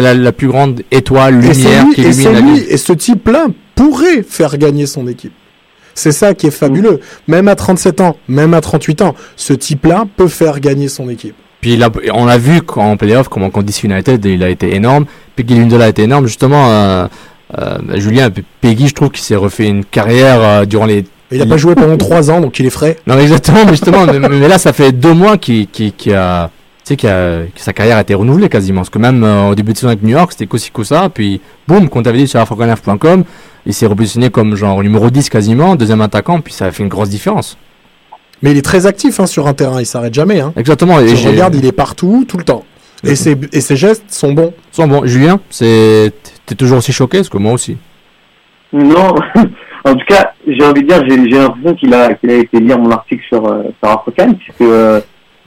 la, 0.01 0.13
la 0.13 0.31
plus 0.31 0.47
grande 0.47 0.81
étoile, 0.91 1.39
lumière 1.39 1.85
lui- 1.85 1.95
qui 1.95 2.01
illumine 2.01 2.31
la 2.33 2.41
lui, 2.41 2.59
et 2.69 2.77
ce 2.77 2.93
type-là 2.93 3.47
pourrait 3.75 4.23
faire 4.23 4.57
gagner 4.57 4.85
son 4.85 5.07
équipe. 5.07 5.31
C'est 5.95 6.11
ça 6.11 6.33
qui 6.33 6.47
est 6.47 6.51
fabuleux. 6.51 6.99
Même 7.27 7.47
à 7.47 7.55
37 7.55 7.99
ans, 8.01 8.15
même 8.27 8.53
à 8.53 8.61
38 8.61 9.01
ans, 9.01 9.15
ce 9.35 9.53
type-là 9.53 10.05
peut 10.17 10.27
faire 10.29 10.59
gagner 10.59 10.87
son 10.87 11.09
équipe. 11.09 11.35
Puis 11.61 11.73
il 11.73 11.83
a- 11.83 11.91
on 12.13 12.25
l'a 12.25 12.37
vu 12.37 12.61
quand- 12.61 12.89
en 12.91 12.95
playoff, 12.97 13.27
comment 13.27 13.49
en 13.53 13.61
DC 13.61 13.83
United, 13.85 14.23
il 14.25 14.43
a 14.43 14.49
été 14.49 14.73
énorme. 14.75 15.05
Peggy 15.35 15.55
Lindola 15.55 15.85
a 15.85 15.89
été 15.89 16.03
énorme. 16.03 16.25
Justement, 16.27 16.69
euh, 16.69 17.07
euh, 17.57 17.77
Julien, 17.95 18.29
Peggy, 18.61 18.87
je 18.87 18.93
trouve 18.93 19.09
qu'il 19.09 19.23
s'est 19.23 19.35
refait 19.35 19.67
une 19.67 19.83
carrière 19.83 20.39
euh, 20.41 20.65
durant 20.65 20.85
les 20.85 21.03
Et 21.31 21.35
il 21.35 21.39
n'a 21.39 21.45
pas 21.45 21.57
joué 21.57 21.75
pendant 21.75 21.95
3 21.97 22.31
ans, 22.31 22.41
donc 22.41 22.57
il 22.59 22.65
est 22.65 22.69
frais. 22.71 22.97
Non, 23.05 23.15
mais 23.15 23.21
exactement, 23.23 23.59
mais 23.65 23.71
justement, 23.71 24.05
mais, 24.05 24.19
mais 24.19 24.47
là, 24.47 24.57
ça 24.57 24.73
fait 24.73 24.91
deux 24.91 25.13
mois 25.13 25.37
qu'il 25.37 25.67
a, 26.13 26.49
tu 26.83 26.95
sais, 26.95 27.07
a- 27.07 27.45
que 27.45 27.61
sa 27.61 27.71
carrière 27.73 27.97
a 27.97 28.01
été 28.01 28.15
renouvelée 28.15 28.49
quasiment. 28.49 28.81
Parce 28.81 28.89
que 28.89 28.97
même 28.97 29.23
euh, 29.23 29.49
au 29.49 29.55
début 29.55 29.73
de 29.73 29.77
saison 29.77 29.89
avec 29.89 30.01
New 30.01 30.09
York, 30.09 30.31
c'était 30.31 30.47
qu'aussi 30.47 30.71
que 30.71 30.83
ça. 30.83 31.09
Puis, 31.13 31.39
boum, 31.67 31.87
comme 31.87 32.01
t'avais 32.01 32.17
dit 32.17 32.27
sur 32.27 32.39
afrocanaf.com, 32.39 33.23
il 33.67 33.73
s'est 33.73 33.85
repositionné 33.85 34.31
comme 34.31 34.55
genre 34.55 34.81
numéro 34.81 35.09
10 35.11 35.29
quasiment, 35.29 35.75
deuxième 35.75 36.01
attaquant, 36.01 36.41
puis 36.41 36.51
ça 36.53 36.65
a 36.65 36.71
fait 36.71 36.81
une 36.81 36.89
grosse 36.89 37.09
différence. 37.09 37.57
Mais 38.41 38.51
il 38.51 38.57
est 38.57 38.61
très 38.63 38.85
actif 38.87 39.19
hein, 39.19 39.25
sur 39.27 39.47
un 39.47 39.53
terrain, 39.53 39.79
il 39.81 39.85
s'arrête 39.85 40.13
jamais. 40.13 40.39
Hein. 40.39 40.53
Exactement. 40.55 40.99
Et 40.99 41.15
Je 41.15 41.27
regarde, 41.27 41.53
il 41.55 41.65
est 41.65 41.71
partout, 41.73 42.25
tout 42.27 42.37
le 42.37 42.43
temps. 42.43 42.63
Et 43.03 43.15
ses, 43.15 43.37
et 43.53 43.61
ses 43.61 43.75
gestes 43.75 44.05
sont 44.09 44.33
bons. 44.33 44.53
Sont 44.71 44.87
bon, 44.87 45.05
Julien, 45.05 45.39
c'est, 45.49 46.11
t'es 46.45 46.55
toujours 46.55 46.79
aussi 46.79 46.91
choqué, 46.91 47.17
parce 47.19 47.29
que 47.29 47.37
moi 47.37 47.53
aussi. 47.53 47.77
Non, 48.73 49.15
en 49.85 49.95
tout 49.95 50.05
cas, 50.07 50.33
j'ai 50.47 50.63
envie 50.65 50.83
de 50.83 50.87
dire, 50.87 51.03
j'ai 51.07 51.37
l'impression 51.39 51.73
qu'il 51.75 51.93
a, 51.93 52.13
qu'il 52.15 52.29
a 52.31 52.35
été 52.35 52.59
lire 52.59 52.79
mon 52.79 52.91
article 52.91 53.23
sur, 53.27 53.45
euh, 53.45 53.63
sur 53.83 54.03
puisque 54.03 54.61
euh, 54.61 54.99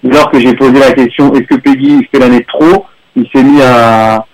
lors 0.02 0.30
que 0.30 0.40
j'ai 0.40 0.54
posé 0.54 0.78
la 0.78 0.92
question, 0.92 1.32
est-ce 1.34 1.42
que 1.44 1.56
Peggy 1.56 2.06
fait 2.12 2.18
l'année 2.18 2.44
trop, 2.44 2.86
il 3.14 3.26
s'est 3.34 3.42
mis 3.42 3.60
à, 3.62 4.26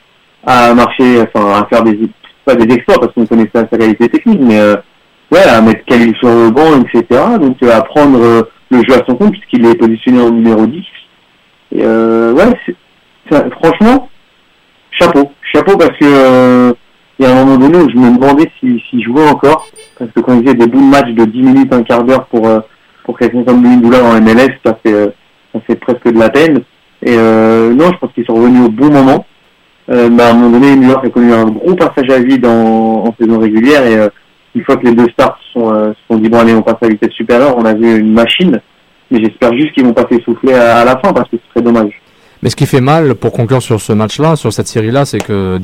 à 0.47 0.75
marcher, 0.75 1.23
enfin, 1.23 1.63
à 1.63 1.67
faire 1.67 1.83
des, 1.83 1.99
pas 2.45 2.55
des 2.55 2.73
exploits, 2.75 2.99
parce 3.01 3.13
qu'on 3.13 3.27
connaissait 3.27 3.51
sa 3.55 3.65
qualité 3.67 4.09
technique, 4.09 4.41
mais 4.41 4.59
euh, 4.59 4.77
ouais, 5.33 5.43
à 5.43 5.61
mettre 5.61 5.85
Khalil 5.85 6.15
sur 6.17 6.29
le 6.29 6.51
banc, 6.51 6.81
etc. 6.81 7.23
Donc, 7.41 7.57
euh, 7.63 7.77
à 7.77 7.83
prendre 7.83 8.19
euh, 8.23 8.43
le 8.71 8.79
jeu 8.89 8.95
à 8.95 9.05
son 9.07 9.17
compte, 9.17 9.33
puisqu'il 9.33 9.67
est 9.67 9.75
positionné 9.75 10.23
en 10.23 10.31
numéro 10.31 10.67
10. 10.67 10.79
Et 11.73 11.83
euh, 11.83 12.33
ouais, 12.33 12.55
ça- 13.31 13.45
franchement, 13.63 14.09
chapeau. 14.93 15.33
Chapeau 15.53 15.77
parce 15.77 15.97
que 15.99 16.75
y 17.24 17.26
a 17.26 17.37
un 17.37 17.44
moment 17.44 17.59
donné 17.59 17.78
où 17.78 17.90
je 17.90 17.96
me 17.96 18.16
demandais 18.16 18.50
s'il 18.58 18.81
si, 18.88 19.02
jouait 19.02 19.29
encore. 19.29 19.66
Parce 19.98 20.10
que 20.12 20.21
quand 20.21 20.35
il 20.35 20.42
faisait 20.42 20.54
des 20.54 20.66
bouts 20.66 20.81
de 20.81 20.90
match 20.90 21.08
de 21.08 21.25
10 21.25 21.42
minutes, 21.42 21.73
un 21.73 21.83
quart 21.83 22.04
d'heure 22.04 22.27
pour, 22.27 22.46
euh, 22.46 22.60
pour 23.04 23.19
quelqu'un 23.19 23.42
comme 23.42 23.81
Doula 23.81 24.04
en 24.04 24.21
MLS, 24.21 24.54
ça 24.64 24.79
fait, 24.83 24.92
euh, 24.92 25.08
ça 25.52 25.60
fait 25.66 25.77
presque 25.77 26.12
de 26.12 26.19
la 26.19 26.31
peine. 26.31 26.60
Et 27.02 27.16
euh, 27.16 27.75
non, 27.75 27.90
je 27.92 27.98
pense 27.98 28.12
qu'ils 28.12 28.25
sont 28.25 28.35
revenus 28.35 28.66
au 28.66 28.71
bon 28.71 28.90
moment. 28.90 29.27
Euh, 29.90 30.08
bah, 30.10 30.29
à 30.29 30.31
un 30.31 30.35
moment 30.35 30.58
donné, 30.58 30.77
New 30.77 30.88
York 30.88 31.04
a 31.04 31.10
connu 31.10 31.33
un 31.33 31.46
gros 31.46 31.75
passage 31.75 32.10
à 32.10 32.19
vide 32.19 32.46
en, 32.46 33.04
en 33.06 33.14
saison 33.19 33.38
régulière. 33.38 33.85
Et 33.87 34.08
une 34.54 34.64
fois 34.64 34.77
que 34.77 34.87
les 34.87 34.94
deux 34.94 35.08
stars 35.12 35.38
se 35.42 35.60
sont, 35.60 35.94
sont 36.08 36.19
dit, 36.19 36.29
bon 36.29 36.38
allez, 36.38 36.54
on 36.54 36.62
passe 36.62 36.77
à 36.83 36.88
vitesse 36.88 37.12
supérieure, 37.12 37.56
on 37.56 37.64
a 37.64 37.75
vu 37.75 37.98
une 37.98 38.12
machine. 38.12 38.60
Mais 39.10 39.21
j'espère 39.23 39.52
juste 39.54 39.73
qu'ils 39.73 39.87
vont 39.87 39.94
pas 39.94 40.06
s'essouffler 40.10 40.54
à, 40.54 40.79
à 40.79 40.85
la 40.85 40.98
fin 40.98 41.12
parce 41.12 41.29
que 41.31 41.37
ce 41.37 41.42
serait 41.50 41.64
dommage. 41.64 41.92
Mais 42.43 42.51
ce 42.51 42.57
qui 42.57 42.67
fait 42.67 42.81
mal 42.81 43.15
pour 43.17 43.33
conclure 43.33 43.63
sur 43.63 43.81
ce 43.81 43.93
match-là, 43.93 44.37
sur 44.37 44.53
cette 44.53 44.69
série-là, 44.69 45.05
c'est 45.05 45.19
que 45.19 45.59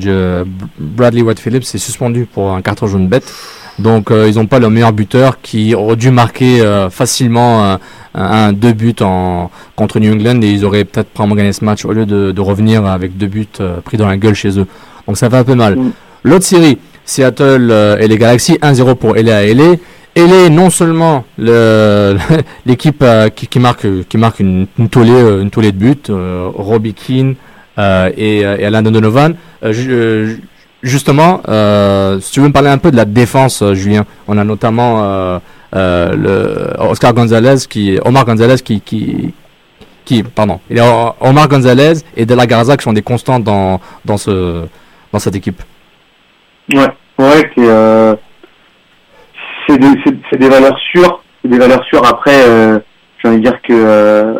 Bradley 0.79 1.21
White 1.21 1.39
Phillips 1.39 1.63
est 1.73 1.77
suspendu 1.77 2.25
pour 2.25 2.51
un 2.51 2.61
carton 2.61 2.87
jaune 2.87 3.07
bête. 3.07 3.31
Donc 3.79 4.09
euh, 4.11 4.29
ils 4.29 4.35
n'ont 4.35 4.45
pas 4.45 4.59
le 4.59 4.69
meilleur 4.69 4.93
buteur 4.93 5.41
qui 5.41 5.75
aurait 5.75 5.97
dû 5.97 6.09
marquer 6.09 6.61
euh, 6.61 6.89
facilement 6.89 7.63
euh, 7.65 7.77
un, 8.13 8.23
un- 8.47 8.53
deux 8.53 8.71
buts 8.71 8.95
en, 9.01 9.51
contre 9.75 9.99
New 9.99 10.13
England 10.13 10.41
et 10.41 10.47
ils 10.49 10.63
auraient 10.63 10.85
peut-être 10.85 11.09
probablement 11.09 11.35
gagné 11.35 11.51
ce 11.53 11.63
match 11.65 11.83
au 11.83 11.91
lieu 11.91 12.05
de, 12.05 12.31
de 12.31 12.41
revenir 12.41 12.85
avec 12.85 13.17
deux 13.17 13.27
buts 13.27 13.47
pris 13.83 13.97
dans 13.97 14.07
la 14.07 14.15
gueule 14.15 14.33
chez 14.33 14.57
eux. 14.59 14.65
Donc 15.07 15.17
ça 15.17 15.29
fait 15.29 15.35
un 15.37 15.43
peu 15.43 15.55
mal. 15.55 15.75
Mm. 15.75 15.91
L'autre 16.23 16.45
série, 16.45 16.77
Seattle 17.03 17.97
et 17.99 18.07
les 18.07 18.17
Galaxies, 18.17 18.57
1-0 18.61 18.95
pour 18.95 19.15
LA 19.15 19.43
et 19.45 19.53
LA. 19.53 19.75
LA, 20.15 20.49
non 20.49 20.69
seulement 20.69 21.25
le- 21.37 22.17
l'équipe 22.65 23.01
euh, 23.01 23.29
qui, 23.29 23.47
qui 23.47 23.59
marque, 23.59 23.85
qui 24.07 24.17
marque 24.17 24.39
une, 24.39 24.67
une 24.79 24.89
tollée, 24.89 25.11
euh, 25.11 25.41
une 25.41 25.49
tollée 25.49 25.71
de 25.71 25.77
buts, 25.77 25.95
euh, 26.09 26.49
Robbie 26.53 26.93
Keane 26.93 27.35
euh, 27.77 28.09
et, 28.15 28.45
euh, 28.45 28.57
et 28.57 28.65
Alain 28.65 28.81
Donovan. 28.81 29.35
Euh, 29.63 29.73
ju- 29.73 30.41
justement, 30.83 31.41
si 32.21 32.31
tu 32.31 32.39
veux 32.39 32.47
me 32.47 32.53
parler 32.53 32.69
un 32.69 32.77
peu 32.77 32.91
de 32.91 32.95
la 32.95 33.05
défense, 33.05 33.63
Julien, 33.73 34.05
on 34.27 34.37
a 34.37 34.43
notamment 34.43 35.39
le 35.73 36.73
Oscar 36.79 37.13
Gonzalez, 37.13 37.65
qui, 37.69 37.99
Omar 38.05 38.23
Gonzalez 38.25 38.61
qui, 38.63 38.79
qui, 38.81 39.33
qui, 40.05 40.23
pardon, 40.23 40.59
il 40.69 40.77
y 40.77 40.79
a 40.79 41.15
Omar 41.19 41.47
Gonzalez 41.49 41.93
et 42.15 42.25
De 42.25 42.35
La 42.35 42.45
Garza 42.45 42.77
qui 42.77 42.83
sont 42.83 42.93
des 42.93 43.01
constantes 43.01 43.43
dans, 43.43 43.81
dans, 44.05 44.17
ce, 44.17 44.65
dans 45.11 45.19
cette 45.19 45.35
équipe. 45.35 45.61
Ouais, 46.71 46.87
ouais, 47.19 47.51
euh, 47.57 48.15
c'est 49.67 49.77
des, 49.77 49.87
c'est- 50.05 50.37
des 50.37 50.49
valeurs 50.49 50.77
sûres, 50.91 51.23
c'est 51.41 51.49
des 51.49 51.57
valeurs 51.59 51.83
sûres. 51.85 52.05
Après, 52.05 52.47
euh, 52.47 52.79
j'ai 53.19 53.29
envie 53.29 53.37
de 53.37 53.43
dire 53.43 53.61
que 53.61 53.73
euh, 53.73 54.39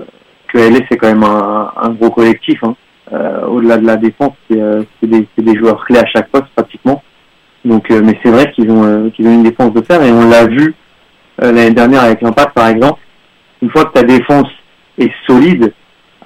que 0.52 0.58
LA 0.58 0.80
c'est 0.90 0.98
quand 0.98 1.08
même 1.08 1.24
un, 1.24 1.72
un 1.82 1.90
gros 1.90 2.10
collectif. 2.12 2.60
Hein. 2.64 2.76
Euh, 3.14 3.46
Au-delà 3.48 3.78
de 3.78 3.86
la 3.86 3.98
défense, 3.98 4.34
c'est 4.50 4.60
euh, 4.60 4.84
des, 5.04 5.28
des 5.38 5.56
joueurs 5.58 5.84
clés 5.86 6.00
à 6.00 6.06
chaque 6.08 6.30
poste 6.30 6.48
pratiquement. 6.56 7.04
Donc, 7.64 7.90
euh, 7.92 8.02
mais 8.04 8.18
c'est 8.24 8.32
vrai 8.32 8.52
qu'ils 8.52 8.70
ont 8.72 8.84
euh, 8.84 9.10
qu'ils 9.10 9.28
ont 9.28 9.34
une 9.34 9.44
défense 9.44 9.74
de 9.74 9.82
fer 9.82 10.02
et 10.04 10.12
on 10.12 10.30
l'a 10.30 10.46
vu 10.46 10.74
l'année 11.40 11.72
dernière 11.72 12.04
avec 12.04 12.22
l'impact 12.22 12.54
par 12.54 12.68
exemple. 12.68 13.00
Une 13.62 13.70
fois 13.72 13.86
que 13.86 13.94
ta 13.94 14.04
défense 14.04 14.48
est 14.98 15.12
solide, 15.28 15.74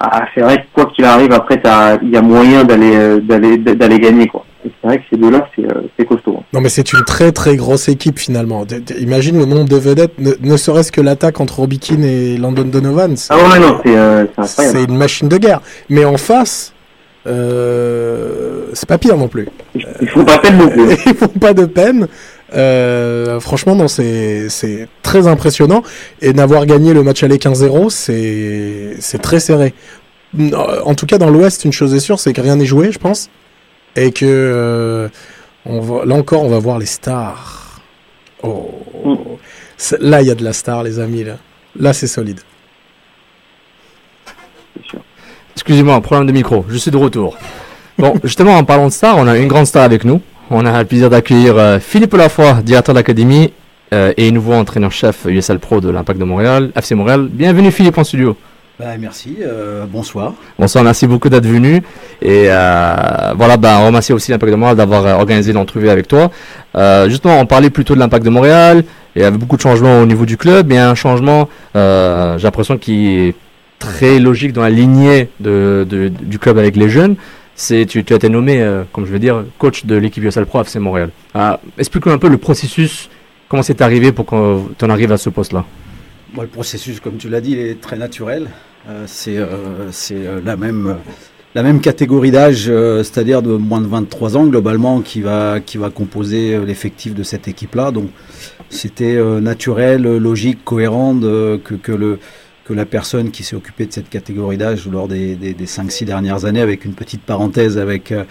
ah, 0.00 0.24
c'est 0.34 0.40
vrai 0.42 0.58
que 0.58 0.66
quoi 0.72 0.86
qu'il 0.86 1.04
arrive 1.04 1.32
après, 1.32 1.60
il 2.02 2.10
y 2.10 2.16
a 2.16 2.22
moyen 2.22 2.64
d'aller 2.64 3.20
d'aller 3.20 3.56
d'aller 3.58 3.98
gagner 3.98 4.26
quoi. 4.26 4.44
C'est 4.62 4.86
vrai 4.86 4.98
que 4.98 5.04
ces 5.10 5.16
deux-là, 5.16 5.48
c'est 5.56 5.64
euh, 5.64 5.82
c'est 5.98 6.04
costaud. 6.04 6.36
hein. 6.38 6.42
Non, 6.52 6.60
mais 6.60 6.68
c'est 6.68 6.92
une 6.92 7.02
très 7.04 7.32
très 7.32 7.56
grosse 7.56 7.88
équipe 7.88 8.18
finalement. 8.18 8.66
Imagine 8.98 9.38
le 9.38 9.44
nombre 9.46 9.68
de 9.68 9.76
vedettes, 9.76 10.18
ne, 10.18 10.32
ne 10.40 10.56
serait-ce 10.56 10.92
que 10.92 11.00
l'attaque 11.00 11.40
entre 11.40 11.56
Robbie 11.60 11.78
Keane 11.78 12.04
et 12.04 12.36
Landon 12.36 12.64
Donovan. 12.64 13.14
Ah 13.30 13.36
ouais, 13.36 13.58
non, 13.58 13.80
c'est 13.84 13.96
euh, 13.96 14.26
c'est 14.44 14.84
une 14.84 14.96
machine 14.96 15.28
de 15.28 15.36
guerre. 15.38 15.60
Mais 15.88 16.04
en 16.04 16.16
face, 16.18 16.72
euh, 17.26 18.66
c'est 18.72 18.88
pas 18.88 18.98
pire 18.98 19.16
non 19.16 19.28
plus. 19.28 19.48
Ils 19.74 20.08
font 20.08 20.24
pas 20.24 20.38
peine 20.38 20.58
non 20.58 20.68
plus. 20.68 20.90
Ils 21.06 21.14
font 21.14 21.28
pas 21.28 21.54
de 21.54 21.64
peine. 21.66 22.06
Euh, 22.54 23.38
franchement, 23.40 23.74
non, 23.76 23.88
c'est 23.88 24.48
très 25.02 25.26
impressionnant. 25.26 25.82
Et 26.20 26.32
n'avoir 26.32 26.66
gagné 26.66 26.92
le 26.92 27.02
match 27.02 27.22
aller 27.22 27.36
15-0, 27.36 27.90
c'est 27.90 28.96
c'est 28.98 29.18
très 29.22 29.40
serré. 29.40 29.72
En 30.84 30.94
tout 30.94 31.06
cas, 31.06 31.18
dans 31.18 31.30
l'Ouest, 31.30 31.64
une 31.64 31.72
chose 31.72 31.94
est 31.94 31.98
sûre, 32.00 32.20
c'est 32.20 32.32
que 32.32 32.40
rien 32.40 32.56
n'est 32.56 32.64
joué, 32.66 32.92
je 32.92 32.98
pense, 32.98 33.30
et 33.96 34.12
que 34.12 34.24
euh, 34.26 35.08
on 35.66 35.80
va, 35.80 36.04
là 36.04 36.14
encore, 36.14 36.42
on 36.42 36.48
va 36.48 36.58
voir 36.58 36.78
les 36.78 36.86
stars. 36.86 37.80
Oh, 38.42 38.70
là, 40.00 40.22
il 40.22 40.28
y 40.28 40.30
a 40.30 40.34
de 40.34 40.44
la 40.44 40.52
star, 40.52 40.82
les 40.82 40.98
amis. 40.98 41.24
Là, 41.24 41.36
là, 41.78 41.92
c'est 41.92 42.06
solide. 42.06 42.40
Excusez-moi, 45.54 46.00
problème 46.00 46.26
de 46.26 46.32
micro, 46.32 46.64
je 46.68 46.76
suis 46.76 46.90
de 46.90 46.96
retour. 46.96 47.36
Bon, 47.98 48.14
justement, 48.24 48.56
en 48.56 48.64
parlant 48.64 48.86
de 48.86 48.92
star, 48.92 49.18
on 49.18 49.26
a 49.26 49.36
une 49.36 49.48
grande 49.48 49.66
star 49.66 49.82
avec 49.82 50.04
nous. 50.04 50.20
On 50.50 50.64
a 50.64 50.78
le 50.78 50.86
plaisir 50.86 51.10
d'accueillir 51.10 51.56
euh, 51.58 51.78
Philippe 51.78 52.14
Lafoy, 52.14 52.62
directeur 52.62 52.94
de 52.94 52.98
l'académie 52.98 53.52
euh, 53.92 54.12
et 54.16 54.30
nouveau 54.30 54.54
entraîneur-chef 54.54 55.26
USL 55.26 55.58
Pro 55.58 55.80
de 55.80 55.90
l'Impact 55.90 56.18
de 56.18 56.24
Montréal, 56.24 56.72
FC 56.74 56.94
Montréal. 56.94 57.28
Bienvenue 57.30 57.70
Philippe 57.70 57.98
en 57.98 58.04
studio. 58.04 58.36
Bah, 58.78 58.96
merci, 58.98 59.36
euh, 59.42 59.84
bonsoir. 59.84 60.32
Bonsoir, 60.58 60.82
merci 60.82 61.06
beaucoup 61.06 61.28
d'être 61.28 61.46
venu. 61.46 61.82
Et 62.22 62.46
euh, 62.48 62.94
voilà, 63.36 63.58
ben, 63.58 63.78
on 63.80 63.86
remercie 63.88 64.14
aussi 64.14 64.30
l'Impact 64.30 64.52
de 64.52 64.56
Montréal 64.56 64.76
d'avoir 64.76 65.04
euh, 65.04 65.12
organisé 65.14 65.52
l'entrevue 65.52 65.90
avec 65.90 66.08
toi. 66.08 66.30
Justement, 67.08 67.40
on 67.40 67.46
parlait 67.46 67.68
plutôt 67.68 67.94
de 67.94 67.98
l'Impact 67.98 68.24
de 68.24 68.30
Montréal. 68.30 68.84
Il 69.16 69.22
y 69.22 69.24
avait 69.24 69.36
beaucoup 69.36 69.56
de 69.56 69.60
changements 69.60 70.00
au 70.00 70.06
niveau 70.06 70.24
du 70.24 70.38
club. 70.38 70.72
A 70.72 70.88
un 70.88 70.94
changement, 70.94 71.50
j'ai 71.74 72.42
l'impression, 72.42 72.78
qui 72.78 73.08
est 73.08 73.34
très 73.78 74.18
logique 74.18 74.54
dans 74.54 74.62
la 74.62 74.70
lignée 74.70 75.28
du 75.40 76.38
club 76.38 76.56
avec 76.56 76.76
les 76.76 76.88
jeunes. 76.88 77.16
C'est 77.56 77.84
tu, 77.84 78.02
tu 78.02 78.14
as 78.14 78.16
été 78.16 78.30
nommé, 78.30 78.66
comme 78.92 79.04
je 79.04 79.12
veux 79.12 79.18
dire, 79.18 79.44
coach 79.58 79.84
de 79.84 79.96
l'équipe 79.96 80.24
USL 80.24 80.46
Pro 80.46 80.62
FC 80.62 80.78
Montréal. 80.78 81.10
Explique-nous 81.76 82.12
un 82.12 82.18
peu 82.18 82.28
le 82.28 82.38
processus, 82.38 83.10
comment 83.48 83.62
c'est 83.62 83.82
arrivé 83.82 84.12
pour 84.12 84.24
qu'on 84.24 84.68
tu 84.78 84.84
en 84.86 84.90
arrives 84.90 85.12
à 85.12 85.18
ce 85.18 85.28
poste-là? 85.28 85.66
Bon, 86.34 86.42
le 86.42 86.48
processus, 86.48 87.00
comme 87.00 87.16
tu 87.16 87.28
l'as 87.28 87.40
dit, 87.40 87.54
est 87.54 87.80
très 87.80 87.96
naturel. 87.96 88.48
Euh, 88.88 89.04
c'est 89.06 89.36
euh, 89.36 89.90
c'est, 89.90 90.26
euh, 90.26 90.40
la 90.44 90.56
même 90.56 90.96
la 91.54 91.62
même 91.64 91.80
catégorie 91.80 92.30
d'âge, 92.30 92.66
euh, 92.68 93.02
c'est-à-dire 93.02 93.42
de 93.42 93.56
moins 93.56 93.80
de 93.80 93.86
23 93.88 94.36
ans 94.36 94.46
globalement, 94.46 95.00
qui 95.00 95.20
va 95.20 95.58
qui 95.60 95.78
va 95.78 95.90
composer 95.90 96.54
euh, 96.54 96.64
l'effectif 96.64 97.14
de 97.14 97.22
cette 97.24 97.48
équipe-là. 97.48 97.90
Donc 97.90 98.10
c'était 98.68 99.16
euh, 99.16 99.40
naturel, 99.40 100.06
euh, 100.06 100.18
logique, 100.18 100.64
cohérent 100.64 101.18
que 101.18 101.74
que 101.74 101.92
le 101.92 102.18
que 102.64 102.72
la 102.72 102.86
personne 102.86 103.32
qui 103.32 103.42
s'est 103.42 103.56
occupée 103.56 103.86
de 103.86 103.92
cette 103.92 104.08
catégorie 104.08 104.56
d'âge 104.56 104.86
lors 104.86 105.08
des, 105.08 105.34
des, 105.34 105.54
des 105.54 105.66
5-6 105.66 106.04
dernières 106.04 106.44
années, 106.44 106.60
avec 106.60 106.84
une 106.84 106.94
petite 106.94 107.22
parenthèse 107.22 107.78
avec 107.78 108.12
euh, 108.12 108.22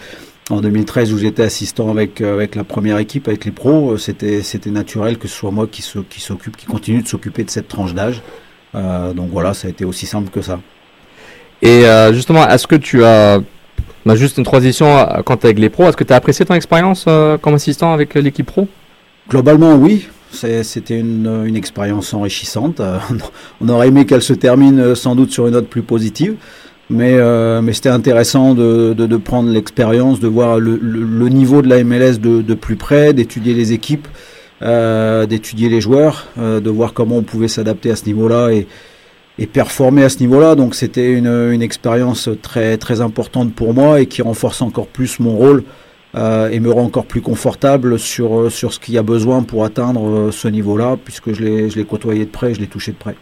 en 0.50 0.60
2013 0.60 1.12
où 1.12 1.18
j'étais 1.18 1.42
assistant 1.42 1.90
avec 1.90 2.20
euh, 2.20 2.34
avec 2.34 2.54
la 2.54 2.64
première 2.64 2.98
équipe, 2.98 3.28
avec 3.28 3.44
les 3.44 3.50
pros, 3.50 3.92
euh, 3.92 3.96
c'était 3.98 4.42
c'était 4.42 4.70
naturel 4.70 5.18
que 5.18 5.28
ce 5.28 5.34
soit 5.36 5.50
moi 5.50 5.66
qui 5.70 5.82
se- 5.82 5.98
qui 6.00 6.20
s'occupe, 6.20 6.56
qui 6.56 6.66
continue 6.66 7.02
de 7.02 7.08
s'occuper 7.08 7.44
de 7.44 7.50
cette 7.50 7.68
tranche 7.68 7.94
d'âge. 7.94 8.22
Euh, 8.74 9.12
donc 9.12 9.30
voilà, 9.30 9.54
ça 9.54 9.68
a 9.68 9.70
été 9.70 9.84
aussi 9.84 10.06
simple 10.06 10.30
que 10.30 10.42
ça. 10.42 10.60
Et 11.62 11.84
euh, 11.86 12.12
justement, 12.12 12.48
est-ce 12.48 12.66
que 12.66 12.76
tu 12.76 13.04
as 13.04 13.40
bah, 14.06 14.14
juste 14.16 14.38
une 14.38 14.44
transition 14.44 14.86
quand 15.24 15.36
tu 15.38 15.46
avec 15.46 15.58
les 15.58 15.68
pros 15.68 15.84
Est-ce 15.88 15.96
que 15.96 16.04
tu 16.04 16.12
as 16.12 16.16
apprécié 16.16 16.44
ton 16.46 16.54
expérience 16.54 17.04
euh, 17.08 17.36
comme 17.38 17.54
assistant 17.54 17.92
avec 17.92 18.14
l'équipe 18.14 18.46
pro? 18.46 18.66
Globalement, 19.28 19.74
oui. 19.74 20.06
C'est- 20.32 20.62
C'était 20.62 20.98
une, 20.98 21.42
une 21.46 21.56
expérience 21.56 22.14
enrichissante. 22.14 22.80
On 23.60 23.68
aurait 23.68 23.88
aimé 23.88 24.06
qu'elle 24.06 24.22
se 24.22 24.32
termine 24.32 24.94
sans 24.94 25.14
doute 25.16 25.32
sur 25.32 25.46
une 25.46 25.52
note 25.54 25.68
plus 25.68 25.82
positive. 25.82 26.36
Mais, 26.90 27.14
euh, 27.14 27.62
mais 27.62 27.72
c'était 27.72 27.88
intéressant 27.88 28.54
de, 28.54 28.94
de, 28.94 29.06
de 29.06 29.16
prendre 29.16 29.48
l'expérience, 29.48 30.18
de 30.18 30.26
voir 30.26 30.58
le, 30.58 30.76
le, 30.82 31.02
le 31.04 31.28
niveau 31.28 31.62
de 31.62 31.68
la 31.68 31.84
MLS 31.84 32.18
de, 32.18 32.42
de 32.42 32.54
plus 32.54 32.74
près, 32.74 33.12
d'étudier 33.12 33.54
les 33.54 33.72
équipes, 33.72 34.08
euh, 34.62 35.24
d'étudier 35.24 35.68
les 35.68 35.80
joueurs, 35.80 36.26
euh, 36.38 36.58
de 36.58 36.68
voir 36.68 36.92
comment 36.92 37.18
on 37.18 37.22
pouvait 37.22 37.46
s'adapter 37.46 37.92
à 37.92 37.96
ce 37.96 38.06
niveau-là 38.06 38.50
et, 38.50 38.66
et 39.38 39.46
performer 39.46 40.02
à 40.02 40.08
ce 40.08 40.18
niveau-là. 40.18 40.56
Donc 40.56 40.74
c'était 40.74 41.12
une, 41.12 41.28
une 41.28 41.62
expérience 41.62 42.28
très, 42.42 42.76
très 42.76 43.00
importante 43.00 43.54
pour 43.54 43.72
moi 43.72 44.00
et 44.00 44.06
qui 44.06 44.20
renforce 44.20 44.60
encore 44.60 44.88
plus 44.88 45.20
mon 45.20 45.36
rôle 45.36 45.62
euh, 46.16 46.50
et 46.50 46.58
me 46.58 46.72
rend 46.72 46.82
encore 46.84 47.06
plus 47.06 47.20
confortable 47.20 47.98
sur, 47.98 48.50
sur 48.50 48.72
ce 48.72 48.80
qu'il 48.80 48.94
y 48.94 48.98
a 48.98 49.02
besoin 49.04 49.44
pour 49.44 49.64
atteindre 49.64 50.04
euh, 50.08 50.32
ce 50.32 50.48
niveau-là, 50.48 50.96
puisque 51.02 51.32
je 51.32 51.42
l'ai 51.44 51.84
côtoyé 51.84 52.24
de 52.24 52.30
près, 52.30 52.52
je 52.52 52.60
l'ai 52.60 52.66
touché 52.66 52.90
de 52.90 52.96
près. 52.96 53.14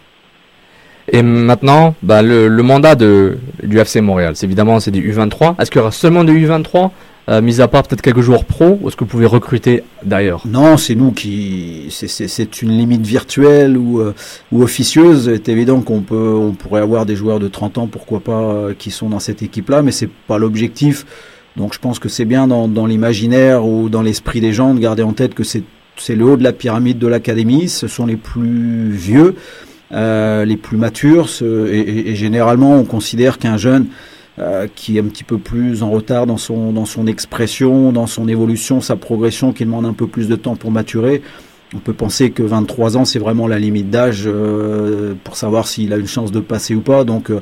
Et 1.13 1.23
maintenant, 1.23 1.95
bah, 2.03 2.23
le, 2.23 2.49
le 2.49 2.63
mandat 2.63 2.95
de, 2.95 3.39
du 3.63 3.79
FC 3.79 4.01
Montréal, 4.01 4.33
c'est 4.37 4.47
évidemment 4.47 4.81
c'est 4.81 4.91
du 4.91 5.13
U23. 5.13 5.61
Est-ce 5.61 5.71
qu'il 5.71 5.79
y 5.79 5.83
aura 5.83 5.91
seulement 5.93 6.23
des 6.25 6.33
U23, 6.33 6.91
euh, 7.31 7.41
mis 7.43 7.61
à 7.61 7.69
part 7.69 7.83
peut-être 7.83 8.03
quelques 8.03 8.21
joueurs 8.21 8.45
pro, 8.45 8.79
ou 8.81 8.89
est-ce 8.89 8.97
que 8.97 9.05
vous 9.05 9.11
pouvez 9.11 9.27
recruter 9.27 9.83
d'ailleurs? 10.03 10.43
Non, 10.47 10.77
c'est 10.77 10.95
nous 10.95 11.13
qui. 11.13 11.87
c'est- 11.91 12.63
une 12.63 12.71
limite 12.77 13.07
virtuelle 13.07 13.77
ou, 13.77 14.01
euh, 14.01 14.15
ou 14.53 14.63
officieuse. 14.63 15.31
C'est 15.35 15.49
évident 15.51 15.81
qu'on 15.81 16.01
peut, 16.01 16.35
on 16.35 16.53
pourrait 16.53 16.81
avoir 16.83 17.07
des 17.07 17.17
joueurs 17.17 17.39
de 17.39 17.49
30 17.49 17.79
ans, 17.79 17.87
pourquoi 17.87 18.21
pas, 18.21 18.41
euh, 18.43 18.75
qui 18.79 18.91
sont 18.91 19.09
dans 19.09 19.19
cette 19.21 19.43
équipe-là, 19.43 19.83
mais 19.83 19.93
c'est 19.93 20.11
pas 20.27 20.39
l'objectif. 20.39 21.07
Donc 21.57 21.75
je 21.75 21.79
pense 21.81 21.99
que 21.99 22.09
c'est 22.09 22.25
bien 22.27 22.47
dans, 22.47 22.69
dans 22.69 22.87
l'imaginaire 22.87 23.65
ou 23.67 23.89
dans 23.89 24.03
l'esprit 24.03 24.41
des 24.41 24.53
gens 24.53 24.75
de 24.75 24.79
garder 24.81 25.03
en 25.03 25.13
tête 25.13 25.35
que 25.35 25.43
c'est 25.43 25.63
le 26.15 26.25
haut 26.25 26.37
de 26.37 26.45
la 26.45 26.53
pyramide 26.53 26.99
de 26.99 27.07
l'académie. 27.09 27.69
Ce 27.69 27.89
sont 27.89 28.07
les 28.07 28.17
plus 28.17 28.91
vieux, 28.91 29.35
euh, 29.93 30.45
les 30.45 30.57
plus 30.57 30.76
matures, 30.76 31.28
ce- 31.28 31.66
et, 31.72 31.78
et- 31.80 32.11
et 32.11 32.14
généralement 32.16 32.76
on 32.76 32.84
considère 32.84 33.39
qu'un 33.39 33.57
jeune 33.57 33.86
euh, 34.39 34.66
qui 34.74 34.97
est 34.97 35.01
un 35.01 35.05
petit 35.05 35.24
peu 35.24 35.39
plus 35.39 35.82
en 35.82 35.91
retard 35.91 36.26
dans 36.26 36.36
son, 36.36 36.72
dans 36.72 36.84
son 36.84 37.07
expression, 37.09 37.91
dans 37.93 38.07
son 38.07 38.28
évolution, 38.28 38.80
sa 38.80 38.95
progression, 38.97 39.53
qui 39.53 39.64
demande 39.64 39.86
un 39.86 39.93
peu 39.95 40.07
plus 40.07 40.28
de 40.28 40.36
temps 40.36 40.55
pour 40.57 40.70
maturer. 40.70 41.22
On 41.74 41.78
peut 41.78 41.93
penser 41.93 42.30
que 42.30 42.43
23 42.45 42.97
ans, 42.97 43.05
c'est 43.05 43.18
vraiment 43.18 43.47
la 43.49 43.59
limite 43.59 43.91
d'âge 43.91 44.22
euh, 44.26 45.14
pour 45.24 45.36
savoir 45.36 45.66
s'il 45.66 45.93
a 45.93 45.97
une 45.97 46.07
chance 46.07 46.30
de 46.32 46.41
passer 46.41 46.74
ou 46.74 46.80
pas. 46.80 47.03
Donc, 47.05 47.30
euh, 47.30 47.41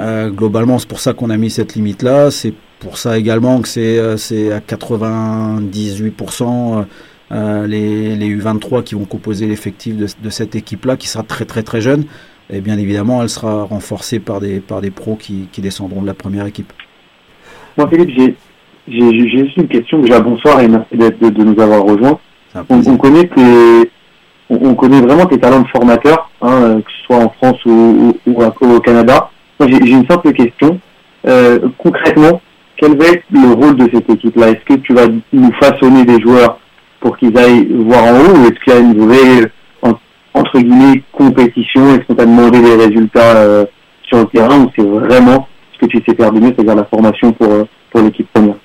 euh, 0.00 0.28
globalement, 0.30 0.78
c'est 0.80 0.88
pour 0.88 1.00
ça 1.00 1.12
qu'on 1.14 1.30
a 1.30 1.36
mis 1.36 1.50
cette 1.50 1.74
limite-là. 1.76 2.30
C'est 2.32 2.52
pour 2.80 2.98
ça 2.98 3.16
également 3.16 3.60
que 3.60 3.68
c'est 3.68 3.98
euh, 3.98 4.16
c'est 4.16 4.50
à 4.52 4.58
98% 4.60 6.84
euh, 7.32 7.66
les, 7.66 8.16
les 8.16 8.36
U23 8.36 8.82
qui 8.82 8.94
vont 8.94 9.04
composer 9.04 9.46
l'effectif 9.46 9.96
de, 9.96 10.06
de 10.22 10.30
cette 10.30 10.54
équipe-là, 10.54 10.96
qui 10.96 11.08
sera 11.08 11.22
très 11.22 11.44
très 11.44 11.62
très 11.62 11.80
jeune. 11.80 12.04
Et 12.50 12.60
bien 12.60 12.78
évidemment, 12.78 13.22
elle 13.22 13.28
sera 13.28 13.64
renforcée 13.64 14.20
par 14.20 14.40
des, 14.40 14.60
par 14.60 14.80
des 14.80 14.90
pros 14.90 15.16
qui, 15.16 15.48
qui 15.52 15.60
descendront 15.60 16.00
de 16.00 16.06
la 16.06 16.14
première 16.14 16.46
équipe. 16.46 16.72
Moi, 17.76 17.88
Philippe, 17.88 18.10
j'ai 18.16 18.34
j'ai 18.88 19.10
j'ai 19.10 19.28
juste 19.28 19.56
une 19.56 19.68
question. 19.68 20.00
Déjà, 20.00 20.20
bonsoir 20.20 20.60
et 20.60 20.68
merci 20.68 20.96
de, 20.96 21.28
de 21.28 21.44
nous 21.44 21.60
avoir 21.60 21.82
rejoints. 21.82 22.18
On, 22.70 22.96
connaît 22.96 23.28
tes, 23.28 23.90
on, 24.48 24.70
on 24.70 24.74
connaît 24.74 25.02
vraiment 25.02 25.26
tes 25.26 25.38
talents 25.38 25.60
de 25.60 25.68
formateur, 25.68 26.30
hein, 26.40 26.50
euh, 26.50 26.80
que 26.80 26.90
ce 26.90 27.04
soit 27.04 27.24
en 27.24 27.28
France 27.28 27.62
ou, 27.66 28.14
ou, 28.26 28.30
ou 28.32 28.42
au 28.42 28.76
au 28.76 28.80
Canada. 28.80 29.30
Moi, 29.60 29.68
j'ai 29.68 29.86
j'ai 29.86 29.92
une 29.92 30.06
simple 30.08 30.32
question. 30.32 30.80
Euh, 31.26 31.58
concrètement, 31.76 32.40
quel 32.78 32.96
va 32.96 33.06
être 33.08 33.24
le 33.30 33.52
rôle 33.52 33.76
de 33.76 33.88
cette 33.92 34.08
équipe-là? 34.08 34.50
Est-ce 34.50 34.64
que 34.64 34.80
tu 34.80 34.94
vas 34.94 35.06
nous 35.32 35.52
façonner 35.60 36.04
des 36.04 36.20
joueurs 36.20 36.58
pour 37.00 37.16
qu'ils 37.16 37.36
aillent 37.38 37.66
voir 37.72 38.04
en 38.04 38.20
haut 38.20 38.36
ou 38.38 38.44
est-ce 38.46 38.58
qu'il 38.64 38.72
y 38.72 38.76
a 38.76 38.80
une 38.80 39.06
vraie, 39.06 39.50
en- 39.82 39.94
entre 40.34 40.58
guillemets, 40.58 41.02
compétition 41.12 41.94
Est-ce 41.94 42.04
qu'on 42.06 42.14
t'a 42.14 42.26
demandé 42.26 42.60
des 42.60 42.74
résultats 42.76 43.36
euh, 43.36 43.64
sur 44.02 44.18
le 44.18 44.24
terrain 44.26 44.60
ou 44.64 44.70
c'est 44.76 44.82
vraiment 44.84 45.46
ce 45.74 45.78
que 45.78 45.86
tu 45.86 46.02
sais 46.06 46.14
faire 46.16 46.32
de 46.32 46.40
mieux, 46.40 46.52
c'est-à-dire 46.54 46.74
la 46.74 46.84
formation 46.84 47.32
pour, 47.32 47.50
euh, 47.52 47.64
pour 47.90 48.00
l'équipe 48.02 48.26
première? 48.32 48.56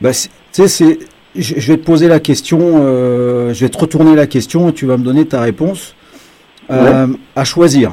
Bah, 0.00 0.10
tu 0.12 0.28
sais, 0.52 0.68
c'est, 0.68 0.98
je, 1.36 1.54
je 1.58 1.72
vais 1.72 1.76
te 1.78 1.84
poser 1.84 2.08
la 2.08 2.20
question, 2.20 2.58
euh, 2.62 3.52
je 3.52 3.60
vais 3.64 3.68
te 3.68 3.78
retourner 3.78 4.14
la 4.14 4.26
question 4.26 4.70
et 4.70 4.72
tu 4.72 4.86
vas 4.86 4.96
me 4.96 5.04
donner 5.04 5.26
ta 5.26 5.40
réponse. 5.42 5.94
Euh, 6.70 7.08
À 7.36 7.44
choisir. 7.44 7.92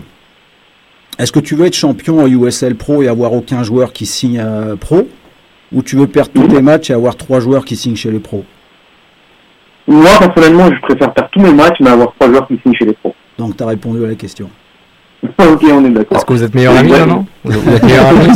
Est-ce 1.19 1.31
que 1.31 1.39
tu 1.39 1.55
veux 1.55 1.65
être 1.65 1.73
champion 1.75 2.21
en 2.21 2.27
USL 2.27 2.75
Pro 2.75 3.01
et 3.01 3.07
avoir 3.07 3.33
aucun 3.33 3.63
joueur 3.63 3.91
qui 3.91 4.05
signe 4.05 4.41
pro? 4.79 5.07
Ou 5.73 5.81
tu 5.81 5.95
veux 5.97 6.05
perdre 6.07 6.31
tous 6.33 6.47
tes 6.47 6.61
matchs 6.61 6.91
et 6.91 6.93
avoir 6.93 7.15
trois 7.17 7.39
joueurs 7.39 7.65
qui 7.65 7.75
signent 7.75 7.95
chez 7.95 8.11
les 8.11 8.19
pros? 8.19 8.45
Moi, 9.87 10.09
personnellement, 10.19 10.69
je 10.73 10.81
préfère 10.81 11.13
faire 11.13 11.29
tous 11.31 11.39
mes 11.39 11.53
matchs, 11.53 11.77
mais 11.79 11.89
avoir 11.89 12.13
trois 12.13 12.29
joueurs 12.29 12.47
qui 12.47 12.59
signent 12.61 12.75
chez 12.75 12.85
les 12.85 12.93
pros. 12.93 13.15
Donc 13.37 13.55
tu 13.55 13.63
as 13.63 13.67
répondu 13.67 14.03
à 14.03 14.07
la 14.07 14.15
question. 14.15 14.49
ok, 15.23 15.63
on 15.71 15.85
est 15.85 15.89
d'accord. 15.89 16.17
Est-ce 16.17 16.25
que 16.25 16.33
vous 16.33 16.43
êtes 16.43 16.53
meilleurs 16.53 16.75
amis 16.77 16.91
non 16.91 17.25
Vous 17.43 17.57
êtes 17.73 17.83
meilleurs 17.83 18.07
amis 18.07 18.29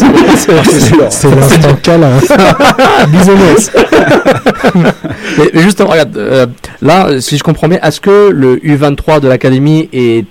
C'est 1.10 1.36
l'instant 1.36 1.76
câlin. 1.84 2.18
Bisounours. 3.10 3.72
mais, 5.38 5.52
mais 5.54 5.62
justement, 5.62 5.90
regarde, 5.90 6.18
euh, 6.18 6.48
là, 6.82 7.22
si 7.22 7.38
je 7.38 7.44
comprends 7.44 7.68
bien, 7.68 7.80
est-ce 7.84 8.02
que 8.02 8.30
le 8.32 8.58
U23 8.58 9.20
de 9.20 9.28
l'académie 9.28 9.90
est, 9.94 10.26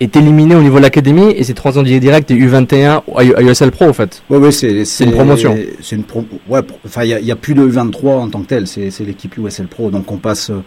est 0.00 0.16
éliminé 0.16 0.54
au 0.54 0.62
niveau 0.62 0.78
de 0.78 0.82
l'académie 0.82 1.30
et 1.36 1.44
c'est 1.44 1.54
transféré 1.54 2.00
direct 2.00 2.30
et 2.30 2.34
U21 2.34 3.02
à 3.16 3.42
USL 3.42 3.70
Pro 3.70 3.86
en 3.86 3.92
fait 3.92 4.22
Ouais, 4.30 4.38
ouais, 4.38 4.52
c'est, 4.52 4.84
une 5.00 5.12
promotion. 5.12 5.56
C'est 5.80 5.96
une 5.96 6.04
pro, 6.04 6.24
ouais, 6.48 6.60
enfin, 6.84 7.04
il 7.04 7.10
y 7.10 7.30
a, 7.30 7.36
plus 7.36 7.54
de 7.54 7.66
U23 7.66 8.08
en 8.08 8.28
tant 8.28 8.42
que 8.42 8.46
tel, 8.46 8.66
c'est, 8.66 8.90
l'équipe 9.00 9.36
USL 9.36 9.66
Pro. 9.66 9.90
Donc 9.90 10.10
on 10.10 10.18
passe, 10.18 10.50
euh, 10.50 10.62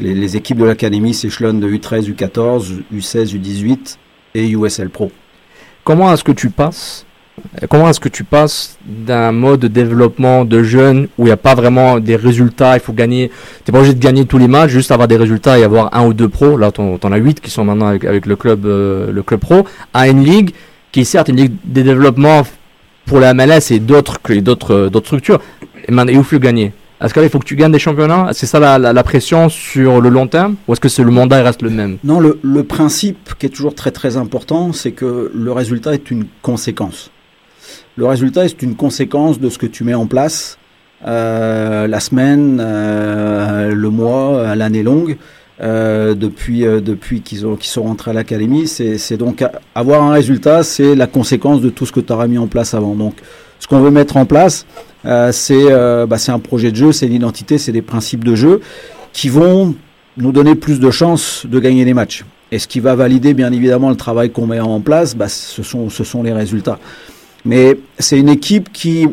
les, 0.00 0.14
les 0.14 0.36
équipes 0.36 0.58
de 0.58 0.64
l'académie 0.64 1.14
s'échelonnent 1.14 1.60
de 1.60 1.68
U13, 1.68 2.12
U14, 2.12 2.82
U16, 2.94 3.36
U18 3.36 3.96
et 4.34 4.48
USL 4.48 4.90
Pro. 4.90 5.10
Comment 5.84 6.12
est-ce 6.12 6.24
que 6.24 6.32
tu 6.32 6.50
passes 6.50 7.04
Comment 7.70 7.88
est-ce 7.88 8.00
que 8.00 8.08
tu 8.08 8.24
passes 8.24 8.76
d'un 8.86 9.32
mode 9.32 9.60
de 9.60 9.68
développement 9.68 10.44
de 10.44 10.62
jeunes 10.62 11.08
où 11.16 11.22
il 11.22 11.26
n'y 11.26 11.32
a 11.32 11.36
pas 11.36 11.54
vraiment 11.54 11.98
des 11.98 12.16
résultats, 12.16 12.76
il 12.76 12.80
faut 12.80 12.92
gagner, 12.92 13.30
t'es 13.64 13.72
pas 13.72 13.78
obligé 13.78 13.94
de 13.94 14.00
gagner 14.00 14.26
tous 14.26 14.38
les 14.38 14.48
matchs, 14.48 14.70
juste 14.70 14.90
avoir 14.90 15.08
des 15.08 15.16
résultats 15.16 15.58
et 15.58 15.64
avoir 15.64 15.94
un 15.94 16.06
ou 16.06 16.12
deux 16.12 16.28
pros, 16.28 16.56
là 16.56 16.70
t'en, 16.70 16.98
t'en 16.98 17.10
as 17.10 17.16
huit 17.16 17.40
qui 17.40 17.50
sont 17.50 17.64
maintenant 17.64 17.86
avec, 17.86 18.26
le 18.26 18.36
club 18.36 18.66
euh, 18.66 19.10
le 19.10 19.22
club 19.22 19.40
pro, 19.40 19.66
à 19.94 20.08
une 20.08 20.24
ligue 20.24 20.50
qui 20.92 21.00
est 21.00 21.04
certes 21.04 21.28
une 21.28 21.36
ligue 21.36 21.54
de 21.64 21.82
développement 21.82 22.42
pour 23.06 23.18
la 23.18 23.32
MLS 23.32 23.70
et 23.70 23.78
d'autres 23.78 24.18
euh, 24.30 24.90
d'autres 24.90 25.06
structures. 25.06 25.40
Et, 25.88 25.92
et 25.92 26.16
où 26.18 26.22
faut 26.22 26.38
gagner? 26.38 26.72
Est-ce 27.00 27.14
que 27.14 27.20
là 27.20 27.26
il 27.26 27.30
faut 27.30 27.38
que 27.38 27.46
tu 27.46 27.56
gagnes 27.56 27.72
des 27.72 27.78
championnats? 27.78 28.28
C'est 28.32 28.46
ça 28.46 28.60
la, 28.60 28.78
la, 28.78 29.02
pression 29.02 29.48
sur 29.48 30.00
le 30.00 30.08
long 30.08 30.26
terme? 30.26 30.56
Ou 30.68 30.72
est-ce 30.72 30.80
que 30.80 30.88
c'est 30.88 31.02
le 31.02 31.10
mandat 31.10 31.42
reste 31.42 31.62
le 31.62 31.70
même? 31.70 31.96
Non, 32.04 32.20
le 32.20 32.62
principe 32.62 33.34
qui 33.38 33.46
est 33.46 33.50
toujours 33.50 33.74
très 33.74 33.90
très 33.90 34.16
important, 34.16 34.72
c'est 34.72 34.92
que 34.92 35.32
le 35.34 35.52
résultat 35.52 35.94
est 35.94 36.10
une 36.10 36.26
conséquence. 36.42 37.10
Le 37.96 38.06
résultat 38.06 38.44
est 38.44 38.62
une 38.62 38.74
conséquence 38.74 39.38
de 39.38 39.48
ce 39.50 39.58
que 39.58 39.66
tu 39.66 39.84
mets 39.84 39.94
en 39.94 40.06
place 40.06 40.58
euh, 41.06 41.86
la 41.86 42.00
semaine, 42.00 42.58
euh, 42.60 43.74
le 43.74 43.90
mois, 43.90 44.54
l'année 44.54 44.82
longue. 44.82 45.16
euh, 45.62 46.14
depuis 46.14 46.64
euh, 46.64 46.80
qu'ils 47.24 47.46
ont 47.46 47.56
qu'ils 47.56 47.70
sont 47.70 47.82
rentrés 47.84 48.10
à 48.10 48.14
l'académie, 48.14 48.66
c'est 48.66 49.16
donc 49.16 49.44
avoir 49.74 50.02
un 50.02 50.12
résultat, 50.12 50.62
c'est 50.62 50.94
la 50.94 51.06
conséquence 51.06 51.60
de 51.60 51.70
tout 51.70 51.86
ce 51.86 51.92
que 51.92 52.00
tu 52.00 52.12
auras 52.12 52.26
mis 52.26 52.38
en 52.38 52.46
place 52.46 52.74
avant. 52.74 52.94
Donc, 52.94 53.14
ce 53.60 53.68
qu'on 53.68 53.80
veut 53.80 53.90
mettre 53.90 54.16
en 54.16 54.26
place, 54.26 54.66
euh, 55.04 55.30
c'est 55.30 55.70
euh, 55.70 56.06
bah, 56.06 56.16
un 56.28 56.38
projet 56.38 56.70
de 56.70 56.76
jeu, 56.76 56.92
c'est 56.92 57.06
une 57.06 57.12
identité, 57.12 57.58
c'est 57.58 57.72
des 57.72 57.82
principes 57.82 58.24
de 58.24 58.34
jeu 58.34 58.60
qui 59.12 59.28
vont 59.28 59.74
nous 60.16 60.32
donner 60.32 60.54
plus 60.54 60.80
de 60.80 60.90
chances 60.90 61.46
de 61.46 61.58
gagner 61.60 61.84
des 61.84 61.94
matchs. 61.94 62.24
Et 62.50 62.58
ce 62.58 62.66
qui 62.66 62.80
va 62.80 62.94
valider 62.94 63.32
bien 63.32 63.50
évidemment 63.52 63.88
le 63.88 63.96
travail 63.96 64.30
qu'on 64.30 64.46
met 64.46 64.60
en 64.60 64.80
place, 64.80 65.14
bah, 65.16 65.28
ce 65.28 65.62
sont 65.62 66.22
les 66.22 66.32
résultats. 66.32 66.78
Mais 67.44 67.78
c'est 67.98 68.18
une 68.18 68.28
équipe 68.28 68.72
qui, 68.72 69.08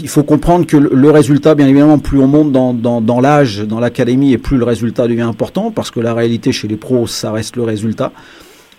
il 0.00 0.08
faut 0.08 0.22
comprendre 0.22 0.66
que 0.66 0.76
le, 0.76 1.10
résultat, 1.10 1.54
bien 1.54 1.66
évidemment, 1.66 1.98
plus 1.98 2.18
on 2.18 2.26
monte 2.26 2.52
dans, 2.52 2.72
dans, 3.00 3.20
l'âge, 3.20 3.60
dans 3.60 3.80
l'académie, 3.80 4.32
et 4.32 4.38
plus 4.38 4.58
le 4.58 4.64
résultat 4.64 5.08
devient 5.08 5.22
important, 5.22 5.70
parce 5.70 5.90
que 5.90 6.00
la 6.00 6.14
réalité 6.14 6.52
chez 6.52 6.68
les 6.68 6.76
pros, 6.76 7.06
ça 7.06 7.32
reste 7.32 7.56
le 7.56 7.62
résultat. 7.62 8.12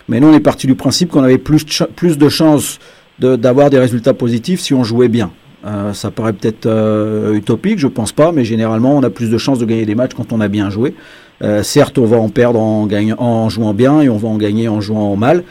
Mais 0.08 0.20
nous, 0.20 0.28
on 0.28 0.34
est 0.34 0.40
parti 0.40 0.66
du 0.66 0.74
principe 0.74 1.10
qu'on 1.10 1.22
avait 1.22 1.38
plus, 1.38 1.64
plus 1.96 2.18
de 2.18 2.28
chances 2.28 2.78
d'avoir 3.18 3.70
des 3.70 3.78
résultats 3.78 4.14
positifs 4.14 4.60
si 4.60 4.74
on 4.74 4.84
jouait 4.84 5.08
bien. 5.08 5.30
Euh, 5.66 5.94
ça 5.94 6.10
paraît 6.10 6.34
peut-être 6.34 6.66
euh, 6.66 7.34
utopique, 7.34 7.78
je 7.78 7.86
pense 7.86 8.12
pas, 8.12 8.32
mais 8.32 8.44
généralement, 8.44 8.96
on 8.96 9.02
a 9.02 9.08
plus 9.08 9.30
de 9.30 9.38
chances 9.38 9.58
de 9.58 9.64
gagner 9.64 9.86
des 9.86 9.94
matchs 9.94 10.12
quand 10.14 10.32
on 10.32 10.40
a 10.40 10.48
bien 10.48 10.68
joué. 10.68 10.94
Euh, 11.42 11.62
certes, 11.62 11.96
on 11.96 12.04
va 12.04 12.18
en 12.18 12.28
perdre 12.28 12.60
en, 12.60 12.86
gagnant, 12.86 13.16
en 13.18 13.48
jouant 13.48 13.72
bien 13.72 14.00
et 14.02 14.08
on 14.08 14.18
va 14.18 14.28
en 14.28 14.36
gagner 14.36 14.68
en 14.68 14.80
jouant 14.80 15.16
mal. 15.16 15.42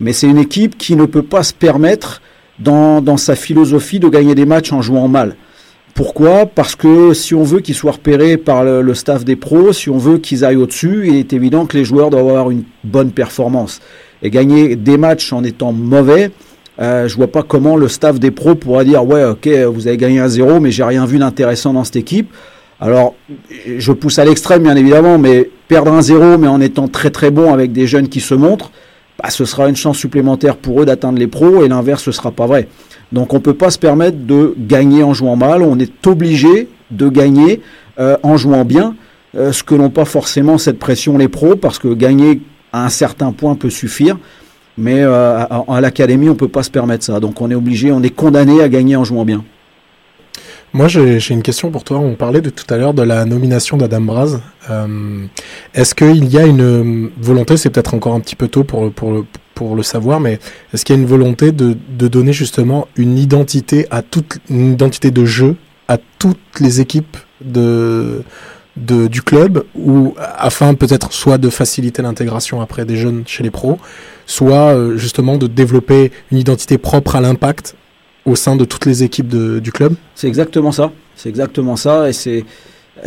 Mais 0.00 0.12
c'est 0.12 0.26
une 0.26 0.38
équipe 0.38 0.76
qui 0.76 0.96
ne 0.96 1.06
peut 1.06 1.22
pas 1.22 1.44
se 1.44 1.54
permettre, 1.54 2.22
dans, 2.58 3.16
sa 3.16 3.34
philosophie, 3.34 4.00
de 4.00 4.08
gagner 4.08 4.34
des 4.34 4.46
matchs 4.46 4.72
en 4.72 4.82
jouant 4.82 5.08
mal. 5.08 5.36
Pourquoi? 5.94 6.46
Parce 6.46 6.74
que 6.74 7.12
si 7.12 7.34
on 7.34 7.42
veut 7.42 7.60
qu'ils 7.60 7.74
soient 7.74 7.92
repérés 7.92 8.38
par 8.38 8.64
le, 8.64 8.80
le 8.80 8.94
staff 8.94 9.24
des 9.24 9.36
pros, 9.36 9.72
si 9.72 9.90
on 9.90 9.98
veut 9.98 10.18
qu'ils 10.18 10.44
aillent 10.44 10.56
au-dessus, 10.56 11.04
il 11.06 11.16
est 11.16 11.32
évident 11.34 11.66
que 11.66 11.76
les 11.76 11.84
joueurs 11.84 12.08
doivent 12.08 12.28
avoir 12.28 12.50
une 12.50 12.64
bonne 12.82 13.10
performance. 13.10 13.80
Et 14.22 14.30
gagner 14.30 14.76
des 14.76 14.96
matchs 14.96 15.32
en 15.32 15.44
étant 15.44 15.72
mauvais, 15.72 16.30
euh, 16.80 17.06
je 17.06 17.16
vois 17.16 17.26
pas 17.26 17.42
comment 17.42 17.76
le 17.76 17.88
staff 17.88 18.18
des 18.18 18.30
pros 18.30 18.54
pourra 18.54 18.82
dire 18.82 19.04
ouais 19.04 19.24
ok 19.24 19.46
vous 19.72 19.88
avez 19.88 19.98
gagné 19.98 20.20
un 20.20 20.28
zéro 20.28 20.58
mais 20.58 20.70
j'ai 20.70 20.84
rien 20.84 21.04
vu 21.04 21.18
d'intéressant 21.18 21.72
dans 21.72 21.84
cette 21.84 21.96
équipe. 21.96 22.32
Alors 22.80 23.14
je 23.78 23.92
pousse 23.92 24.18
à 24.18 24.24
l'extrême 24.24 24.62
bien 24.62 24.74
évidemment 24.74 25.18
mais 25.18 25.50
perdre 25.68 25.92
un 25.92 26.02
zéro 26.02 26.38
mais 26.38 26.48
en 26.48 26.60
étant 26.60 26.88
très 26.88 27.10
très 27.10 27.30
bon 27.30 27.52
avec 27.52 27.72
des 27.72 27.86
jeunes 27.86 28.08
qui 28.08 28.20
se 28.20 28.34
montrent, 28.34 28.70
bah, 29.20 29.30
ce 29.30 29.44
sera 29.44 29.68
une 29.68 29.76
chance 29.76 29.98
supplémentaire 29.98 30.56
pour 30.56 30.82
eux 30.82 30.86
d'atteindre 30.86 31.18
les 31.18 31.26
pros 31.26 31.64
et 31.64 31.68
l'inverse 31.68 32.02
ce 32.02 32.12
sera 32.12 32.30
pas 32.30 32.46
vrai. 32.46 32.68
Donc 33.12 33.34
on 33.34 33.40
peut 33.40 33.54
pas 33.54 33.70
se 33.70 33.78
permettre 33.78 34.18
de 34.18 34.54
gagner 34.58 35.02
en 35.02 35.12
jouant 35.14 35.36
mal, 35.36 35.62
on 35.62 35.78
est 35.78 36.06
obligé 36.06 36.68
de 36.90 37.08
gagner 37.08 37.60
euh, 37.98 38.16
en 38.22 38.36
jouant 38.36 38.64
bien, 38.64 38.94
euh, 39.36 39.52
ce 39.52 39.62
que 39.62 39.74
n'ont 39.74 39.90
pas 39.90 40.04
forcément 40.04 40.58
cette 40.58 40.78
pression 40.78 41.18
les 41.18 41.28
pros 41.28 41.56
parce 41.56 41.78
que 41.78 41.92
gagner 41.92 42.40
à 42.72 42.84
un 42.84 42.88
certain 42.88 43.32
point 43.32 43.54
peut 43.54 43.70
suffire. 43.70 44.18
Mais 44.78 45.02
euh, 45.02 45.44
à, 45.68 45.80
l'académie, 45.82 46.30
on 46.30 46.34
peut 46.34 46.48
pas 46.48 46.62
se 46.62 46.70
permettre 46.70 47.04
ça. 47.04 47.20
Donc 47.20 47.40
on 47.42 47.50
est 47.50 47.54
obligé, 47.54 47.92
on 47.92 48.02
est 48.02 48.10
condamné 48.10 48.62
à 48.62 48.68
gagner 48.68 48.96
en 48.96 49.04
jouant 49.04 49.24
bien. 49.24 49.44
Moi, 50.74 50.88
j'ai 50.88 51.30
une 51.30 51.42
question 51.42 51.70
pour 51.70 51.84
toi. 51.84 51.98
On 51.98 52.14
parlait 52.14 52.40
de 52.40 52.48
tout 52.48 52.64
à 52.72 52.78
l'heure 52.78 52.94
de 52.94 53.02
la 53.02 53.26
nomination 53.26 53.76
d'Adam 53.76 54.00
Braz. 54.00 54.40
Euh, 54.70 55.26
Est-ce 55.74 55.94
qu'il 55.94 56.24
y 56.32 56.38
a 56.38 56.46
une 56.46 56.62
euh, 56.62 57.10
volonté, 57.20 57.58
c'est 57.58 57.68
peut-être 57.68 57.92
encore 57.92 58.14
un 58.14 58.20
petit 58.20 58.36
peu 58.36 58.48
tôt 58.48 58.64
pour, 58.64 58.90
pour, 58.90 59.26
pour 59.54 59.76
le 59.76 59.82
savoir, 59.82 60.18
mais 60.18 60.38
est-ce 60.72 60.86
qu'il 60.86 60.96
y 60.96 60.98
a 60.98 61.02
une 61.02 61.08
volonté 61.08 61.52
de, 61.52 61.76
de 61.98 62.08
donner 62.08 62.32
justement 62.32 62.88
une 62.96 63.18
identité 63.18 63.86
à 63.90 64.00
toute 64.00 64.38
une 64.48 64.72
identité 64.72 65.10
de 65.10 65.26
jeu 65.26 65.56
à 65.88 65.98
toutes 66.18 66.38
les 66.60 66.80
équipes 66.80 67.18
de, 67.44 68.22
de 68.76 69.08
du 69.08 69.20
club 69.20 69.64
ou 69.74 70.14
afin 70.38 70.72
peut-être 70.74 71.12
soit 71.12 71.36
de 71.36 71.50
faciliter 71.50 72.00
l'intégration 72.00 72.62
après 72.62 72.86
des 72.86 72.96
jeunes 72.96 73.24
chez 73.26 73.42
les 73.42 73.50
pros, 73.50 73.78
soit 74.24 74.74
euh, 74.74 74.96
justement 74.96 75.36
de 75.36 75.46
développer 75.48 76.12
une 76.30 76.38
identité 76.38 76.78
propre 76.78 77.16
à 77.16 77.20
l'impact 77.20 77.74
au 78.24 78.36
sein 78.36 78.56
de 78.56 78.64
toutes 78.64 78.86
les 78.86 79.02
équipes 79.02 79.28
du 79.28 79.72
club 79.72 79.94
C'est 80.14 80.28
exactement 80.28 80.72
ça. 80.72 80.92
C'est 81.16 81.28
exactement 81.28 81.76
ça. 81.76 82.08
Et 82.08 82.12
c'est 82.12 82.44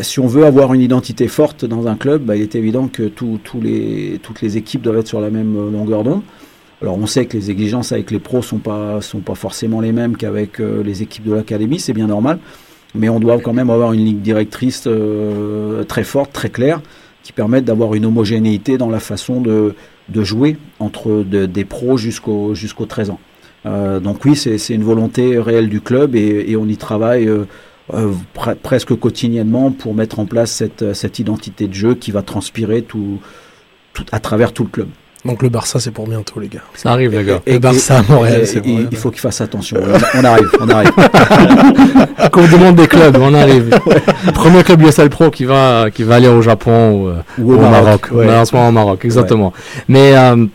si 0.01 0.19
on 0.19 0.27
veut 0.27 0.45
avoir 0.45 0.73
une 0.73 0.81
identité 0.81 1.27
forte 1.27 1.63
dans 1.63 1.87
un 1.87 1.95
club, 1.95 2.23
bah, 2.23 2.35
il 2.35 2.41
est 2.41 2.55
évident 2.55 2.87
que 2.87 3.03
tous 3.03 3.39
les, 3.61 4.19
toutes 4.23 4.41
les 4.41 4.57
équipes 4.57 4.81
doivent 4.81 4.97
être 4.97 5.07
sur 5.07 5.21
la 5.21 5.29
même 5.29 5.55
euh, 5.55 5.71
longueur 5.71 6.03
d'onde. 6.03 6.21
Alors 6.81 6.97
on 6.97 7.05
sait 7.07 7.25
que 7.25 7.37
les 7.37 7.49
exigences 7.51 7.91
avec 7.91 8.11
les 8.11 8.19
pros 8.19 8.41
sont 8.41 8.57
pas 8.57 8.99
sont 9.01 9.19
pas 9.19 9.35
forcément 9.35 9.79
les 9.79 9.91
mêmes 9.93 10.17
qu'avec 10.17 10.59
euh, 10.59 10.83
les 10.83 11.01
équipes 11.03 11.23
de 11.23 11.33
l'académie, 11.33 11.79
c'est 11.79 11.93
bien 11.93 12.07
normal. 12.07 12.39
Mais 12.93 13.09
on 13.09 13.19
doit 13.19 13.39
quand 13.39 13.53
même 13.53 13.69
avoir 13.69 13.93
une 13.93 14.03
ligne 14.03 14.19
directrice 14.19 14.83
euh, 14.87 15.83
très 15.83 16.03
forte, 16.03 16.31
très 16.33 16.49
claire, 16.49 16.81
qui 17.23 17.31
permette 17.31 17.63
d'avoir 17.65 17.93
une 17.93 18.05
homogénéité 18.05 18.77
dans 18.77 18.89
la 18.89 18.99
façon 18.99 19.39
de, 19.41 19.75
de 20.09 20.23
jouer 20.23 20.57
entre 20.79 21.23
de- 21.23 21.45
des 21.45 21.65
pros 21.65 21.97
jusqu'au 21.97 22.55
jusqu'aux 22.55 22.85
13 22.85 23.11
ans. 23.11 23.19
Euh, 23.65 23.99
donc 23.99 24.23
oui, 24.25 24.35
c'est 24.35 24.57
une 24.73 24.83
volonté 24.83 25.39
réelle 25.39 25.69
du 25.69 25.81
club 25.81 26.15
et, 26.15 26.45
et 26.49 26.55
on 26.55 26.67
y 26.67 26.77
travaille 26.77 27.27
euh, 27.27 27.45
euh, 27.93 28.11
pre- 28.37 28.55
presque 28.55 28.95
quotidiennement 28.95 29.71
pour 29.71 29.93
mettre 29.95 30.19
en 30.19 30.25
place 30.25 30.51
cette, 30.51 30.93
cette 30.93 31.17
identité 31.19 31.67
de 31.67 31.73
jeu 31.73 31.95
qui 31.95 32.11
va 32.11 32.21
transpirer 32.21 32.83
tout, 32.83 33.19
tout, 33.93 34.05
à 34.11 34.19
travers 34.19 34.51
tout 34.53 34.63
le 34.63 34.69
club. 34.69 34.87
Donc 35.23 35.41
le 35.41 35.49
Barça, 35.49 35.79
c'est 35.79 35.89
pour 35.89 36.07
bientôt, 36.07 36.39
les 36.39 36.47
gars. 36.47 36.61
Ça 36.75 36.91
arrive, 36.91 37.09
les 37.17 37.23
gars. 37.23 37.41
Le 37.47 37.57
Barça 37.57 37.97
à 37.97 38.03
Montréal, 38.07 38.41
et- 38.41 38.45
c'est 38.45 38.59
et- 38.59 38.61
pour 38.61 38.79
il 38.91 38.97
faut 38.97 39.09
qu'il 39.09 39.19
fasse 39.21 39.41
attention. 39.41 39.77
On 40.13 40.23
arrive, 40.23 40.51
on 40.61 40.69
arrive. 40.69 40.91
Coupe 42.31 42.47
du 42.49 42.55
monde 42.57 42.75
des 42.75 42.87
clubs, 42.87 43.17
on 43.19 43.33
arrive. 43.33 43.71
Premier 44.35 44.63
club 44.63 44.83
USL 44.83 45.09
Pro 45.09 45.31
qui 45.31 45.45
va, 45.45 45.87
qui 45.91 46.03
va 46.03 46.15
aller 46.15 46.27
au 46.27 46.43
Japon 46.43 46.91
ou, 47.39 47.41
Ou 47.41 47.53
au 47.53 47.57
Maroc, 47.59 47.71
Maroc. 47.85 48.07
ouais. 48.11 48.25
Malheureusement 48.27 48.67
au 48.67 48.71
Maroc, 48.71 49.03
exactement. 49.05 49.51
Mais 49.87 50.15
euh, 50.15 50.45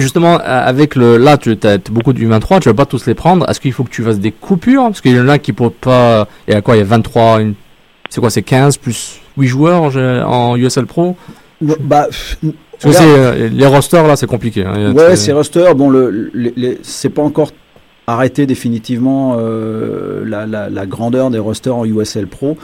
justement, 0.00 0.34
euh, 0.40 0.40
avec 0.44 0.94
le, 0.94 1.16
là, 1.16 1.36
tu 1.36 1.56
as 1.62 1.78
beaucoup 1.90 2.12
du 2.12 2.26
23, 2.26 2.60
tu 2.60 2.68
vas 2.68 2.74
pas 2.74 2.86
tous 2.86 3.06
les 3.06 3.14
prendre. 3.14 3.48
Est-ce 3.48 3.60
qu'il 3.60 3.72
faut 3.72 3.84
que 3.84 3.90
tu 3.90 4.02
fasses 4.02 4.18
des 4.18 4.32
coupures? 4.32 4.84
Parce 4.84 5.00
qu'il 5.00 5.16
y 5.16 5.20
en 5.20 5.28
a 5.28 5.38
qui 5.38 5.52
peuvent 5.52 5.70
pas. 5.70 6.28
Il 6.48 6.54
y 6.54 6.56
a 6.56 6.60
quoi 6.62 6.76
Il 6.76 6.78
y 6.78 6.82
a 6.82 6.84
23, 6.86 7.40
une- 7.40 7.54
c'est 8.10 8.20
quoi 8.20 8.30
C'est 8.30 8.42
15 8.42 8.76
plus 8.78 9.18
8 9.36 9.46
joueurs 9.48 9.96
en, 10.26 10.56
USL 10.56 10.86
Pro? 10.86 11.16
Bah, 11.60 12.06
Parce 12.82 12.98
que 12.98 13.02
euh, 13.02 13.48
les 13.48 13.66
rosters 13.66 14.06
là, 14.06 14.16
c'est 14.16 14.26
compliqué. 14.26 14.64
hein. 14.64 14.92
Ouais, 14.92 15.16
ces 15.16 15.32
rosters, 15.32 15.74
bon, 15.74 15.88
le, 15.90 16.30
les- 16.34 16.78
c'est 16.82 17.08
pas 17.10 17.22
encore 17.22 17.50
arrêté 18.06 18.46
définitivement 18.46 19.36
euh, 19.38 20.22
la, 20.26 20.46
la, 20.46 20.68
la 20.70 20.86
grandeur 20.86 21.30
des 21.30 21.38
rosters 21.38 21.74
en 21.74 21.84
USL 21.84 22.26
Pro. 22.26 22.56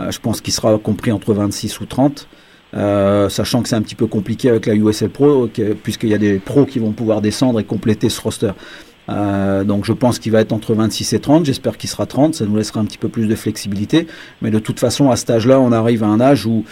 Euh, 0.00 0.10
je 0.10 0.18
pense 0.18 0.40
qu'il 0.40 0.52
sera 0.52 0.76
compris 0.78 1.12
entre 1.12 1.32
26 1.34 1.80
ou 1.80 1.86
30. 1.86 2.26
Euh, 2.74 3.28
sachant 3.28 3.62
que 3.62 3.68
c'est 3.68 3.76
un 3.76 3.82
petit 3.82 3.94
peu 3.94 4.06
compliqué 4.06 4.48
avec 4.48 4.66
la 4.66 4.74
USL 4.74 5.10
Pro, 5.10 5.48
puisqu'il 5.82 6.08
y 6.08 6.14
a 6.14 6.18
des 6.18 6.38
pros 6.38 6.64
qui 6.64 6.78
vont 6.78 6.92
pouvoir 6.92 7.20
descendre 7.20 7.60
et 7.60 7.64
compléter 7.64 8.08
ce 8.08 8.20
roster. 8.20 8.52
Euh, 9.08 9.64
donc 9.64 9.84
je 9.84 9.92
pense 9.92 10.18
qu'il 10.18 10.30
va 10.30 10.40
être 10.40 10.52
entre 10.52 10.74
26 10.74 11.12
et 11.12 11.18
30, 11.18 11.44
j'espère 11.44 11.76
qu'il 11.76 11.90
sera 11.90 12.06
30, 12.06 12.36
ça 12.36 12.44
nous 12.44 12.56
laissera 12.56 12.80
un 12.80 12.84
petit 12.84 12.98
peu 12.98 13.08
plus 13.08 13.26
de 13.26 13.34
flexibilité. 13.34 14.06
Mais 14.40 14.50
de 14.50 14.58
toute 14.58 14.78
façon, 14.78 15.10
à 15.10 15.16
cet 15.16 15.30
âge-là, 15.30 15.60
on 15.60 15.72
arrive 15.72 16.04
à 16.04 16.06
un 16.06 16.20
âge 16.20 16.46
où 16.46 16.64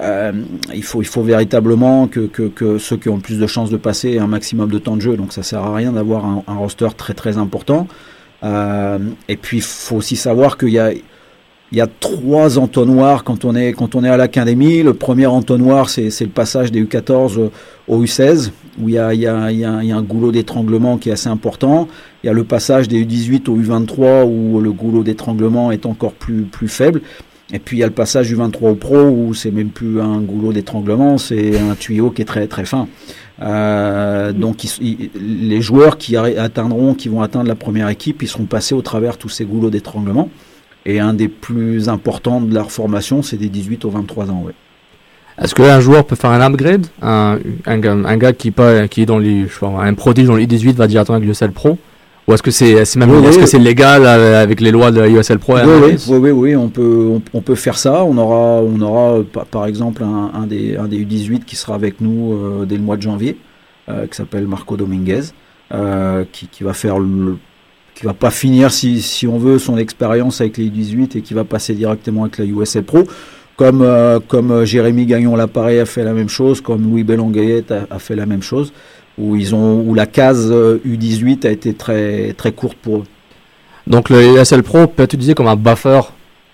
euh, 0.00 0.32
il, 0.74 0.84
faut, 0.84 1.00
il 1.02 1.06
faut 1.06 1.22
véritablement 1.22 2.06
que, 2.06 2.20
que, 2.20 2.42
que 2.42 2.78
ceux 2.78 2.96
qui 2.96 3.08
ont 3.08 3.16
le 3.16 3.22
plus 3.22 3.38
de 3.38 3.46
chances 3.46 3.70
de 3.70 3.78
passer 3.78 4.10
aient 4.10 4.18
un 4.18 4.26
maximum 4.26 4.70
de 4.70 4.78
temps 4.78 4.96
de 4.96 5.00
jeu. 5.00 5.16
Donc 5.16 5.32
ça 5.32 5.42
sert 5.42 5.62
à 5.62 5.74
rien 5.74 5.92
d'avoir 5.92 6.24
un, 6.24 6.44
un 6.46 6.54
roster 6.54 6.88
très 6.96 7.14
très 7.14 7.38
important. 7.38 7.88
Euh, 8.44 8.98
et 9.28 9.36
puis 9.36 9.58
il 9.58 9.62
faut 9.62 9.96
aussi 9.96 10.16
savoir 10.16 10.58
qu'il 10.58 10.68
y 10.68 10.78
a, 10.78 10.92
il 11.70 11.78
y 11.78 11.80
a 11.80 11.86
trois 11.86 12.58
entonnoirs 12.58 13.24
quand 13.24 13.44
on 13.44 13.54
est, 13.54 13.72
quand 13.72 13.94
on 13.94 14.02
est 14.02 14.08
à 14.08 14.16
l'académie. 14.16 14.82
Le 14.82 14.94
premier 14.94 15.26
entonnoir, 15.26 15.90
c'est 15.90 16.08
le 16.20 16.28
passage 16.28 16.72
des 16.72 16.82
U14 16.82 17.50
au 17.88 18.04
U16, 18.04 18.50
où 18.80 18.88
il 18.88 18.94
y 18.94 18.98
a, 18.98 19.12
il 19.12 19.20
y 19.20 19.26
a, 19.26 19.52
il 19.52 19.58
y 19.58 19.64
a, 19.64 19.82
il 19.82 19.88
y 19.88 19.92
a 19.92 19.96
un 19.96 20.02
goulot 20.02 20.32
d'étranglement 20.32 20.96
qui 20.96 21.10
est 21.10 21.12
assez 21.12 21.28
important. 21.28 21.88
Il 22.24 22.28
y 22.28 22.30
a 22.30 22.32
le 22.32 22.44
passage 22.44 22.88
des 22.88 23.04
U18 23.04 23.50
au 23.50 23.58
U23, 23.58 24.24
où 24.24 24.60
le 24.60 24.72
goulot 24.72 25.02
d'étranglement 25.02 25.70
est 25.70 25.84
encore 25.84 26.12
plus, 26.12 26.42
plus 26.42 26.68
faible. 26.68 27.02
Et 27.52 27.58
puis 27.58 27.78
il 27.78 27.80
y 27.80 27.82
a 27.82 27.86
le 27.86 27.92
passage 27.92 28.28
du 28.28 28.34
23 28.34 28.70
au 28.70 28.74
pro, 28.74 28.96
où 28.96 29.32
c'est 29.34 29.50
même 29.50 29.70
plus 29.70 30.00
un 30.00 30.20
goulot 30.20 30.52
d'étranglement, 30.52 31.16
c'est 31.16 31.58
un 31.58 31.74
tuyau 31.74 32.10
qui 32.10 32.22
est 32.22 32.26
très 32.26 32.46
très 32.46 32.66
fin. 32.66 32.88
Euh, 33.40 34.32
donc 34.32 34.64
les 35.14 35.60
joueurs 35.62 35.96
qui 35.96 36.16
atteindront, 36.16 36.94
qui 36.94 37.08
vont 37.08 37.22
atteindre 37.22 37.48
la 37.48 37.54
première 37.54 37.88
équipe, 37.88 38.22
ils 38.22 38.28
seront 38.28 38.44
passés 38.44 38.74
au 38.74 38.82
travers 38.82 39.16
tous 39.16 39.30
ces 39.30 39.44
goulots 39.44 39.70
d'étranglement. 39.70 40.28
Et 40.90 41.00
un 41.00 41.12
des 41.12 41.28
plus 41.28 41.88
importants 41.90 42.40
de 42.40 42.52
leur 42.54 42.72
formation, 42.72 43.22
c'est 43.22 43.36
des 43.36 43.48
18 43.50 43.84
aux 43.84 43.90
23 43.90 44.30
ans. 44.30 44.42
Ouais. 44.46 44.52
Est-ce 45.40 45.54
qu'un 45.54 45.80
joueur 45.80 46.04
peut 46.06 46.16
faire 46.16 46.30
un 46.30 46.40
upgrade? 46.40 46.86
Un, 47.02 47.38
un, 47.66 47.78
gars, 47.78 47.92
un 47.92 48.16
gars 48.16 48.32
qui, 48.32 48.50
pas, 48.50 48.88
qui 48.88 49.02
est 49.02 49.06
dans 49.06 49.18
les, 49.18 49.46
je 49.46 49.58
pas, 49.58 49.68
un 49.68 49.92
prodige 49.94 50.26
dans 50.26 50.34
les 50.36 50.46
18 50.46 50.76
va 50.76 50.86
directement 50.86 51.16
avec 51.16 51.28
l'USL 51.28 51.52
Pro? 51.52 51.76
Ou 52.26 52.32
est-ce 52.32 52.42
que 52.42 52.50
c'est 52.50 52.84
c'est 52.84 52.98
même 52.98 53.10
Oui, 53.10 53.24
est-ce 53.26 53.36
oui. 53.36 53.42
que 53.44 53.48
c'est 53.48 53.58
légal 53.58 54.02
euh, 54.04 54.42
avec 54.42 54.60
les 54.60 54.70
lois 54.70 54.90
de 54.90 55.00
la 55.00 55.08
USL 55.08 55.38
Pro 55.38 55.56
et 55.58 55.62
Oui, 55.64 55.70
oui, 55.82 55.96
oui, 56.08 56.16
oui, 56.18 56.30
oui, 56.30 56.56
on 56.56 56.68
peut, 56.68 57.08
on, 57.12 57.22
on 57.32 57.40
peut 57.42 57.54
faire 57.54 57.78
ça. 57.78 58.02
On 58.04 58.16
aura, 58.18 58.62
on 58.62 58.80
aura 58.80 59.22
pa- 59.30 59.44
par 59.50 59.66
exemple 59.66 60.02
un, 60.02 60.30
un 60.34 60.46
des, 60.46 60.76
un 60.76 60.88
des 60.88 60.98
U18 61.04 61.44
qui 61.44 61.56
sera 61.56 61.74
avec 61.74 62.00
nous 62.00 62.32
euh, 62.34 62.64
dès 62.66 62.76
le 62.76 62.82
mois 62.82 62.96
de 62.96 63.02
janvier, 63.02 63.38
euh, 63.88 64.06
qui 64.06 64.16
s'appelle 64.16 64.46
Marco 64.46 64.76
Dominguez, 64.76 65.20
euh, 65.72 66.24
qui, 66.32 66.48
qui 66.48 66.64
va 66.64 66.72
faire 66.74 66.98
le, 66.98 67.36
qui 67.98 68.04
va 68.06 68.14
pas 68.14 68.30
finir 68.30 68.70
si, 68.70 69.02
si 69.02 69.26
on 69.26 69.38
veut 69.38 69.58
son 69.58 69.76
expérience 69.76 70.40
avec 70.40 70.56
les 70.56 70.66
U18 70.66 71.18
et 71.18 71.20
qui 71.20 71.34
va 71.34 71.42
passer 71.42 71.74
directement 71.74 72.22
avec 72.22 72.38
la 72.38 72.44
USL 72.44 72.84
Pro. 72.84 73.02
Comme, 73.56 73.82
euh, 73.82 74.20
comme 74.20 74.52
euh, 74.52 74.64
Jérémy 74.64 75.04
Gagnon 75.04 75.34
Lappareil 75.34 75.80
a 75.80 75.84
fait 75.84 76.04
la 76.04 76.12
même 76.12 76.28
chose, 76.28 76.60
comme 76.60 76.84
Louis 76.84 77.02
Bellangayette 77.02 77.72
a, 77.72 77.88
a 77.90 77.98
fait 77.98 78.14
la 78.14 78.24
même 78.24 78.40
chose, 78.40 78.72
où 79.18 79.34
ils 79.34 79.52
ont, 79.52 79.80
où 79.80 79.94
la 79.94 80.06
case 80.06 80.46
euh, 80.48 80.78
U18 80.86 81.44
a 81.44 81.50
été 81.50 81.74
très, 81.74 82.34
très 82.34 82.52
courte 82.52 82.76
pour 82.80 82.98
eux. 82.98 83.04
Donc 83.88 84.10
le 84.10 84.38
USL 84.38 84.62
Pro 84.62 84.86
peut 84.86 85.02
être 85.02 85.14
utilisé 85.14 85.34
comme 85.34 85.48
un 85.48 85.56
buffer 85.56 86.02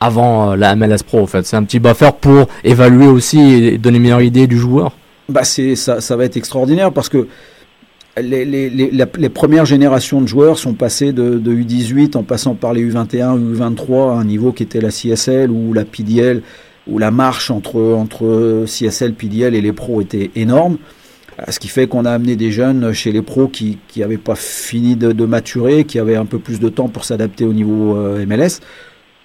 avant 0.01 0.53
euh, 0.53 0.57
la 0.57 0.75
MLS 0.77 1.03
Pro 1.07 1.21
en 1.21 1.27
fait. 1.27 1.45
C'est 1.45 1.57
un 1.57 1.65
petit 1.65 1.79
buffer 1.79 2.11
pour 2.19 2.47
évaluer 2.63 3.07
aussi 3.07 3.39
et 3.39 3.77
donner 3.77 3.99
une 3.99 4.05
meilleure 4.05 4.23
idée 4.23 4.47
du 4.47 4.57
joueur. 4.57 4.93
Bah 5.29 5.45
c'est 5.45 5.77
ça, 5.77 6.01
ça 6.01 6.17
va 6.17 6.25
être 6.25 6.39
extraordinaire 6.39 6.91
parce 6.91 7.11
que 7.11 7.29
les, 8.21 8.45
les, 8.45 8.71
les, 8.71 9.29
premières 9.29 9.67
générations 9.67 10.21
de 10.21 10.29
joueurs 10.29 10.59
sont 10.59 10.75
passées 10.75 11.13
de, 11.13 11.39
de 11.39 11.53
U18 11.55 12.17
en 12.17 12.23
passant 12.23 12.55
par 12.55 12.73
les 12.73 12.85
U21, 12.89 13.39
U23 13.39 14.11
à 14.11 14.21
un 14.21 14.25
niveau 14.25 14.53
qui 14.53 14.63
était 14.63 14.81
la 14.81 14.91
CSL 14.91 15.51
ou 15.51 15.73
la 15.73 15.85
PDL 15.85 16.43
où 16.87 16.99
la 16.99 17.11
marche 17.11 17.51
entre, 17.51 17.81
entre 17.81 18.65
CSL, 18.67 19.15
PDL 19.15 19.55
et 19.55 19.61
les 19.61 19.73
pros 19.73 20.01
était 20.01 20.31
énorme. 20.37 20.77
Euh, 21.41 21.45
Ce 21.51 21.59
qui 21.59 21.69
fait 21.69 21.87
qu'on 21.87 22.05
a 22.05 22.11
amené 22.11 22.37
des 22.37 22.53
jeunes 22.53 22.93
chez 22.93 23.11
les 23.11 23.23
pros 23.23 23.49
qui 23.49 23.79
n'avaient 23.97 24.19
pas 24.19 24.37
fini 24.37 24.97
de, 24.97 25.13
de 25.13 25.25
maturer, 25.25 25.85
qui 25.85 25.99
avaient 25.99 26.17
un 26.17 26.27
peu 26.27 26.39
plus 26.39 26.61
de 26.61 26.69
temps 26.69 26.89
pour 26.89 27.05
s'adapter 27.05 27.45
au 27.45 27.53
niveau 27.53 27.97
euh, 27.97 28.25
MLS. 28.27 28.61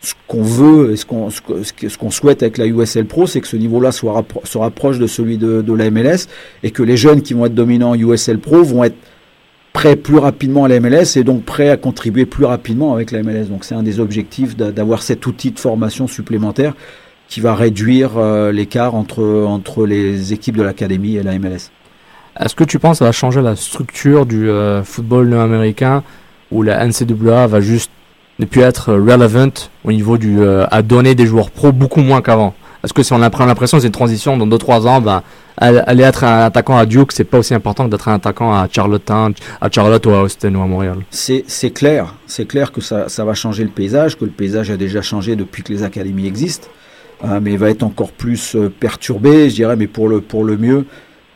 Ce 0.02 0.14
qu'on 0.28 0.43
veut 0.43 0.93
et 0.93 0.95
ce 0.95 1.06
qu'on 1.06 1.30
ce 1.30 1.97
qu'on 1.97 2.10
souhaite 2.12 2.41
avec 2.41 2.58
la 2.58 2.66
USL 2.68 3.06
Pro, 3.06 3.28
c'est 3.28 3.41
que 3.41 3.47
ce 3.47 3.58
niveau-là 3.58 3.91
soit 3.91 4.26
se 4.45 4.58
rapproche 4.58 4.97
de 4.97 5.08
celui 5.08 5.38
de, 5.38 5.62
de 5.62 5.74
la 5.74 5.91
MLS 5.91 6.28
et 6.64 6.72
que 6.72 6.84
les 6.84 6.95
jeunes 6.95 7.22
qui 7.22 7.34
vont 7.34 7.45
être 7.45 7.54
dominants 7.56 7.91
en 7.91 7.95
USL 7.95 8.39
Pro 8.39 8.64
vont 8.64 8.86
être 8.86 8.95
prêts 9.74 9.97
plus 9.97 10.18
rapidement 10.18 10.64
à 10.64 10.68
la 10.70 10.80
MLS 10.80 11.18
et 11.18 11.24
donc 11.24 11.43
prêts 11.43 11.70
à 11.70 11.76
contribuer 11.76 12.26
plus 12.26 12.45
rapidement 12.45 12.93
avec 12.93 13.12
la 13.12 13.24
MLS. 13.24 13.45
Donc 13.50 13.66
c'est 13.66 13.76
un 13.76 13.84
des 13.84 14.00
objectifs 14.00 14.56
d'a- 14.56 14.72
d'avoir 14.72 15.02
cet 15.02 15.26
outil 15.28 15.52
de 15.52 15.60
formation 15.60 16.08
supplémentaire 16.08 16.76
qui 17.28 17.41
va 17.41 17.54
réduire 17.54 18.18
euh, 18.18 18.52
l'écart 18.54 18.95
entre, 18.95 19.22
entre 19.45 19.86
les 19.86 20.32
équipes 20.34 20.56
de 20.58 20.64
l'académie 20.64 21.18
et 21.18 21.24
la 21.24 21.38
MLS. 21.38 21.72
Est-ce 22.39 22.56
que 22.56 22.64
tu 22.64 22.80
penses 22.80 22.93
que 22.93 23.00
ça 23.00 23.06
va 23.06 23.12
changer 23.12 23.41
la 23.41 23.58
structure 23.58 24.26
du 24.26 24.50
euh, 24.50 24.82
football 24.84 25.28
nord-américain 25.28 26.04
où 26.52 26.64
la 26.64 26.88
NCAA 26.88 27.47
va 27.47 27.60
juste 27.60 27.91
ne 28.39 28.45
plus 28.45 28.61
être 28.61 28.93
relevant 28.93 29.51
au 29.83 29.91
niveau 29.91 30.17
du 30.17 30.39
euh, 30.41 30.65
à 30.71 30.81
donner 30.81 31.13
des 31.15 31.25
joueurs 31.25 31.51
pro 31.51 31.71
beaucoup 31.71 32.01
moins 32.01 32.21
qu'avant. 32.21 32.53
Est-ce 32.83 32.93
que 32.93 33.03
si 33.03 33.11
on 33.11 33.21
a 33.21 33.29
l'impression 33.29 33.77
que 33.77 33.81
c'est 33.81 33.87
une 33.87 33.91
transition 33.91 34.37
dans 34.37 34.47
2-3 34.47 34.87
ans, 34.87 35.01
ben, 35.01 35.21
aller 35.57 36.03
être 36.03 36.23
un 36.23 36.43
attaquant 36.45 36.77
à 36.77 36.85
Duke, 36.85 37.11
c'est 37.11 37.25
pas 37.25 37.37
aussi 37.39 37.53
important 37.53 37.83
que 37.85 37.89
d'être 37.91 38.07
un 38.07 38.13
attaquant 38.15 38.53
à 38.53 38.69
Charlottetown, 38.71 39.33
à 39.59 39.69
Charlotte 39.69 40.05
ou 40.05 40.11
à 40.11 40.21
Austin 40.21 40.55
ou 40.55 40.61
à 40.61 40.65
Montréal. 40.65 40.99
C'est 41.47 41.71
clair, 41.71 42.15
c'est 42.25 42.45
clair 42.45 42.71
que 42.71 42.79
ça, 42.79 43.09
ça 43.09 43.25
va 43.25 43.33
changer 43.33 43.63
le 43.65 43.69
paysage, 43.69 44.17
que 44.17 44.23
le 44.23 44.31
paysage 44.31 44.71
a 44.71 44.77
déjà 44.77 45.01
changé 45.01 45.35
depuis 45.35 45.61
que 45.61 45.73
les 45.73 45.83
académies 45.83 46.25
existent, 46.27 46.69
euh, 47.25 47.41
mais 47.43 47.57
va 47.57 47.69
être 47.69 47.83
encore 47.83 48.11
plus 48.13 48.55
euh, 48.55 48.69
perturbé, 48.69 49.49
je 49.49 49.55
dirais, 49.55 49.75
mais 49.75 49.87
pour 49.87 50.07
le, 50.07 50.21
pour 50.21 50.45
le 50.45 50.55
mieux, 50.55 50.85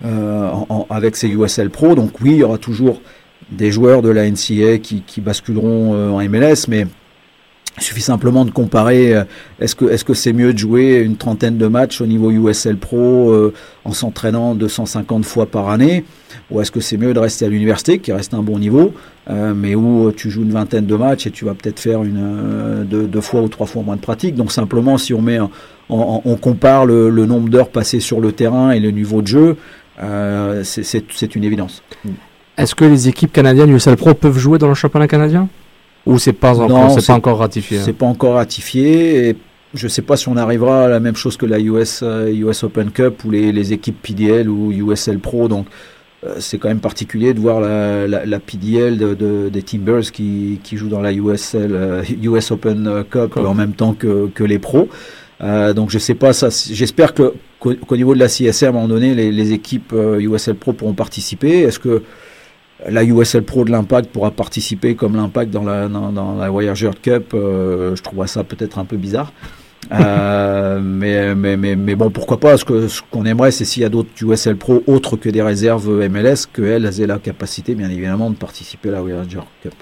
euh, 0.06 0.50
en- 0.50 0.66
en- 0.70 0.88
avec 0.90 1.18
ces 1.18 1.28
USL 1.28 1.70
Pro. 1.70 1.94
Donc 1.96 2.22
oui, 2.22 2.32
il 2.32 2.38
y 2.38 2.44
aura 2.44 2.58
toujours 2.58 3.02
des 3.54 3.72
joueurs 3.72 4.02
de 4.02 4.10
la 4.10 4.30
NCA 4.30 4.80
qui, 4.80 5.22
basculeront 5.22 5.94
euh, 5.94 6.10
en 6.10 6.22
MLS, 6.28 6.68
mais 6.68 6.88
il 7.78 7.84
suffit 7.84 8.02
simplement 8.02 8.46
de 8.46 8.52
comparer. 8.52 9.16
euh, 9.16 9.24
Est-ce 9.60 9.76
que 9.76 9.86
est-ce 9.86 10.14
c'est 10.14 10.34
mieux 10.34 10.54
de 10.54 10.58
jouer 10.58 11.00
une 11.00 11.18
trentaine 11.18 11.58
de 11.58 11.68
matchs 11.68 12.02
au 12.02 12.06
niveau 12.06 12.30
USL 12.32 12.78
Pro 12.78 13.32
euh, 13.32 13.54
en 13.84 13.94
s'entraînant 13.94 14.54
250 14.56 15.26
fois 15.26 15.46
par 15.46 15.70
année, 15.70 16.04
ou 16.52 16.62
est-ce 16.62 16.72
que 16.72 16.80
c'est 16.80 16.98
mieux 16.98 17.14
de 17.14 17.20
rester 17.20 17.46
à 17.46 17.50
l'université, 17.50 18.00
qui 18.00 18.12
reste 18.12 18.34
un 18.34 18.44
bon 18.44 18.60
niveau, 18.60 18.94
mais 19.30 19.76
où 19.76 20.12
tu 20.12 20.30
joues 20.30 20.44
une 20.44 20.52
vingtaine 20.52 20.86
de 20.86 20.96
matchs 20.96 21.28
et 21.28 21.32
tu 21.32 21.46
vas 21.46 21.54
peut-être 21.54 21.80
faire 21.80 22.04
une 22.04 22.86
deux, 22.86 23.22
fois 23.22 23.42
ou 23.42 23.48
trois 23.48 23.66
fois 23.66 23.82
moins 23.82 23.96
de 23.96 24.02
pratique. 24.02 24.36
Donc 24.36 24.52
simplement, 24.52 24.98
si 24.98 25.14
on 25.14 25.22
met, 25.22 25.40
on 25.90 26.36
compare 26.36 26.86
le, 26.86 27.26
nombre 27.26 27.50
d'heures 27.50 27.70
passées 27.70 28.02
sur 28.02 28.20
le 28.20 28.34
terrain 28.34 28.72
et 28.72 28.80
le 28.80 28.92
niveau 28.92 29.22
de 29.22 29.28
jeu, 29.28 29.58
c'est 30.64 31.36
une 31.36 31.44
évidence. 31.44 31.82
Est-ce 32.58 32.76
que 32.76 32.86
les 32.86 33.08
équipes 33.08 33.32
canadiennes 33.34 33.70
USL 33.72 33.96
Pro 33.98 34.14
peuvent 34.14 34.38
jouer 34.38 34.58
dans 34.60 34.68
le 34.68 34.74
championnat 34.76 35.08
canadien? 35.08 35.48
Ou 36.06 36.18
c'est 36.20 36.34
pas 36.34 36.60
encore, 36.60 36.70
Non, 36.70 36.90
c'est 37.00 37.06
pas 37.08 37.14
encore 37.14 37.38
ratifié 37.40 37.78
hein? 37.80 37.82
C'est 37.86 37.94
pas 37.94 38.06
encore 38.06 38.36
ratifié. 38.36 39.30
Et 39.30 39.36
je 39.74 39.88
sais 39.88 40.02
pas 40.02 40.18
si 40.18 40.28
on 40.30 40.38
arrivera 40.38 40.86
à 40.86 40.88
la 40.88 41.00
même 41.00 41.16
chose 41.16 41.38
que 41.38 41.46
la 41.46 41.60
US, 41.60 42.02
euh, 42.04 42.30
US 42.32 42.64
Open 42.64 42.92
Cup 42.92 43.24
ou 43.24 43.32
les, 43.32 43.52
les 43.52 43.74
équipes 43.74 44.00
PDL 44.02 44.50
ou 44.50 44.72
USL 44.72 45.20
Pro. 45.20 45.48
Donc 45.48 45.66
euh, 46.26 46.36
c'est 46.40 46.58
quand 46.58 46.68
même 46.68 46.80
particulier 46.82 47.34
de 47.34 47.40
voir 47.40 47.60
la, 47.62 48.06
la, 48.08 48.26
la 48.26 48.40
PDL 48.40 48.98
de, 48.98 49.14
de- 49.14 49.50
des 49.50 49.64
Timbers 49.64 50.12
qui, 50.12 50.60
qui 50.64 50.78
jouent 50.78 50.90
dans 50.90 51.02
la 51.02 51.14
USL, 51.14 51.72
euh, 51.74 52.04
US 52.22 52.52
Open 52.52 53.04
Cup 53.10 53.38
en 53.38 53.54
même 53.56 53.74
temps 53.74 53.94
que, 53.94 54.28
que 54.28 54.44
les 54.44 54.60
pros. 54.60 54.90
Euh, 55.42 55.74
donc 55.74 55.90
je 55.90 55.98
sais 56.00 56.14
pas 56.16 56.34
ça. 56.34 56.50
J'espère 56.72 57.14
que 57.14 57.34
qu'au 57.60 57.96
niveau 57.96 58.14
de 58.14 58.20
la 58.20 58.28
CSR, 58.28 58.66
à 58.66 58.70
un 58.70 58.72
moment 58.74 58.88
donné, 58.90 59.16
les, 59.16 59.32
les 59.32 59.54
équipes 59.54 59.94
euh, 59.94 60.20
USL 60.20 60.56
Pro 60.56 60.74
pourront 60.74 60.94
participer. 60.94 61.62
Est-ce 61.62 61.80
que 61.80 62.04
la 62.90 63.04
USL 63.04 63.44
Pro 63.44 63.66
de 63.66 63.72
l'Impact 63.72 64.10
pourra 64.10 64.32
participer 64.32 64.96
comme 64.96 65.16
l'Impact 65.16 65.52
dans 65.52 65.64
la, 65.64 65.88
dans, 65.88 66.12
dans 66.12 66.36
la 66.36 66.50
Voyager 66.50 66.92
Cup. 67.02 67.34
euh, 67.34 67.96
je 67.96 68.02
trouverais 68.02 68.28
ça 68.28 68.44
peut-être 68.44 68.80
un 68.80 68.86
peu 68.86 68.98
bizarre. 68.98 69.32
Euh, 69.92 70.80
mais, 70.84 71.36
mais, 71.36 71.58
mais, 71.58 71.76
mais 71.76 71.96
bon, 71.96 72.10
pourquoi 72.10 72.40
pas 72.40 72.58
Ce 72.58 72.66
que 72.66 72.88
ce 72.88 73.02
qu'on 73.12 73.26
aimerait, 73.26 73.52
c'est 73.52 73.66
s'il 73.66 73.84
y 73.84 73.86
a 73.86 73.90
d'autres 73.90 74.10
USL 74.22 74.56
Pro 74.56 74.84
autres 74.88 75.18
que 75.18 75.30
des 75.30 75.42
réserves 75.42 75.90
MLS, 76.10 76.46
qu'elles 76.52 77.02
aient 77.02 77.08
la 77.08 77.20
capacité, 77.20 77.76
bien 77.76 77.90
évidemment, 77.90 78.30
de 78.30 78.36
participer 78.36 78.90
à 78.90 78.94
la 78.94 79.00
Ranger 79.02 79.42
Cup. 79.62 79.74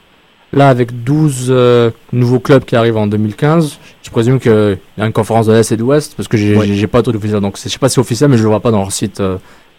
Là, 0.54 0.68
avec 0.68 1.04
12 1.06 1.48
euh, 1.50 1.92
nouveaux 2.12 2.40
clubs 2.40 2.66
qui 2.66 2.76
arrivent 2.76 2.98
en 2.98 3.08
2015, 3.08 3.80
je 4.04 4.10
présume 4.10 4.38
qu'il 4.38 4.78
y 4.98 5.02
a 5.02 5.06
une 5.06 5.14
conférence 5.14 5.48
de 5.48 5.54
l'Est 5.54 5.72
et 5.72 5.78
de 5.78 5.82
l'Ouest, 5.82 6.14
parce 6.18 6.28
que 6.28 6.36
j'ai 6.36 6.76
j'ai 6.76 6.88
pas 6.88 7.02
tout 7.02 7.16
officiel. 7.16 7.40
Donc, 7.40 7.58
je 7.58 7.70
sais 7.70 7.80
pas 7.80 7.88
si 7.88 7.96
c'est 7.96 8.02
officiel, 8.02 8.30
mais 8.30 8.38
je 8.38 8.44
le 8.44 8.50
vois 8.50 8.60
pas 8.60 8.72
dans 8.72 8.80
leur 8.80 8.92
site 8.92 9.22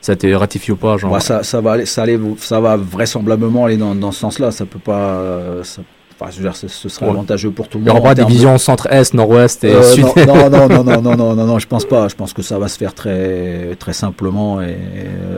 ça 0.03 0.13
a 0.13 0.15
été 0.15 0.35
ratifié 0.35 0.75
ou 0.75 0.77
pas 0.77 0.97
genre. 0.99 1.13
Bah, 1.13 1.21
ça, 1.21 1.43
ça, 1.45 1.61
va 1.61 1.73
aller, 1.73 1.87
ça, 1.87 2.05
ça 2.39 2.61
va 2.61 2.77
vraisemblablement 2.77 3.65
aller 3.67 3.77
dans, 3.77 3.95
dans 3.95 4.13
ce 4.13 4.19
sens-là. 4.19 4.51
Ça 4.51 4.67
peut 4.67 4.81
pas. 4.81 4.99
Euh, 4.99 5.65
ça, 5.65 5.81
enfin, 6.21 6.31
je 6.31 6.39
veux 6.39 6.43
dire, 6.43 6.57
ce, 6.57 6.67
ce 6.67 6.89
sera 6.89 7.07
ouais. 7.07 7.13
avantageux 7.13 7.53
pour 7.53 7.69
tout 7.69 7.79
le 7.79 7.85
monde. 7.85 7.95
Il 7.95 7.97
y 7.97 8.01
aura 8.01 8.15
des 8.15 8.25
visions 8.25 8.55
de... 8.55 8.59
centre-est, 8.59 9.15
nord-ouest 9.15 9.63
et 9.63 9.73
euh, 9.73 9.83
sud. 9.83 10.05
Non, 10.27 10.51
non, 10.51 10.69
non, 10.69 10.85
non, 10.85 11.01
non, 11.01 11.17
non, 11.17 11.35
non, 11.37 11.47
non, 11.47 11.59
je 11.59 11.69
pense 11.69 11.85
pas. 11.85 12.09
Je 12.09 12.17
pense 12.17 12.33
que 12.33 12.43
ça 12.43 12.59
va 12.59 12.67
se 12.67 12.77
faire 12.77 12.95
très, 12.95 13.77
très 13.79 13.93
simplement 13.93 14.61
et, 14.61 14.77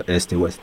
est 0.09 0.33
et 0.33 0.37
ouest. 0.37 0.59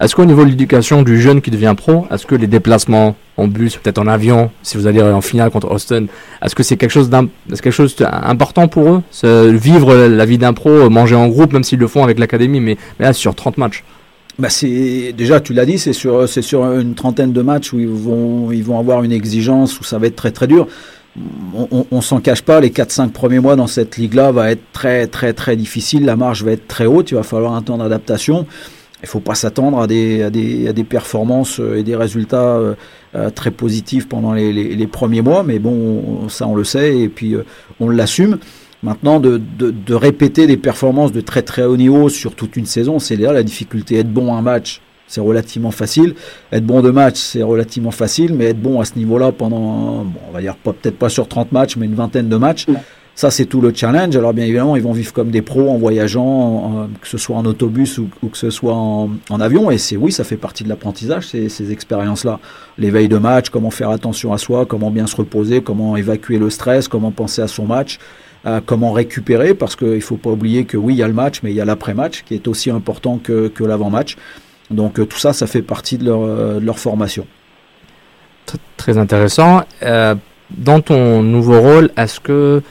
Est-ce 0.00 0.14
qu'au 0.14 0.24
niveau 0.24 0.44
de 0.44 0.50
l'éducation 0.50 1.02
du 1.02 1.20
jeune 1.20 1.40
qui 1.40 1.50
devient 1.50 1.74
pro, 1.76 2.06
est-ce 2.12 2.24
que 2.24 2.36
les 2.36 2.46
déplacements 2.46 3.16
en 3.36 3.48
bus, 3.48 3.76
peut-être 3.76 3.98
en 3.98 4.06
avion, 4.06 4.50
si 4.62 4.76
vous 4.76 4.86
allez 4.86 5.02
en 5.02 5.20
finale 5.20 5.50
contre 5.50 5.70
Austin, 5.70 6.06
est-ce 6.42 6.54
que 6.54 6.62
c'est 6.62 6.76
quelque 6.76 6.90
chose 6.90 7.10
d'important 7.10 8.68
pour 8.68 8.88
eux 8.88 9.02
Vivre 9.50 9.94
la 9.94 10.24
vie 10.24 10.38
d'un 10.38 10.52
pro, 10.52 10.88
manger 10.88 11.16
en 11.16 11.26
groupe, 11.28 11.52
même 11.52 11.64
s'ils 11.64 11.80
le 11.80 11.88
font 11.88 12.04
avec 12.04 12.18
l'académie, 12.18 12.60
mais, 12.60 12.76
mais 13.00 13.06
là 13.06 13.12
sur 13.12 13.34
30 13.34 13.58
matchs? 13.58 13.82
Bah 14.38 14.50
c'est 14.50 15.12
déjà 15.16 15.40
tu 15.40 15.52
l'as 15.52 15.66
dit 15.66 15.80
c'est 15.80 15.92
sur 15.92 16.28
c'est 16.28 16.42
sur 16.42 16.62
une 16.78 16.94
trentaine 16.94 17.32
de 17.32 17.42
matchs 17.42 17.72
où 17.72 17.80
ils 17.80 17.88
vont 17.88 18.52
ils 18.52 18.62
vont 18.62 18.78
avoir 18.78 19.02
une 19.02 19.10
exigence 19.10 19.80
où 19.80 19.82
ça 19.82 19.98
va 19.98 20.06
être 20.06 20.14
très 20.14 20.30
très 20.30 20.46
dur. 20.46 20.68
On, 21.56 21.84
on, 21.90 22.00
s'en 22.00 22.20
cache 22.20 22.42
pas 22.42 22.60
les 22.60 22.70
4-5 22.70 23.08
premiers 23.10 23.40
mois 23.40 23.56
dans 23.56 23.66
cette 23.66 23.96
ligue 23.96 24.14
là 24.14 24.30
va 24.30 24.52
être 24.52 24.62
très 24.72 25.08
très 25.08 25.32
très 25.32 25.56
difficile 25.56 26.04
la 26.04 26.14
marge 26.14 26.44
va 26.44 26.52
être 26.52 26.68
très 26.68 26.86
haute 26.86 27.10
il 27.10 27.16
va 27.16 27.24
falloir 27.24 27.54
un 27.54 27.62
temps 27.62 27.78
d'adaptation 27.78 28.46
il 29.02 29.08
faut 29.08 29.20
pas 29.20 29.34
s'attendre 29.34 29.78
à 29.80 29.86
des, 29.86 30.22
à 30.22 30.30
des 30.30 30.68
à 30.68 30.72
des 30.72 30.84
performances 30.84 31.60
euh, 31.60 31.76
et 31.76 31.82
des 31.82 31.94
résultats 31.96 32.56
euh, 32.56 32.74
euh, 33.14 33.30
très 33.30 33.50
positifs 33.50 34.08
pendant 34.08 34.32
les, 34.32 34.52
les, 34.52 34.86
premiers 34.86 35.22
mois 35.22 35.42
mais 35.44 35.58
bon 35.58 36.28
ça 36.28 36.46
on 36.46 36.54
le 36.54 36.64
sait 36.64 36.98
et 36.98 37.08
puis 37.08 37.36
on 37.80 37.88
l'assume 37.88 38.38
Maintenant, 38.84 39.18
de, 39.18 39.40
de, 39.58 39.72
de 39.72 39.94
répéter 39.94 40.46
des 40.46 40.56
performances 40.56 41.10
de 41.10 41.20
très 41.20 41.42
très 41.42 41.64
haut 41.64 41.76
niveau 41.76 42.08
sur 42.08 42.36
toute 42.36 42.56
une 42.56 42.66
saison, 42.66 43.00
c'est 43.00 43.16
là 43.16 43.32
la 43.32 43.42
difficulté. 43.42 43.96
Être 43.98 44.12
bon 44.12 44.32
un 44.36 44.40
match, 44.40 44.80
c'est 45.08 45.20
relativement 45.20 45.72
facile. 45.72 46.14
Être 46.52 46.64
bon 46.64 46.80
de 46.80 46.90
match, 46.90 47.16
c'est 47.16 47.42
relativement 47.42 47.90
facile. 47.90 48.34
Mais 48.34 48.44
être 48.44 48.60
bon 48.60 48.80
à 48.80 48.84
ce 48.84 48.94
niveau-là 48.96 49.32
pendant, 49.32 50.04
bon, 50.04 50.20
on 50.28 50.32
va 50.32 50.40
dire 50.40 50.54
peut-être 50.56 50.96
pas 50.96 51.08
sur 51.08 51.26
30 51.26 51.50
matchs, 51.50 51.76
mais 51.76 51.86
une 51.86 51.96
vingtaine 51.96 52.28
de 52.28 52.36
matchs, 52.36 52.66
ça 53.18 53.32
c'est 53.32 53.46
tout 53.46 53.60
le 53.60 53.72
challenge. 53.74 54.14
Alors 54.16 54.32
bien 54.32 54.44
évidemment, 54.44 54.76
ils 54.76 54.82
vont 54.82 54.92
vivre 54.92 55.12
comme 55.12 55.32
des 55.32 55.42
pros 55.42 55.70
en 55.70 55.76
voyageant, 55.76 56.88
que 57.02 57.08
ce 57.08 57.18
soit 57.18 57.36
en 57.36 57.44
autobus 57.46 57.98
ou, 57.98 58.08
que 58.30 58.38
ce 58.38 58.48
soit 58.48 58.76
en, 58.76 59.10
avion. 59.40 59.72
Et 59.72 59.78
c'est 59.78 59.96
oui, 59.96 60.12
ça 60.12 60.22
fait 60.22 60.36
partie 60.36 60.62
de 60.62 60.68
l'apprentissage, 60.68 61.26
ces, 61.26 61.48
ces 61.48 61.72
expériences-là. 61.72 62.38
L'éveil 62.78 63.08
de 63.08 63.18
match, 63.18 63.50
comment 63.50 63.72
faire 63.72 63.90
attention 63.90 64.32
à 64.32 64.38
soi, 64.38 64.66
comment 64.66 64.92
bien 64.92 65.08
se 65.08 65.16
reposer, 65.16 65.62
comment 65.62 65.96
évacuer 65.96 66.38
le 66.38 66.48
stress, 66.48 66.86
comment 66.86 67.10
penser 67.10 67.42
à 67.42 67.48
son 67.48 67.66
match 67.66 67.98
euh, 68.46 68.60
comment 68.64 68.92
récupérer, 68.92 69.52
parce 69.52 69.74
qu'il 69.74 69.88
ne 69.88 70.00
faut 70.00 70.16
pas 70.16 70.30
oublier 70.30 70.64
que 70.64 70.76
oui, 70.76 70.94
il 70.94 70.98
y 70.98 71.02
a 71.02 71.08
le 71.08 71.12
match, 71.12 71.40
mais 71.42 71.50
il 71.50 71.56
y 71.56 71.60
a 71.60 71.64
l'après-match 71.64 72.22
qui 72.22 72.34
est 72.34 72.46
aussi 72.46 72.70
important 72.70 73.18
que, 73.18 73.50
l'avant-match. 73.58 74.16
Donc 74.70 75.00
euh, 75.00 75.06
tout 75.06 75.18
ça, 75.18 75.32
ça 75.32 75.48
fait 75.48 75.62
partie 75.62 75.98
de 75.98 76.04
leur, 76.04 76.20
euh, 76.22 76.72
formation. 76.74 77.26
Tr- 78.46 78.58
Très 78.76 78.96
intéressant. 78.96 79.62
Dans 79.82 80.80
ton 80.80 81.22
nouveau 81.22 81.60
rôle, 81.60 81.90
est-ce 81.96 82.20
que 82.20 82.62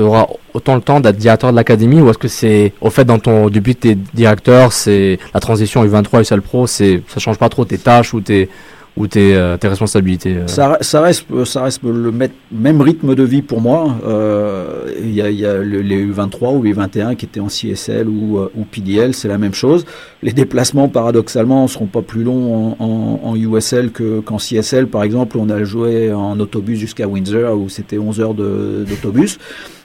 tu 0.00 0.06
auras 0.06 0.26
autant 0.54 0.74
le 0.76 0.80
temps 0.80 1.00
d'être 1.00 1.16
directeur 1.16 1.50
de 1.50 1.56
l'académie 1.56 2.00
ou 2.00 2.08
est-ce 2.10 2.18
que 2.18 2.28
c'est 2.28 2.72
au 2.80 2.90
fait 2.90 3.04
dans 3.04 3.18
ton 3.18 3.48
depuis 3.50 3.74
que 3.76 3.80
tu 3.82 3.88
es 3.90 3.98
directeur, 4.14 4.72
c'est 4.72 5.18
la 5.34 5.40
transition 5.40 5.84
U23 5.84 6.20
USL 6.20 6.40
Pro, 6.42 6.66
c'est 6.66 7.02
ça 7.08 7.20
change 7.20 7.38
pas 7.38 7.48
trop 7.50 7.64
tes 7.64 7.78
tâches 7.78 8.14
ou 8.14 8.20
tes 8.20 8.48
ou 8.96 9.06
tes, 9.06 9.36
euh, 9.36 9.56
tes 9.56 9.68
responsabilités 9.68 10.34
euh? 10.36 10.46
Ça, 10.48 11.00
reste, 11.00 11.24
ça 11.44 11.62
reste 11.62 11.80
le 11.84 12.12
même 12.50 12.80
rythme 12.82 13.14
de 13.14 13.22
vie 13.22 13.40
pour 13.40 13.60
moi. 13.60 13.94
Euh, 14.04 14.90
Il 15.02 15.14
y 15.14 15.22
a, 15.22 15.30
il 15.30 15.38
y 15.38 15.46
a 15.46 15.54
le- 15.58 15.80
les 15.80 16.04
U23 16.04 16.56
ou 16.56 16.62
les 16.64 16.72
21 16.72 17.14
qui 17.14 17.24
étaient 17.24 17.40
en 17.40 17.48
CSL 17.48 18.08
ou, 18.08 18.38
euh, 18.38 18.50
ou 18.56 18.64
PDL, 18.64 19.14
c'est 19.14 19.28
la 19.28 19.38
même 19.38 19.54
chose. 19.54 19.86
Les 20.24 20.32
déplacements, 20.32 20.88
paradoxalement, 20.88 21.62
ne 21.62 21.68
seront 21.68 21.86
pas 21.86 22.02
plus 22.02 22.24
longs 22.24 22.74
en, 22.80 22.84
en- 22.84 23.20
en 23.30 23.36
USL 23.36 23.90
que- 23.92 24.20
qu'en 24.20 24.38
CSL. 24.38 24.88
Par 24.88 25.04
exemple, 25.04 25.38
on 25.38 25.48
a 25.50 25.62
joué 25.62 26.12
en 26.12 26.38
autobus 26.40 26.78
jusqu'à 26.78 27.06
Windsor 27.06 27.56
où 27.58 27.68
c'était 27.68 27.96
11 27.98 28.20
heures 28.20 28.34
d'autobus. 28.34 29.38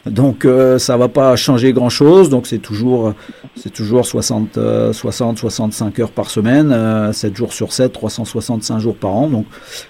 Donc 0.05 0.45
euh, 0.45 0.77
ça 0.77 0.97
va 0.97 1.07
pas 1.07 1.35
changer 1.35 1.73
grand 1.73 1.89
chose. 1.89 2.29
Donc 2.29 2.45
c'est 2.45 2.59
toujours 2.59 3.13
c'est 3.55 3.71
toujours 3.71 4.05
60 4.05 4.57
euh, 4.57 4.93
60 4.93 5.37
65 5.39 5.99
heures 5.99 6.11
par 6.11 6.29
semaine, 6.29 6.71
euh, 6.71 7.11
7 7.11 7.35
jours 7.35 7.53
sur 7.53 7.73
7, 7.73 7.91
365 7.91 8.79
jours 8.79 8.95
par 8.95 9.11
an. 9.11 9.27
Donc 9.27 9.45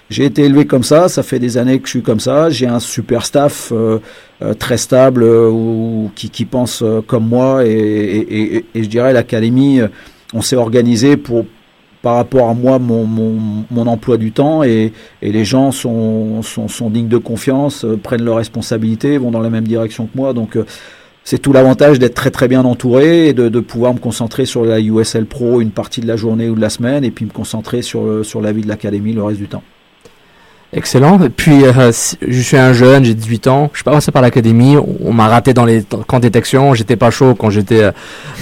j'ai 0.08 0.24
été 0.24 0.44
élevé 0.44 0.66
comme 0.66 0.84
ça, 0.84 1.08
ça 1.08 1.22
fait 1.22 1.38
des 1.38 1.58
années 1.58 1.78
que 1.78 1.86
je 1.86 1.90
suis 1.90 2.02
comme 2.02 2.20
ça. 2.20 2.48
J'ai 2.48 2.66
un 2.66 2.80
super 2.80 3.26
staff 3.26 3.72
euh, 3.72 3.98
euh, 4.42 4.54
très 4.54 4.78
stable 4.78 5.22
euh, 5.22 5.50
ou 5.50 6.10
qui 6.14 6.30
qui 6.30 6.46
pense 6.46 6.82
comme 7.06 7.28
moi 7.28 7.66
et, 7.66 7.70
et, 7.70 8.56
et, 8.56 8.64
et 8.74 8.82
je 8.82 8.88
dirais 8.88 9.12
l'académie 9.12 9.80
on 10.34 10.42
s'est 10.42 10.56
organisé 10.56 11.16
pour 11.16 11.44
par 12.06 12.14
rapport 12.14 12.48
à 12.48 12.54
moi, 12.54 12.78
mon, 12.78 13.86
emploi 13.88 14.16
du 14.16 14.30
temps, 14.30 14.62
et, 14.62 14.92
les 15.20 15.44
gens 15.44 15.72
sont, 15.72 16.40
dignes 16.88 17.08
de 17.08 17.18
confiance, 17.18 17.84
euh, 17.84 17.96
prennent 17.96 18.22
leurs 18.22 18.36
responsabilités, 18.36 19.18
vont 19.18 19.32
dans 19.32 19.40
la 19.40 19.50
même 19.50 19.66
direction 19.66 20.06
que 20.06 20.16
moi. 20.16 20.32
Donc, 20.32 20.54
euh, 20.54 20.64
c'est 21.24 21.38
tout 21.38 21.52
l'avantage 21.52 21.98
d'être 21.98 22.14
très 22.14 22.30
très 22.30 22.46
bien 22.46 22.64
entouré 22.64 23.30
et 23.30 23.32
de, 23.32 23.58
pouvoir 23.58 23.92
me 23.92 23.98
concentrer 23.98 24.44
sur 24.44 24.64
la 24.64 24.78
USL 24.80 25.26
Pro 25.26 25.60
une 25.60 25.72
partie 25.72 26.00
de 26.00 26.06
la 26.06 26.14
journée 26.14 26.48
ou 26.48 26.54
de 26.54 26.60
la 26.60 26.70
semaine, 26.70 27.02
et 27.02 27.10
puis 27.10 27.24
me 27.24 27.32
concentrer 27.32 27.82
sur, 27.82 28.04
le- 28.04 28.22
sur 28.22 28.40
la 28.40 28.52
vie 28.52 28.62
de 28.62 28.68
l'académie 28.68 29.12
le 29.12 29.24
reste 29.24 29.40
du 29.40 29.48
temps. 29.48 29.64
Excellent. 30.76 31.18
Et 31.22 31.30
puis, 31.30 31.64
euh, 31.64 31.90
je 32.28 32.40
suis 32.42 32.56
un 32.58 32.74
jeune, 32.74 33.02
j'ai 33.02 33.14
18 33.14 33.46
ans. 33.46 33.70
Je 33.72 33.78
suis 33.78 33.84
pas 33.84 33.92
passé 33.92 34.12
par 34.12 34.20
l'académie. 34.20 34.76
On, 34.76 35.12
m'a 35.14 35.26
raté 35.26 35.54
dans 35.54 35.64
les 35.64 35.82
camps 36.06 36.18
de 36.18 36.22
détection. 36.22 36.74
J'étais 36.74 36.96
pas 36.96 37.10
chaud 37.10 37.34
quand 37.34 37.48
j'étais 37.48 37.82
euh, 37.82 37.92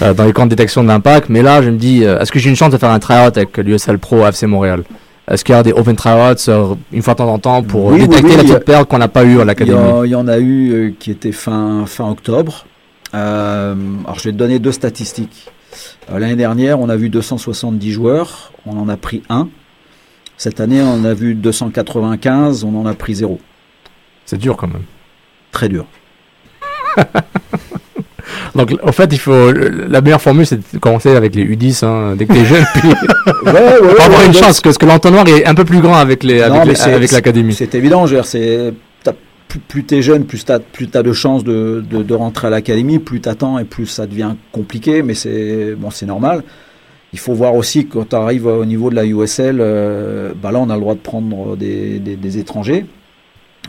euh, 0.01 0.13
dans 0.13 0.25
les 0.25 0.33
camps 0.33 0.43
de 0.43 0.49
détection 0.49 0.83
d'impact. 0.83 1.29
Mais 1.29 1.41
là, 1.41 1.61
je 1.61 1.69
me 1.69 1.77
dis, 1.77 2.03
euh, 2.03 2.19
est-ce 2.19 2.33
que 2.33 2.39
j'ai 2.39 2.49
une 2.49 2.57
chance 2.57 2.71
de 2.71 2.77
faire 2.77 2.89
un 2.89 2.99
tryout 2.99 3.37
avec 3.37 3.57
l'USL 3.57 3.99
Pro 3.99 4.25
FC 4.27 4.47
Montréal? 4.47 4.83
Est-ce 5.31 5.45
qu'il 5.45 5.55
y 5.55 5.57
a 5.57 5.63
des 5.63 5.71
open 5.71 5.95
tryouts 5.95 6.75
une 6.91 7.01
fois 7.01 7.13
de 7.13 7.17
temps 7.19 7.33
en 7.33 7.39
temps 7.39 7.63
pour 7.63 7.85
Oui, 7.85 8.01
oui, 8.01 8.07
détecter 8.09 8.31
oui, 8.31 8.35
la 8.35 8.43
petite 8.43 8.65
perle 8.65 8.85
qu'on 8.85 8.97
n'a 8.97 9.07
pas 9.07 9.23
eu 9.23 9.39
à 9.39 9.45
l'académie? 9.45 9.79
Il 10.03 10.11
y 10.11 10.15
en 10.15 10.27
a 10.27 10.37
eu 10.37 10.93
qui 10.99 11.11
étaient 11.11 11.31
fin, 11.31 11.85
fin 11.87 12.09
octobre. 12.09 12.65
Alors 13.13 14.19
je 14.19 14.25
vais 14.25 14.33
te 14.33 14.37
donner 14.37 14.59
deux 14.59 14.73
statistiques. 14.73 15.47
L'année 16.13 16.35
dernière, 16.35 16.81
on 16.81 16.89
a 16.89 16.97
vu 16.97 17.09
270 17.09 17.91
joueurs, 17.91 18.51
on 18.65 18.77
en 18.77 18.89
a 18.89 18.97
pris 18.97 19.23
un. 19.29 19.47
Cette 20.37 20.59
année, 20.59 20.81
on 20.81 21.05
a 21.05 21.13
vu 21.13 21.33
295, 21.33 22.63
on 22.63 22.75
en 22.79 22.85
a 22.85 22.93
pris 22.93 23.15
zéro. 23.15 23.39
C'est 24.25 24.37
dur 24.37 24.57
quand 24.57 24.67
même. 24.67 24.83
Très 25.51 25.69
dur. 25.69 25.85
Donc, 28.55 28.73
en 28.83 28.91
fait, 28.91 29.11
il 29.11 29.19
faut 29.19 29.51
la 29.51 30.01
meilleure 30.01 30.21
formule, 30.21 30.45
c'est 30.45 30.73
de 30.73 30.79
commencer 30.79 31.15
avec 31.15 31.35
les 31.35 31.45
U10 31.45 31.85
hein, 31.85 32.15
dès 32.15 32.25
que 32.25 32.33
t'es 32.33 32.45
jeune, 32.45 32.65
puis 32.73 32.89
Ouais, 33.45 33.51
ouais, 33.51 33.79
ouais, 33.81 34.01
avoir 34.01 34.19
ouais, 34.21 34.25
une 34.27 34.33
chance, 34.33 34.61
parce 34.61 34.77
que 34.77 34.85
l'entonnoir 34.85 35.27
est 35.27 35.45
un 35.45 35.55
peu 35.55 35.65
plus 35.65 35.79
grand 35.79 35.95
avec 35.95 36.23
les 36.23 36.39
Non, 36.39 36.61
avec, 36.61 37.11
l'académie. 37.11 37.53
C'est 37.53 37.75
évident, 37.75 38.07
je 38.07 38.15
veux 38.15 38.21
dire, 38.21 38.25
c'est 38.25 38.73
plus, 39.67 39.83
t'es 39.83 40.01
jeune, 40.01 40.25
plus 40.25 40.43
t'as 40.43 40.59
plus 40.59 40.87
t'as 40.87 41.03
de 41.03 41.13
chances 41.13 41.43
de, 41.43 41.83
de, 41.89 42.03
de 42.03 42.13
rentrer 42.13 42.47
à 42.47 42.49
l'académie, 42.49 42.99
plus 42.99 43.21
t'attends 43.21 43.57
et 43.59 43.63
plus 43.63 43.85
ça 43.85 44.05
devient 44.05 44.35
compliqué, 44.51 45.01
mais 45.01 45.13
c'est 45.13 45.75
bon, 45.75 45.91
c'est 45.91 46.05
normal. 46.05 46.43
Il 47.15 47.19
faut 47.19 47.33
voir 47.33 47.55
aussi 47.55 47.85
quand 47.87 48.09
tu 48.09 48.15
arrives 48.17 48.45
au 48.45 48.65
niveau 48.65 48.89
de 48.89 48.95
la 48.95 49.05
USL, 49.05 49.59
euh, 49.61 50.33
bah 50.35 50.51
là 50.51 50.59
on 50.59 50.69
a 50.69 50.75
le 50.75 50.81
droit 50.81 50.95
de 50.95 50.99
prendre 50.99 51.55
des, 51.55 52.37
étrangers, 52.37 52.85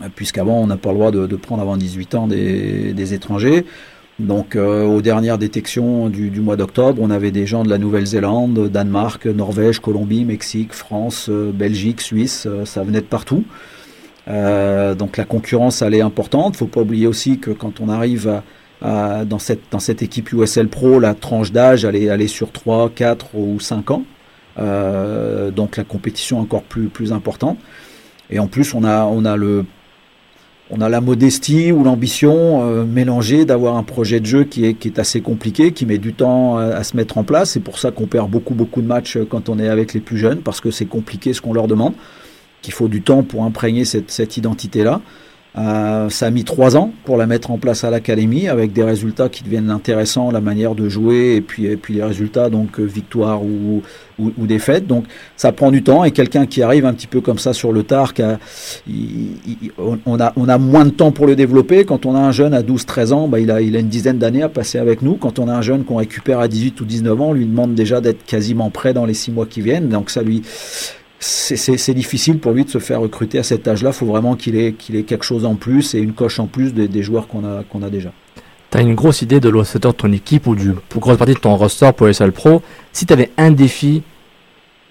euh, 0.03 0.07
puisqu'avant 0.13 0.59
on 0.59 0.67
n'a 0.67 0.75
pas 0.75 0.89
le 0.89 0.95
droit 0.95 1.11
de, 1.11 1.35
prendre 1.37 1.61
avant 1.61 1.77
18 1.77 2.15
ans 2.15 2.27
des, 2.27 3.13
étrangers. 3.13 3.63
Donc 4.19 4.57
euh, 4.57 4.83
aux 4.83 5.01
dernières 5.01 5.37
détections 5.37 6.09
du, 6.09 6.41
mois 6.41 6.57
d'octobre, 6.57 7.01
on 7.01 7.09
avait 7.09 7.31
des 7.31 7.45
gens 7.45 7.63
de 7.63 7.69
la 7.69 7.77
Nouvelle-Zélande, 7.77 8.67
Danemark, 8.67 9.25
Norvège, 9.27 9.79
Colombie, 9.79 10.25
Mexique, 10.25 10.73
France, 10.73 11.29
Belgique, 11.29 12.01
Suisse, 12.01 12.49
ça 12.65 12.83
venait 12.83 12.99
de 12.99 13.05
partout. 13.05 13.45
Donc 14.27 15.15
la 15.15 15.23
concurrence 15.23 15.81
elle 15.81 15.93
est 15.93 16.01
importante. 16.01 16.57
Faut 16.57 16.67
pas 16.67 16.81
oublier 16.81 17.07
aussi 17.07 17.39
que 17.39 17.51
quand 17.51 17.79
on 17.79 17.87
arrive 17.87 18.27
à, 18.27 18.43
à- 18.81 19.25
dans 19.25 19.39
cette 19.39 19.61
dans 19.71 19.79
cette 19.79 20.01
équipe 20.01 20.31
USL 20.33 20.67
Pro, 20.67 20.99
la 20.99 21.13
tranche 21.13 21.51
d'âge 21.51 21.85
elle 21.85 21.95
est, 21.95 22.03
elle 22.05 22.21
est 22.21 22.27
sur 22.27 22.51
3, 22.51 22.89
4 22.93 23.35
ou 23.35 23.59
5 23.59 23.91
ans. 23.91 24.03
Euh, 24.59 25.51
donc 25.51 25.77
la 25.77 25.83
compétition 25.83 26.39
encore 26.39 26.63
plus 26.63 26.87
plus 26.87 27.13
importante. 27.13 27.57
Et 28.29 28.39
en 28.39 28.47
plus 28.47 28.73
on 28.73 28.83
a 28.83 29.05
on 29.05 29.25
a 29.25 29.35
le 29.37 29.65
on 30.69 30.81
a 30.81 30.89
la 30.89 30.99
modestie 30.99 31.71
ou 31.71 31.83
l'ambition 31.83 32.61
euh, 32.63 32.83
mélangée 32.83 33.45
d'avoir 33.45 33.77
un 33.77 33.83
projet 33.83 34.19
de 34.19 34.25
jeu 34.25 34.43
qui 34.43 34.65
est, 34.65 34.73
qui 34.73 34.89
est 34.89 34.99
assez 34.99 35.21
compliqué, 35.21 35.71
qui 35.71 35.85
met 35.85 35.97
du 35.97 36.13
temps 36.13 36.57
à, 36.57 36.63
à 36.65 36.83
se 36.83 36.97
mettre 36.97 37.17
en 37.17 37.23
place. 37.23 37.51
C'est 37.51 37.61
pour 37.61 37.79
ça 37.79 37.91
qu'on 37.91 38.05
perd 38.05 38.29
beaucoup, 38.29 38.53
beaucoup 38.53 38.81
de 38.81 38.87
matchs 38.87 39.15
euh, 39.15 39.25
quand 39.29 39.47
on 39.47 39.59
est 39.59 39.69
avec 39.69 39.93
les 39.93 40.01
plus 40.01 40.17
jeunes, 40.17 40.39
parce 40.41 40.59
que 40.59 40.69
c'est 40.69 40.85
compliqué 40.85 41.31
ce 41.31 41.39
qu'on 41.39 41.53
leur 41.53 41.67
demande, 41.67 41.93
qu'il 42.61 42.73
faut 42.73 42.89
du 42.89 43.01
temps 43.01 43.23
pour 43.23 43.45
imprégner 43.45 43.85
cette, 43.85 44.11
cette 44.11 44.35
identité-là. 44.35 44.99
Euh, 45.57 46.07
ça 46.09 46.27
a 46.27 46.29
mis 46.29 46.43
trois 46.43 46.77
ans 46.77 46.91
pour 47.03 47.17
la 47.17 47.25
mettre 47.25 47.49
en 47.49 47.57
place 47.57 47.83
à 47.83 47.89
l'académie 47.89 48.47
avec 48.47 48.73
des 48.73 48.83
résultats 48.83 49.27
qui 49.27 49.43
deviennent 49.43 49.71
intéressants, 49.71 50.29
la 50.29 50.39
manière 50.41 50.75
de 50.75 50.87
jouer 50.87 51.35
et 51.35 51.41
puis, 51.41 51.65
et 51.65 51.77
puis 51.77 51.95
les 51.95 52.03
résultats, 52.03 52.49
donc 52.51 52.79
euh, 52.79 52.83
victoire 52.83 53.43
ou, 53.43 53.81
ou, 54.19 54.31
ou 54.37 54.45
défaite. 54.45 54.85
Donc 54.85 55.05
ça 55.35 55.51
prend 55.51 55.71
du 55.71 55.81
temps 55.81 56.03
et 56.03 56.11
quelqu'un 56.11 56.45
qui 56.45 56.61
arrive 56.61 56.85
un 56.85 56.93
petit 56.93 57.07
peu 57.07 57.21
comme 57.21 57.39
ça 57.39 57.53
sur 57.53 57.71
le 57.71 57.81
tard, 57.81 58.13
a- 58.19 58.37
il- 58.87 59.31
il- 59.63 59.71
on 60.05 60.19
a, 60.19 60.31
on 60.35 60.47
a 60.47 60.57
moins 60.59 60.85
de 60.85 60.91
temps 60.91 61.11
pour 61.11 61.25
le 61.25 61.35
développer. 61.35 61.85
Quand 61.85 62.05
on 62.05 62.13
a 62.15 62.19
un 62.19 62.31
jeune 62.31 62.53
à 62.53 62.61
12-13 62.61 63.11
ans, 63.11 63.27
bah, 63.27 63.39
il, 63.39 63.49
a, 63.49 63.59
il 63.61 63.75
a 63.75 63.79
une 63.79 63.87
dizaine 63.89 64.19
d'années 64.19 64.43
à 64.43 64.49
passer 64.49 64.77
avec 64.77 65.01
nous. 65.01 65.15
Quand 65.15 65.39
on 65.39 65.47
a 65.47 65.53
un 65.53 65.61
jeune 65.63 65.85
qu'on 65.85 65.95
récupère 65.95 66.39
à 66.39 66.47
18 66.47 66.79
ou 66.81 66.85
19 66.85 67.19
ans, 67.19 67.29
on 67.29 67.33
lui 67.33 67.45
demande 67.47 67.73
déjà 67.73 67.99
d'être 67.99 68.23
quasiment 68.25 68.69
prêt 68.69 68.93
dans 68.93 69.05
les 69.05 69.15
six 69.15 69.31
mois 69.31 69.47
qui 69.47 69.61
viennent. 69.61 69.89
Donc 69.89 70.11
ça 70.11 70.21
lui 70.21 70.43
c'est- 71.19 71.93
difficile 71.93 72.39
pour 72.39 72.51
lui 72.51 72.65
de 72.65 72.69
se 72.69 72.79
faire 72.79 73.01
recruter 73.01 73.39
à 73.39 73.43
cet 73.43 73.67
âge-là. 73.67 73.89
Il 73.89 73.93
faut 73.93 74.05
vraiment 74.05 74.35
qu'il 74.35 74.55
ait, 74.55 74.73
qu'il 74.73 74.95
ait 74.95 75.03
quelque 75.03 75.25
chose 75.25 75.45
en 75.45 75.55
plus 75.55 75.95
et 75.95 75.99
une 75.99 76.13
coche 76.13 76.39
en 76.39 76.47
plus 76.47 76.73
des, 76.73 76.87
des 76.87 77.03
joueurs 77.03 77.27
qu'on 77.27 77.43
a, 77.43 77.63
qu'on 77.63 77.81
a 77.81 77.89
déjà. 77.89 78.11
T'as 78.69 78.81
une 78.81 78.95
grosse 78.95 79.21
idée 79.21 79.39
de 79.39 79.49
l'ossateur 79.49 79.93
de 79.93 79.97
ton 79.97 80.11
équipe 80.11 80.45
ou 80.45 80.55
du 80.55 80.73
pour 80.89 81.01
grosse 81.01 81.17
partie 81.17 81.33
de 81.33 81.39
ton 81.39 81.55
roster 81.55 81.91
pour 81.95 82.07
les 82.07 82.13
salles 82.13 82.33
pro? 82.33 82.61
Si 82.91 83.05
tu 83.05 83.13
avais 83.13 83.31
un 83.37 83.51
défi 83.51 84.03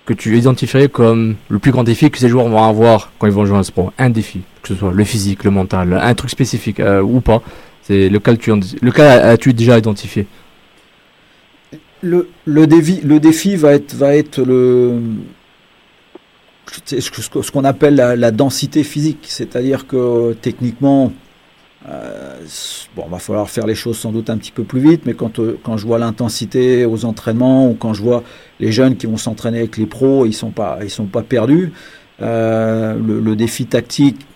que 0.06 0.14
tu 0.14 0.36
identifierais 0.38 0.88
comme 0.88 1.36
le 1.48 1.58
plus 1.58 1.72
grand 1.72 1.84
défi 1.84 2.10
que 2.10 2.18
ces 2.18 2.28
joueurs 2.28 2.48
vont 2.48 2.62
avoir 2.62 3.12
quand 3.18 3.26
ils 3.26 3.32
vont 3.32 3.44
jouer 3.44 3.58
à 3.58 3.64
ce 3.64 3.72
pro, 3.72 3.90
un 3.98 4.08
défi, 4.08 4.40
que 4.62 4.68
ce 4.68 4.74
soit 4.76 4.92
le 4.92 5.04
physique, 5.04 5.44
le 5.44 5.50
mental, 5.50 5.92
un 5.92 6.14
truc 6.14 6.30
spécifique 6.30 6.80
euh, 6.80 7.02
ou 7.02 7.20
pas, 7.20 7.42
c'est 7.82 8.08
lequel 8.08 8.38
tu 8.38 8.50
lequel 8.82 9.06
as-tu 9.06 9.52
déjà 9.52 9.78
identifié? 9.78 10.26
Le, 12.02 12.28
le, 12.44 12.66
défi, 12.66 13.00
le 13.02 13.18
défi 13.20 13.56
va 13.56 13.72
être, 13.72 13.94
va 13.94 14.14
être 14.16 14.42
le, 14.42 15.00
ce 16.84 17.50
qu'on 17.50 17.64
appelle 17.64 17.94
la, 17.94 18.30
densité 18.30 18.84
physique. 18.84 19.26
C'est-à-dire 19.28 19.86
que 19.86 20.34
techniquement, 20.40 21.12
euh, 21.88 22.40
bon, 22.96 23.06
va 23.06 23.18
falloir 23.18 23.48
faire 23.48 23.66
les 23.66 23.74
choses 23.74 23.98
sans 23.98 24.12
doute 24.12 24.30
un 24.30 24.38
petit 24.38 24.50
peu 24.50 24.64
plus 24.64 24.80
vite, 24.80 25.02
mais 25.06 25.14
quand, 25.14 25.38
euh, 25.38 25.58
quand 25.62 25.76
je 25.76 25.86
vois 25.86 25.98
l'intensité 25.98 26.84
aux 26.84 27.04
entraînements 27.04 27.68
ou 27.70 27.74
quand 27.74 27.94
je 27.94 28.02
vois 28.02 28.24
les 28.58 28.72
jeunes 28.72 28.96
qui 28.96 29.06
vont 29.06 29.16
s'entraîner 29.16 29.58
avec 29.58 29.76
les 29.76 29.86
pros, 29.86 30.26
ils 30.26 30.32
sont 30.32 30.50
pas, 30.50 30.78
ils 30.82 30.90
sont 30.90 31.06
pas 31.06 31.22
perdus. 31.22 31.72
Euh, 32.22 32.94
le, 32.94 33.36
défi 33.36 33.66
tactique, 33.66 34.26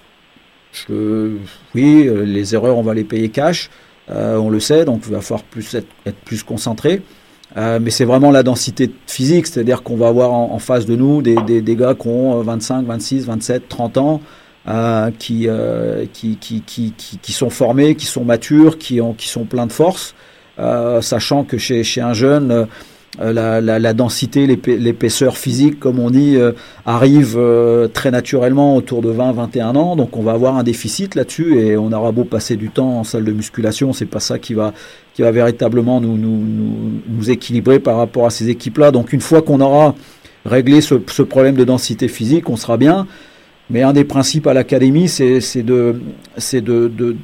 oui, 0.89 2.07
euh, 2.07 2.25
les 2.25 2.55
erreurs, 2.55 2.77
on 2.77 2.83
va 2.83 2.95
les 2.95 3.05
payer 3.05 3.31
cash. 3.31 3.71
On 4.09 4.51
le 4.51 4.59
sait, 4.59 4.85
donc 4.85 5.03
il 5.07 5.13
va 5.13 5.21
falloir 5.21 5.45
plus 5.45 5.77
être 5.77 6.17
plus 6.25 6.43
concentré. 6.43 7.01
Euh, 7.57 7.79
mais 7.83 7.91
c'est 7.91 8.05
vraiment 8.05 8.31
la 8.31 8.43
densité 8.43 8.91
physique, 9.07 9.47
c'est-à-dire 9.47 9.83
qu'on 9.83 9.97
va 9.97 10.09
avoir 10.09 10.33
en, 10.33 10.59
face 10.59 10.87
de 10.87 10.95
nous 10.95 11.21
des, 11.21 11.35
des, 11.47 11.61
des 11.63 11.77
gars 11.77 11.95
qui 11.95 12.07
ont 12.07 12.39
euh, 12.39 12.43
25, 12.43 12.87
26, 12.87 13.27
27, 13.27 13.69
30 13.69 13.99
ans, 13.99 14.21
euh, 14.69 15.11
qui, 15.19 15.49
euh, 15.49 16.07
qui, 16.13 16.37
qui, 16.37 16.63
qui, 16.63 16.93
qui 16.93 17.33
sont 17.33 17.51
formés, 17.51 17.97
qui 17.97 18.07
sont 18.07 18.25
matures, 18.25 18.79
qui, 18.79 19.01
ont, 19.01 19.15
qui 19.15 19.29
sont 19.29 19.45
pleins 19.45 19.67
de 19.67 19.73
force, 19.73 20.15
euh, 20.59 21.01
sachant 21.01 21.45
que 21.45 21.59
chez, 21.59 21.83
chez 21.83 22.01
un 22.01 22.13
jeune, 22.13 22.51
euh, 22.51 22.65
la, 23.19 23.61
la, 23.61 23.79
la 23.79 23.93
densité, 23.93 24.47
l'épai- 24.47 24.79
l'épaisseur 24.79 25.37
physique, 25.37 25.81
comme 25.81 25.99
on 25.99 26.11
dit, 26.11 26.37
euh, 26.37 26.53
arrive 26.87 27.35
euh, 27.37 27.89
très 27.89 28.11
naturellement 28.11 28.77
autour 28.77 29.03
de 29.03 29.13
20-21 29.13 29.77
ans. 29.77 29.97
Donc 29.97 30.17
on 30.17 30.23
va 30.23 30.33
avoir 30.33 30.57
un 30.57 30.63
déficit 30.63 31.15
là-dessus 31.17 31.59
et 31.59 31.77
on 31.77 31.93
aura 31.93 32.13
beau 32.13 32.25
passer 32.25 32.57
du 32.57 32.71
temps 32.71 33.01
en 33.01 33.05
salle 33.05 33.25
de 33.25 33.33
musculation, 33.33 33.93
c'est 33.93 34.07
pas 34.07 34.21
ça 34.21 34.39
qui 34.39 34.55
va, 34.55 34.73
qui 35.15 35.23
va 35.23 35.33
véritablement 35.33 36.01
nous, 36.01 36.17
nous, 36.17 36.41
nous, 37.09 37.31
équilibrer 37.31 37.81
par 37.81 37.97
rapport 37.97 38.27
à 38.27 38.31
ces 38.31 38.49
équipes-là. 38.49 38.93
Donc 38.93 39.13
une 39.13 39.21
fois 39.21 39.43
qu'on 39.43 39.61
aura 39.61 39.95
réglé 40.45 40.81
ce, 40.81 40.95
problème 40.95 41.57
de 41.57 41.65
densité 41.65 42.07
physique, 42.09 42.49
on 42.49 42.57
sera 42.57 42.77
bien. 42.77 43.07
Mais 43.71 43.83
un 43.83 43.93
des 43.93 44.05
principes 44.05 44.47
à 44.47 44.55
l'académie, 44.55 45.09
c'est 45.09 45.63
de, 45.63 46.01
de, 46.37 47.17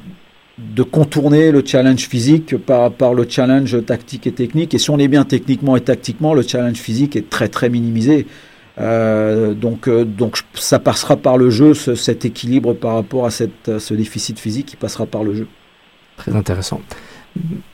de 0.57 0.81
contourner 0.83 1.51
le 1.51 1.61
challenge 1.65 2.07
physique 2.07 2.57
par, 2.57 2.91
par 2.91 3.13
le 3.13 3.25
challenge 3.29 3.85
tactique 3.85 4.25
et 4.27 4.31
technique. 4.31 4.73
Et 4.73 4.79
si 4.79 4.89
on 4.89 4.97
est 4.97 5.07
bien 5.07 5.23
techniquement 5.23 5.75
et 5.77 5.81
tactiquement, 5.81 6.33
le 6.33 6.41
challenge 6.41 6.77
physique 6.77 7.15
est 7.15 7.29
très 7.29 7.47
très 7.47 7.69
minimisé. 7.69 8.25
Euh, 8.79 9.53
donc, 9.53 9.87
euh, 9.87 10.03
donc 10.05 10.37
ça 10.53 10.79
passera 10.79 11.15
par 11.17 11.37
le 11.37 11.49
jeu, 11.49 11.73
ce- 11.73 11.95
cet 11.95 12.25
équilibre 12.25 12.73
par 12.73 12.95
rapport 12.95 13.25
à 13.25 13.31
cette, 13.31 13.79
ce 13.79 13.93
déficit 13.93 14.39
physique 14.39 14.65
qui 14.67 14.75
passera 14.75 15.05
par 15.05 15.23
le 15.23 15.33
jeu. 15.35 15.47
Très 16.17 16.35
intéressant. 16.35 16.81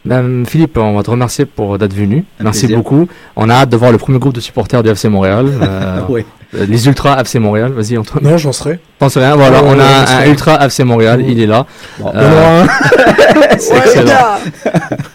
Ben, 0.06 0.46
Philippe, 0.46 0.78
on 0.78 0.94
va 0.96 1.04
te 1.04 1.10
remercier 1.10 1.46
pour 1.46 1.78
d'être 1.78 1.94
venu. 1.94 2.26
Un 2.40 2.44
Merci 2.46 2.62
plaisir. 2.62 2.78
beaucoup. 2.78 3.08
On 3.38 3.50
a 3.50 3.54
hâte 3.56 3.70
de 3.70 3.78
voir 3.78 3.92
le 3.94 3.98
premier 3.98 4.20
groupe 4.20 4.34
de 4.34 4.42
supporters 4.42 4.84
du 4.84 4.90
FC 4.90 5.08
Montréal. 5.08 5.48
euh, 5.62 6.02
Oui. 6.10 6.24
Euh, 6.56 6.66
Les 6.68 6.88
Ultras 6.88 7.20
FC 7.22 7.40
Montréal. 7.40 7.72
Vas-y, 7.76 7.98
Antoine. 7.98 8.24
Non, 8.24 8.38
j'en 8.38 8.52
serai. 8.52 8.80
Pense 9.00 9.18
rien. 9.18 9.36
Voilà, 9.36 9.62
Oh, 9.64 9.68
on 9.70 9.80
a 9.80 10.24
un. 10.24 10.26
Ultra 10.30 10.64
FC 10.66 10.84
Montréal. 10.84 11.20
Mmh. 11.20 11.30
Il 11.30 11.42
est 11.42 11.48
là. 11.48 11.66
Bon. 12.00 12.12
Euh, 12.16 12.66
c'est 13.60 13.78
excellent. 13.78 14.12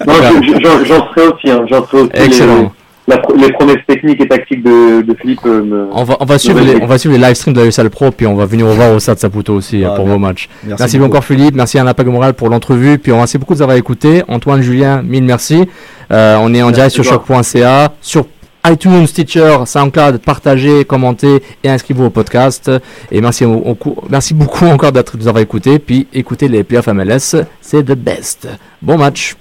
J'en 0.06 0.84
j'en 0.84 1.08
serai 1.10 1.26
aussi, 1.28 1.50
hein, 1.50 1.64
j'en 1.70 1.86
serai 1.86 1.98
aussi. 2.02 2.10
Excellent. 2.14 2.62
Les, 2.62 2.68
la 3.14 3.18
pro- 3.18 3.34
les 3.36 3.52
promesses 3.52 3.78
techniques 3.86 4.20
et 4.20 4.28
tactiques 4.28 4.62
de, 4.62 5.00
de 5.02 5.14
Philippe 5.18 5.40
euh, 5.46 5.62
me. 5.62 5.88
On 5.92 6.04
va, 6.04 6.16
on 6.20 6.24
va 6.26 6.38
suivre 6.38 6.60
les, 6.60 6.76
on 6.82 6.86
va 6.86 6.98
suivre 6.98 7.16
les 7.16 7.20
live 7.24 7.34
streams 7.34 7.54
de 7.54 7.60
la 7.60 7.66
USL 7.66 7.88
Pro, 7.88 8.10
puis 8.10 8.26
on 8.26 8.34
va 8.34 8.44
venir 8.44 8.66
vous 8.66 8.74
voir 8.74 8.92
au 8.92 8.98
Stade 8.98 9.18
Saputo 9.18 9.54
aussi 9.54 9.82
Ah, 9.84 9.90
pour 9.90 10.04
bien. 10.04 10.14
vos 10.14 10.18
matchs. 10.18 10.48
Merci 10.64 10.82
Merci, 10.82 10.98
beaucoup. 10.98 11.10
encore 11.12 11.24
Philippe, 11.24 11.54
merci 11.54 11.78
à 11.78 11.84
Napac 11.84 12.06
Moral 12.06 12.34
pour 12.34 12.50
l'entrevue, 12.50 12.98
puis 12.98 13.10
on 13.12 13.16
merci 13.16 13.38
beaucoup 13.38 13.54
de 13.54 13.58
nous 13.58 13.62
avoir 13.62 13.78
écoutés. 13.78 14.22
Antoine, 14.28 14.60
Julien, 14.60 15.00
mille 15.02 15.24
merci. 15.24 15.66
Euh, 16.12 16.36
on 16.40 16.52
est 16.52 16.62
en 16.62 16.70
direct 16.70 16.90
sur 16.92 17.02
choc.ca, 17.04 17.92
sur 18.02 18.26
iTunes, 18.66 19.06
Stitcher, 19.06 19.58
SoundCloud, 19.64 20.18
partagez, 20.18 20.84
commentez 20.84 21.42
et 21.64 21.70
inscrivez-vous 21.70 22.06
au 22.06 22.10
podcast. 22.10 22.70
Et 23.10 23.20
merci, 23.20 23.44
au- 23.44 23.54
au 23.54 23.74
cou- 23.74 23.96
merci 24.10 24.34
beaucoup 24.34 24.66
encore 24.66 24.92
d'être 24.92 25.16
de 25.16 25.22
nous 25.22 25.28
avoir 25.28 25.42
écoutés, 25.42 25.78
puis 25.78 26.06
écoutez 26.12 26.48
les 26.48 26.64
playoffs 26.64 26.88
MLS, 26.88 27.36
c'est 27.60 27.82
the 27.84 27.92
best. 27.92 28.48
Bon 28.82 28.98
match. 28.98 29.36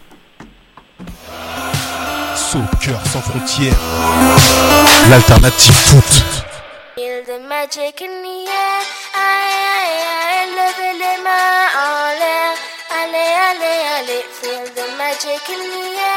Soccer 2.35 2.95
sans 3.07 3.19
frontières, 3.21 3.73
l'alternative 5.09 5.73
foot. 5.73 6.23
Feel 6.95 7.23
the 7.25 7.39
magic 7.49 8.01
in 8.01 8.13
the 8.23 8.47
air. 8.47 8.83
Aïe, 9.13 9.53
aïe, 9.77 9.99
aïe, 10.31 10.49
levez 10.55 10.93
les 11.03 11.17
mains 11.23 11.67
en 11.75 12.07
l'air. 12.19 12.51
Allez, 12.99 13.33
allez, 13.49 13.79
allez. 13.97 14.23
Feel 14.39 14.63
the 14.73 14.87
magic 14.97 15.43
in 15.49 15.61
the 15.61 15.97
air. 15.97 16.16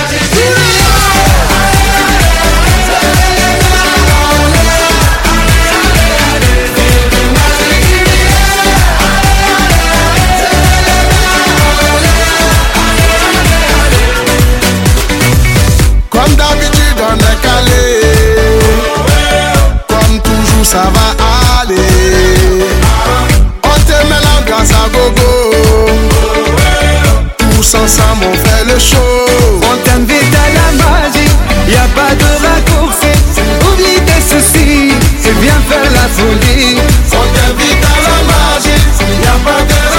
ça 20.63 20.83
va 20.93 21.61
aller. 21.61 22.65
On 23.63 23.79
te 23.87 23.97
met 24.07 24.21
la 24.27 24.41
grâce 24.45 24.71
à 24.71 24.89
gogo. 24.89 25.33
Tous 27.37 27.75
ensemble 27.75 28.25
on 28.31 28.33
fait 28.33 28.65
le 28.65 28.79
show. 28.79 29.25
On 29.61 29.77
t'invite 29.85 30.35
à 30.35 30.47
la 30.53 30.71
magie, 30.83 31.31
y 31.67 31.75
a 31.75 31.87
pas 31.95 32.13
de 32.15 32.29
raccourci. 32.45 33.11
Oublie 33.67 34.01
tes 34.05 34.21
soucis, 34.21 34.93
c'est 35.21 35.37
bien 35.39 35.59
faire 35.69 35.89
la 35.91 36.07
folie. 36.15 36.77
On 37.11 37.25
t'invite 37.35 37.83
à 37.83 37.97
la 38.07 38.19
magie, 38.31 38.81
y 39.23 39.27
a 39.27 39.37
pas 39.43 39.61
de 39.63 39.90